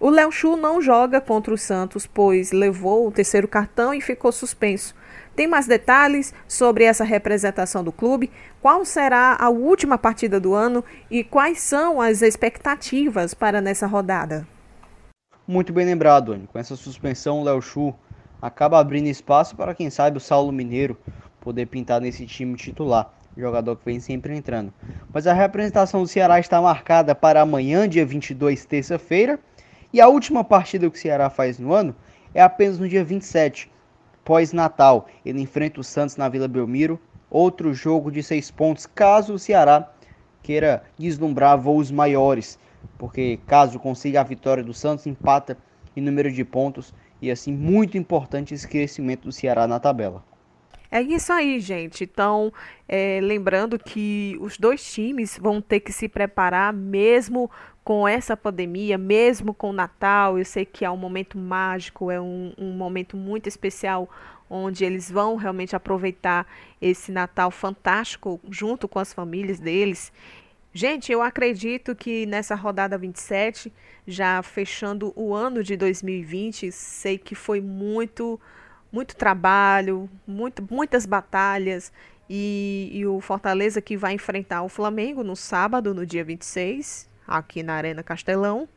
O 0.00 0.08
Léo 0.08 0.32
Chu 0.32 0.56
não 0.56 0.80
joga 0.80 1.20
contra 1.20 1.52
o 1.52 1.58
Santos, 1.58 2.06
pois 2.06 2.52
levou 2.52 3.06
o 3.06 3.12
terceiro 3.12 3.46
cartão 3.46 3.92
e 3.92 4.00
ficou 4.00 4.32
suspenso. 4.32 4.94
Tem 5.36 5.46
mais 5.46 5.66
detalhes 5.66 6.32
sobre 6.48 6.84
essa 6.84 7.04
representação 7.04 7.84
do 7.84 7.92
clube? 7.92 8.30
Qual 8.62 8.82
será 8.84 9.36
a 9.38 9.50
última 9.50 9.98
partida 9.98 10.40
do 10.40 10.54
ano 10.54 10.82
e 11.10 11.22
quais 11.22 11.60
são 11.60 12.00
as 12.00 12.22
expectativas 12.22 13.34
para 13.34 13.60
nessa 13.60 13.86
rodada? 13.86 14.46
Muito 15.46 15.70
bem 15.70 15.84
lembrado, 15.84 16.32
Anny. 16.32 16.46
Com 16.46 16.58
essa 16.58 16.76
suspensão, 16.76 17.40
o 17.40 17.44
Léo 17.44 17.60
Chu 17.60 17.94
acaba 18.40 18.78
abrindo 18.78 19.06
espaço 19.06 19.54
para 19.54 19.74
quem 19.74 19.90
sabe 19.90 20.16
o 20.16 20.20
Saulo 20.20 20.50
Mineiro 20.50 20.96
poder 21.40 21.66
pintar 21.66 22.00
nesse 22.00 22.26
time 22.26 22.56
titular, 22.56 23.12
jogador 23.36 23.76
que 23.76 23.84
vem 23.84 24.00
sempre 24.00 24.36
entrando. 24.36 24.72
Mas 25.12 25.26
a 25.26 25.32
representação 25.32 26.02
do 26.02 26.08
Ceará 26.08 26.38
está 26.38 26.60
marcada 26.60 27.14
para 27.14 27.40
amanhã, 27.40 27.88
dia 27.88 28.04
22, 28.04 28.64
terça-feira, 28.64 29.38
e 29.92 30.00
a 30.00 30.08
última 30.08 30.44
partida 30.44 30.88
que 30.88 30.96
o 30.96 31.00
Ceará 31.00 31.28
faz 31.30 31.58
no 31.58 31.72
ano 31.72 31.94
é 32.34 32.40
apenas 32.40 32.78
no 32.78 32.88
dia 32.88 33.02
27, 33.02 33.70
pós-Natal. 34.24 35.08
Ele 35.24 35.40
enfrenta 35.40 35.80
o 35.80 35.84
Santos 35.84 36.16
na 36.16 36.28
Vila 36.28 36.46
Belmiro, 36.46 37.00
outro 37.28 37.74
jogo 37.74 38.10
de 38.10 38.22
seis 38.22 38.50
pontos, 38.50 38.86
caso 38.86 39.34
o 39.34 39.38
Ceará 39.38 39.90
queira 40.42 40.82
deslumbrar 40.98 41.58
voos 41.58 41.90
maiores, 41.90 42.58
porque 42.96 43.38
caso 43.46 43.78
consiga 43.78 44.20
a 44.20 44.24
vitória 44.24 44.62
do 44.62 44.74
Santos, 44.74 45.06
empata 45.06 45.56
em 45.96 46.00
número 46.00 46.30
de 46.30 46.44
pontos 46.44 46.94
e 47.20 47.30
assim 47.30 47.52
muito 47.52 47.98
importante 47.98 48.54
esse 48.54 48.66
crescimento 48.66 49.24
do 49.24 49.32
Ceará 49.32 49.66
na 49.66 49.78
tabela. 49.78 50.29
É 50.90 51.00
isso 51.00 51.32
aí, 51.32 51.60
gente. 51.60 52.02
Então, 52.02 52.52
é, 52.88 53.20
lembrando 53.22 53.78
que 53.78 54.36
os 54.40 54.58
dois 54.58 54.92
times 54.92 55.38
vão 55.40 55.60
ter 55.60 55.80
que 55.80 55.92
se 55.92 56.08
preparar 56.08 56.72
mesmo 56.72 57.48
com 57.84 58.06
essa 58.08 58.36
pandemia, 58.36 58.98
mesmo 58.98 59.54
com 59.54 59.70
o 59.70 59.72
Natal. 59.72 60.36
Eu 60.38 60.44
sei 60.44 60.64
que 60.64 60.84
é 60.84 60.90
um 60.90 60.96
momento 60.96 61.38
mágico, 61.38 62.10
é 62.10 62.20
um, 62.20 62.52
um 62.58 62.72
momento 62.72 63.16
muito 63.16 63.48
especial 63.48 64.08
onde 64.48 64.84
eles 64.84 65.08
vão 65.08 65.36
realmente 65.36 65.76
aproveitar 65.76 66.44
esse 66.82 67.12
Natal 67.12 67.52
fantástico 67.52 68.40
junto 68.50 68.88
com 68.88 68.98
as 68.98 69.12
famílias 69.12 69.60
deles. 69.60 70.12
Gente, 70.72 71.12
eu 71.12 71.22
acredito 71.22 71.94
que 71.94 72.26
nessa 72.26 72.56
rodada 72.56 72.98
27, 72.98 73.72
já 74.06 74.42
fechando 74.42 75.12
o 75.14 75.32
ano 75.32 75.62
de 75.62 75.76
2020, 75.76 76.72
sei 76.72 77.16
que 77.16 77.36
foi 77.36 77.60
muito 77.60 78.40
muito 78.92 79.16
trabalho, 79.16 80.08
muito, 80.26 80.66
muitas 80.70 81.06
batalhas. 81.06 81.92
E, 82.28 82.90
e, 82.92 83.06
o 83.06 83.20
Fortaleza 83.20 83.80
que 83.80 83.96
vai 83.96 84.12
enfrentar 84.12 84.62
o 84.62 84.68
Flamengo 84.68 85.24
no 85.24 85.34
sábado, 85.34 85.92
no 85.92 86.06
dia 86.06 86.22
26, 86.22 87.08
aqui 87.26 87.62
na 87.62 87.74
Arena 87.74 88.02
Castelão. 88.02 88.68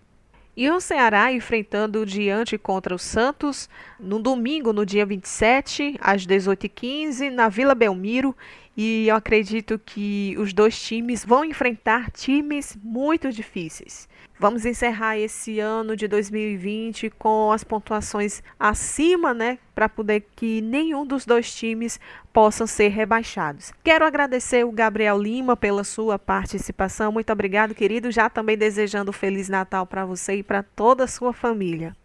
E 0.56 0.70
o 0.70 0.80
Ceará 0.80 1.34
enfrentando 1.34 2.06
diante 2.06 2.60
contra 2.60 2.94
o 2.94 3.00
Santos 3.00 3.68
no 4.00 4.20
domingo, 4.20 4.72
no 4.72 4.86
dia 4.86 5.06
27, 5.06 5.98
às 6.00 6.26
18h15, 6.28 7.32
na 7.32 7.50
Vila 7.50 7.74
Belmiro. 7.74 8.36
E 8.78 9.08
eu 9.08 9.16
acredito 9.16 9.80
que 9.84 10.36
os 10.38 10.54
dois 10.54 10.80
times 10.80 11.26
vão 11.26 11.44
enfrentar 11.44 12.12
times 12.12 12.78
muito 12.84 13.32
difíceis. 13.32 14.08
Vamos 14.44 14.66
encerrar 14.66 15.18
esse 15.18 15.62
ano 15.62 15.96
de 15.96 16.06
2020 16.06 17.10
com 17.12 17.50
as 17.54 17.64
pontuações 17.64 18.44
acima, 18.60 19.34
né, 19.34 19.58
para 19.74 19.88
poder 19.88 20.28
que 20.36 20.60
nenhum 20.60 21.06
dos 21.06 21.26
dois 21.26 21.56
times 21.56 21.98
possam 22.34 22.68
ser 22.68 22.90
rebaixados. 22.90 23.72
Quero 23.82 24.06
agradecer 24.06 24.66
o 24.66 24.72
Gabriel 24.74 25.18
Lima 25.18 25.56
pela 25.56 25.86
sua 25.86 26.20
participação. 26.20 27.10
Muito 27.10 27.32
obrigado, 27.32 27.74
querido. 27.74 28.12
Já 28.12 28.30
também 28.30 28.58
desejando 28.58 29.12
um 29.12 29.14
feliz 29.14 29.48
Natal 29.48 29.86
para 29.86 30.04
você 30.04 30.36
e 30.36 30.44
para 30.44 30.62
toda 30.62 31.06
a 31.06 31.08
sua 31.08 31.32
família. 31.32 31.96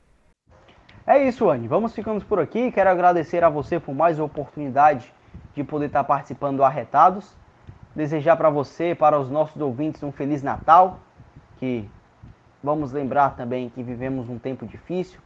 É 1.04 1.26
isso, 1.26 1.50
Anne. 1.50 1.66
Vamos 1.66 1.92
ficando 1.92 2.24
por 2.24 2.38
aqui. 2.38 2.70
Quero 2.70 2.88
agradecer 2.88 3.42
a 3.42 3.48
você 3.48 3.80
por 3.80 3.96
mais 3.96 4.16
uma 4.16 4.26
oportunidade 4.26 5.12
de 5.56 5.64
poder 5.64 5.86
estar 5.86 6.04
participando 6.04 6.58
do 6.58 6.62
Arretados. 6.62 7.34
Desejar 7.96 8.36
para 8.36 8.48
você, 8.48 8.94
para 8.94 9.18
os 9.18 9.28
nossos 9.28 9.60
ouvintes, 9.60 10.04
um 10.04 10.12
Feliz 10.12 10.40
Natal. 10.40 11.00
Que 11.58 11.90
vamos 12.62 12.92
lembrar 12.92 13.36
também 13.36 13.68
que 13.68 13.82
vivemos 13.82 14.28
um 14.28 14.38
tempo 14.38 14.66
difícil. 14.66 15.20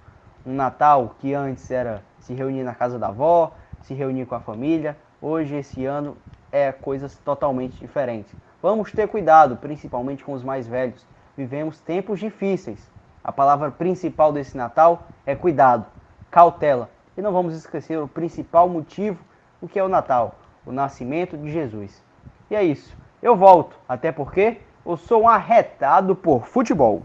Um 0.45 0.55
Natal 0.55 1.15
que 1.19 1.35
antes 1.35 1.71
era 1.71 2.03
se 2.19 2.35
reunir 2.35 2.63
na 2.63 2.75
casa 2.75 2.99
da 2.99 3.09
avó, 3.09 3.53
se 3.83 3.95
reunir 3.95 4.27
com 4.27 4.35
a 4.35 4.41
família. 4.41 4.97
Hoje, 5.21 5.57
esse 5.57 5.85
ano, 5.85 6.17
é 6.51 6.71
coisas 6.71 7.17
totalmente 7.19 7.79
diferentes. 7.79 8.35
Vamos 8.61 8.93
ter 8.93 9.09
cuidado, 9.09 9.57
principalmente 9.57 10.23
com 10.23 10.33
os 10.33 10.45
mais 10.45 10.69
velhos. 10.69 11.07
Vivemos 11.37 11.81
tempos 11.81 12.21
difíceis. 12.21 12.91
A 13.25 13.33
palavra 13.33 13.71
principal 13.71 14.33
desse 14.33 14.57
Natal 14.57 15.07
é 15.25 15.35
cuidado, 15.35 15.87
cautela. 16.31 16.91
E 17.17 17.23
não 17.23 17.33
vamos 17.33 17.55
esquecer 17.55 17.99
o 17.99 18.09
principal 18.09 18.69
motivo 18.69 19.19
o 19.61 19.69
que 19.69 19.79
é 19.79 19.85
o 19.85 19.89
Natal, 19.89 20.35
o 20.67 20.73
nascimento 20.73 21.39
de 21.39 21.51
Jesus. 21.51 22.03
E 22.51 22.57
é 22.57 22.65
isso. 22.65 22.97
Eu 23.23 23.37
volto, 23.37 23.79
até 23.89 24.11
porque 24.11 24.61
eu 24.85 24.97
sou 24.97 25.23
um 25.23 25.29
arretado 25.29 26.17
por 26.17 26.47
futebol. 26.47 27.05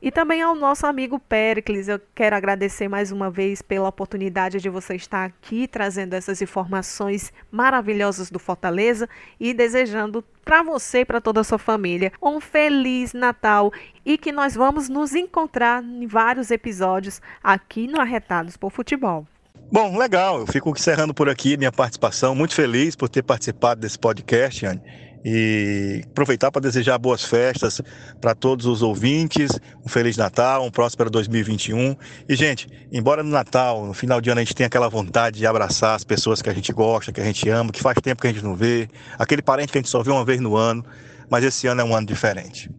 E 0.00 0.10
também 0.10 0.42
ao 0.42 0.54
nosso 0.54 0.86
amigo 0.86 1.18
Pericles, 1.18 1.88
eu 1.88 1.98
quero 2.14 2.36
agradecer 2.36 2.86
mais 2.86 3.10
uma 3.10 3.30
vez 3.30 3.62
pela 3.62 3.88
oportunidade 3.88 4.60
de 4.60 4.68
você 4.68 4.94
estar 4.94 5.24
aqui 5.24 5.66
trazendo 5.66 6.12
essas 6.12 6.42
informações 6.42 7.32
maravilhosas 7.50 8.30
do 8.30 8.38
Fortaleza 8.38 9.08
e 9.40 9.54
desejando 9.54 10.22
para 10.44 10.62
você 10.62 11.00
e 11.00 11.04
para 11.04 11.20
toda 11.20 11.40
a 11.40 11.44
sua 11.44 11.58
família 11.58 12.12
um 12.22 12.40
feliz 12.40 13.14
Natal 13.14 13.72
e 14.04 14.18
que 14.18 14.30
nós 14.30 14.54
vamos 14.54 14.88
nos 14.88 15.14
encontrar 15.14 15.82
em 15.82 16.06
vários 16.06 16.50
episódios 16.50 17.20
aqui 17.42 17.88
no 17.88 17.98
Arretados 17.98 18.56
por 18.56 18.70
Futebol. 18.70 19.26
Bom, 19.72 19.98
legal. 19.98 20.40
Eu 20.40 20.46
fico 20.46 20.70
encerrando 20.70 21.12
por 21.12 21.28
aqui 21.28 21.56
minha 21.56 21.72
participação. 21.72 22.34
Muito 22.34 22.54
feliz 22.54 22.94
por 22.94 23.08
ter 23.08 23.22
participado 23.22 23.80
desse 23.80 23.98
podcast, 23.98 24.64
Anne. 24.64 24.80
E 25.28 26.04
aproveitar 26.06 26.52
para 26.52 26.62
desejar 26.62 26.96
boas 26.98 27.24
festas 27.24 27.82
para 28.20 28.32
todos 28.32 28.64
os 28.64 28.80
ouvintes, 28.80 29.50
um 29.84 29.88
Feliz 29.88 30.16
Natal, 30.16 30.64
um 30.64 30.70
próspero 30.70 31.10
2021. 31.10 31.96
E, 32.28 32.36
gente, 32.36 32.68
embora 32.92 33.24
no 33.24 33.30
Natal, 33.30 33.84
no 33.84 33.92
final 33.92 34.20
de 34.20 34.30
ano, 34.30 34.38
a 34.38 34.44
gente 34.44 34.54
tenha 34.54 34.68
aquela 34.68 34.88
vontade 34.88 35.40
de 35.40 35.44
abraçar 35.44 35.96
as 35.96 36.04
pessoas 36.04 36.40
que 36.40 36.48
a 36.48 36.54
gente 36.54 36.72
gosta, 36.72 37.10
que 37.10 37.20
a 37.20 37.24
gente 37.24 37.48
ama, 37.48 37.72
que 37.72 37.82
faz 37.82 37.96
tempo 38.00 38.22
que 38.22 38.28
a 38.28 38.32
gente 38.32 38.44
não 38.44 38.54
vê, 38.54 38.88
aquele 39.18 39.42
parente 39.42 39.72
que 39.72 39.78
a 39.78 39.80
gente 39.80 39.90
só 39.90 40.00
vê 40.00 40.12
uma 40.12 40.24
vez 40.24 40.40
no 40.40 40.56
ano, 40.56 40.84
mas 41.28 41.42
esse 41.42 41.66
ano 41.66 41.80
é 41.80 41.84
um 41.84 41.92
ano 41.92 42.06
diferente. 42.06 42.70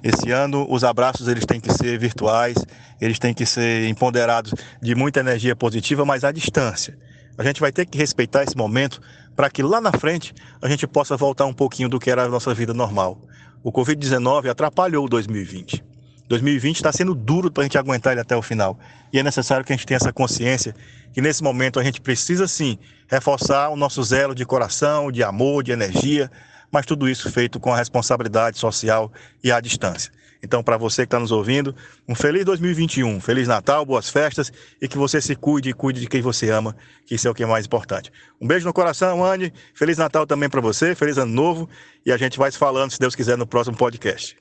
Esse 0.00 0.30
ano 0.30 0.68
os 0.70 0.84
abraços 0.84 1.26
eles 1.26 1.44
têm 1.44 1.58
que 1.58 1.72
ser 1.72 1.98
virtuais, 1.98 2.54
eles 3.00 3.18
têm 3.18 3.34
que 3.34 3.44
ser 3.44 3.88
empoderados 3.88 4.54
de 4.80 4.94
muita 4.94 5.18
energia 5.18 5.56
positiva, 5.56 6.04
mas 6.04 6.22
à 6.22 6.30
distância. 6.30 6.96
A 7.36 7.42
gente 7.42 7.60
vai 7.60 7.72
ter 7.72 7.86
que 7.86 7.98
respeitar 7.98 8.44
esse 8.44 8.56
momento 8.56 9.00
para 9.38 9.48
que 9.48 9.62
lá 9.62 9.80
na 9.80 9.92
frente 9.92 10.34
a 10.60 10.68
gente 10.68 10.84
possa 10.84 11.16
voltar 11.16 11.46
um 11.46 11.52
pouquinho 11.52 11.88
do 11.88 12.00
que 12.00 12.10
era 12.10 12.24
a 12.24 12.28
nossa 12.28 12.52
vida 12.52 12.74
normal. 12.74 13.22
O 13.62 13.70
Covid-19 13.70 14.50
atrapalhou 14.50 15.08
2020. 15.08 15.84
2020 16.26 16.74
está 16.74 16.90
sendo 16.90 17.14
duro 17.14 17.48
para 17.48 17.62
a 17.62 17.64
gente 17.64 17.78
aguentar 17.78 18.14
ele 18.14 18.20
até 18.20 18.36
o 18.36 18.42
final. 18.42 18.76
E 19.12 19.18
é 19.20 19.22
necessário 19.22 19.64
que 19.64 19.72
a 19.72 19.76
gente 19.76 19.86
tenha 19.86 19.94
essa 19.94 20.12
consciência 20.12 20.74
que 21.12 21.20
nesse 21.20 21.40
momento 21.40 21.78
a 21.78 21.84
gente 21.84 22.00
precisa 22.00 22.48
sim 22.48 22.80
reforçar 23.06 23.68
o 23.68 23.76
nosso 23.76 24.02
zelo 24.02 24.34
de 24.34 24.44
coração, 24.44 25.12
de 25.12 25.22
amor, 25.22 25.62
de 25.62 25.70
energia, 25.70 26.28
mas 26.68 26.84
tudo 26.84 27.08
isso 27.08 27.30
feito 27.30 27.60
com 27.60 27.72
a 27.72 27.76
responsabilidade 27.76 28.58
social 28.58 29.08
e 29.44 29.52
à 29.52 29.60
distância. 29.60 30.10
Então, 30.42 30.62
para 30.62 30.76
você 30.76 31.02
que 31.02 31.06
está 31.06 31.18
nos 31.18 31.32
ouvindo, 31.32 31.74
um 32.08 32.14
feliz 32.14 32.44
2021, 32.44 33.20
feliz 33.20 33.48
Natal, 33.48 33.84
boas 33.84 34.08
festas 34.08 34.52
e 34.80 34.86
que 34.86 34.96
você 34.96 35.20
se 35.20 35.34
cuide 35.34 35.70
e 35.70 35.72
cuide 35.72 36.00
de 36.00 36.06
quem 36.06 36.22
você 36.22 36.50
ama, 36.50 36.76
que 37.06 37.14
isso 37.14 37.26
é 37.26 37.30
o 37.30 37.34
que 37.34 37.42
é 37.42 37.46
mais 37.46 37.66
importante. 37.66 38.12
Um 38.40 38.46
beijo 38.46 38.66
no 38.66 38.72
coração, 38.72 39.24
Anne. 39.24 39.52
Feliz 39.74 39.98
Natal 39.98 40.26
também 40.26 40.48
para 40.48 40.60
você, 40.60 40.94
feliz 40.94 41.18
Ano 41.18 41.32
Novo 41.32 41.68
e 42.06 42.12
a 42.12 42.16
gente 42.16 42.38
vai 42.38 42.50
se 42.50 42.58
falando, 42.58 42.92
se 42.92 42.98
Deus 42.98 43.14
quiser, 43.14 43.36
no 43.36 43.46
próximo 43.46 43.76
podcast. 43.76 44.36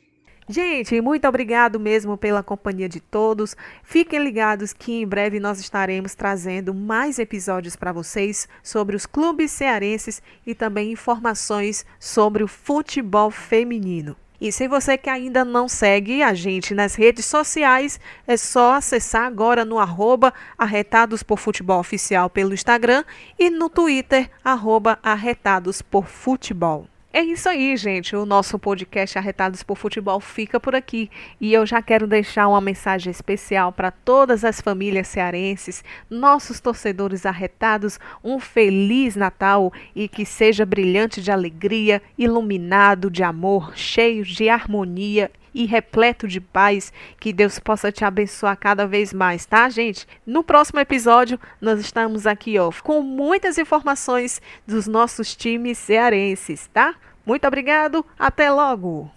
Gente, 0.49 1.01
muito 1.01 1.27
obrigado 1.27 1.77
mesmo 1.77 2.17
pela 2.17 2.41
companhia 2.41 2.87
de 2.87 3.01
todos. 3.01 3.53
Fiquem 3.83 4.23
ligados 4.23 4.71
que 4.71 4.93
em 4.93 5.05
breve 5.05 5.41
nós 5.41 5.59
estaremos 5.59 6.15
trazendo 6.15 6.73
mais 6.73 7.19
episódios 7.19 7.75
para 7.75 7.91
vocês 7.91 8.47
sobre 8.63 8.95
os 8.95 9.05
clubes 9.05 9.51
cearenses 9.51 10.21
e 10.45 10.55
também 10.55 10.93
informações 10.93 11.85
sobre 11.99 12.45
o 12.45 12.47
futebol 12.47 13.29
feminino. 13.29 14.15
E 14.39 14.51
se 14.51 14.67
você 14.67 14.97
que 14.97 15.09
ainda 15.09 15.43
não 15.43 15.67
segue 15.67 16.21
a 16.21 16.33
gente 16.33 16.75
nas 16.75 16.93
redes 16.93 17.25
sociais, 17.25 17.99
é 18.27 18.37
só 18.37 18.73
acessar 18.75 19.25
agora 19.25 19.65
no 19.65 19.79
arroba 19.79 20.33
Arretados 20.57 21.23
por 21.23 21.39
Futebol 21.39 21.79
Oficial 21.79 22.29
pelo 22.29 22.53
Instagram 22.53 23.03
e 23.39 23.49
no 23.49 23.69
Twitter, 23.69 24.29
arroba 24.43 24.99
Arretados 25.01 25.81
por 25.81 26.05
Futebol. 26.05 26.87
É 27.17 27.23
isso 27.23 27.49
aí, 27.49 27.75
gente. 27.75 28.15
O 28.15 28.27
nosso 28.27 28.59
podcast 28.59 29.17
Arretados 29.17 29.63
por 29.63 29.75
Futebol 29.75 30.19
fica 30.19 30.59
por 30.59 30.75
aqui. 30.75 31.09
E 31.41 31.51
eu 31.51 31.65
já 31.65 31.81
quero 31.81 32.05
deixar 32.05 32.47
uma 32.47 32.61
mensagem 32.61 33.09
especial 33.09 33.71
para 33.71 33.89
todas 33.89 34.45
as 34.45 34.61
famílias 34.61 35.07
cearenses, 35.07 35.83
nossos 36.11 36.59
torcedores 36.59 37.25
arretados. 37.25 37.99
Um 38.23 38.39
feliz 38.39 39.15
Natal 39.15 39.73
e 39.95 40.07
que 40.07 40.27
seja 40.27 40.63
brilhante 40.63 41.19
de 41.19 41.31
alegria, 41.31 42.03
iluminado 42.15 43.09
de 43.09 43.23
amor, 43.23 43.75
cheio 43.75 44.23
de 44.23 44.47
harmonia 44.47 45.31
e 45.55 45.65
repleto 45.65 46.27
de 46.27 46.39
paz. 46.39 46.93
Que 47.19 47.33
Deus 47.33 47.57
possa 47.57 47.91
te 47.91 48.05
abençoar 48.05 48.55
cada 48.57 48.85
vez 48.85 49.11
mais, 49.11 49.43
tá, 49.43 49.67
gente? 49.69 50.07
No 50.23 50.43
próximo 50.43 50.79
episódio, 50.79 51.39
nós 51.59 51.79
estamos 51.79 52.27
aqui, 52.27 52.59
ó, 52.59 52.71
com 52.83 53.01
muitas 53.01 53.57
informações 53.57 54.39
dos 54.67 54.85
nossos 54.85 55.35
times 55.35 55.79
cearenses, 55.79 56.67
tá? 56.71 56.95
Muito 57.27 57.45
obrigado, 57.45 58.05
até 58.17 58.49
logo! 58.49 59.11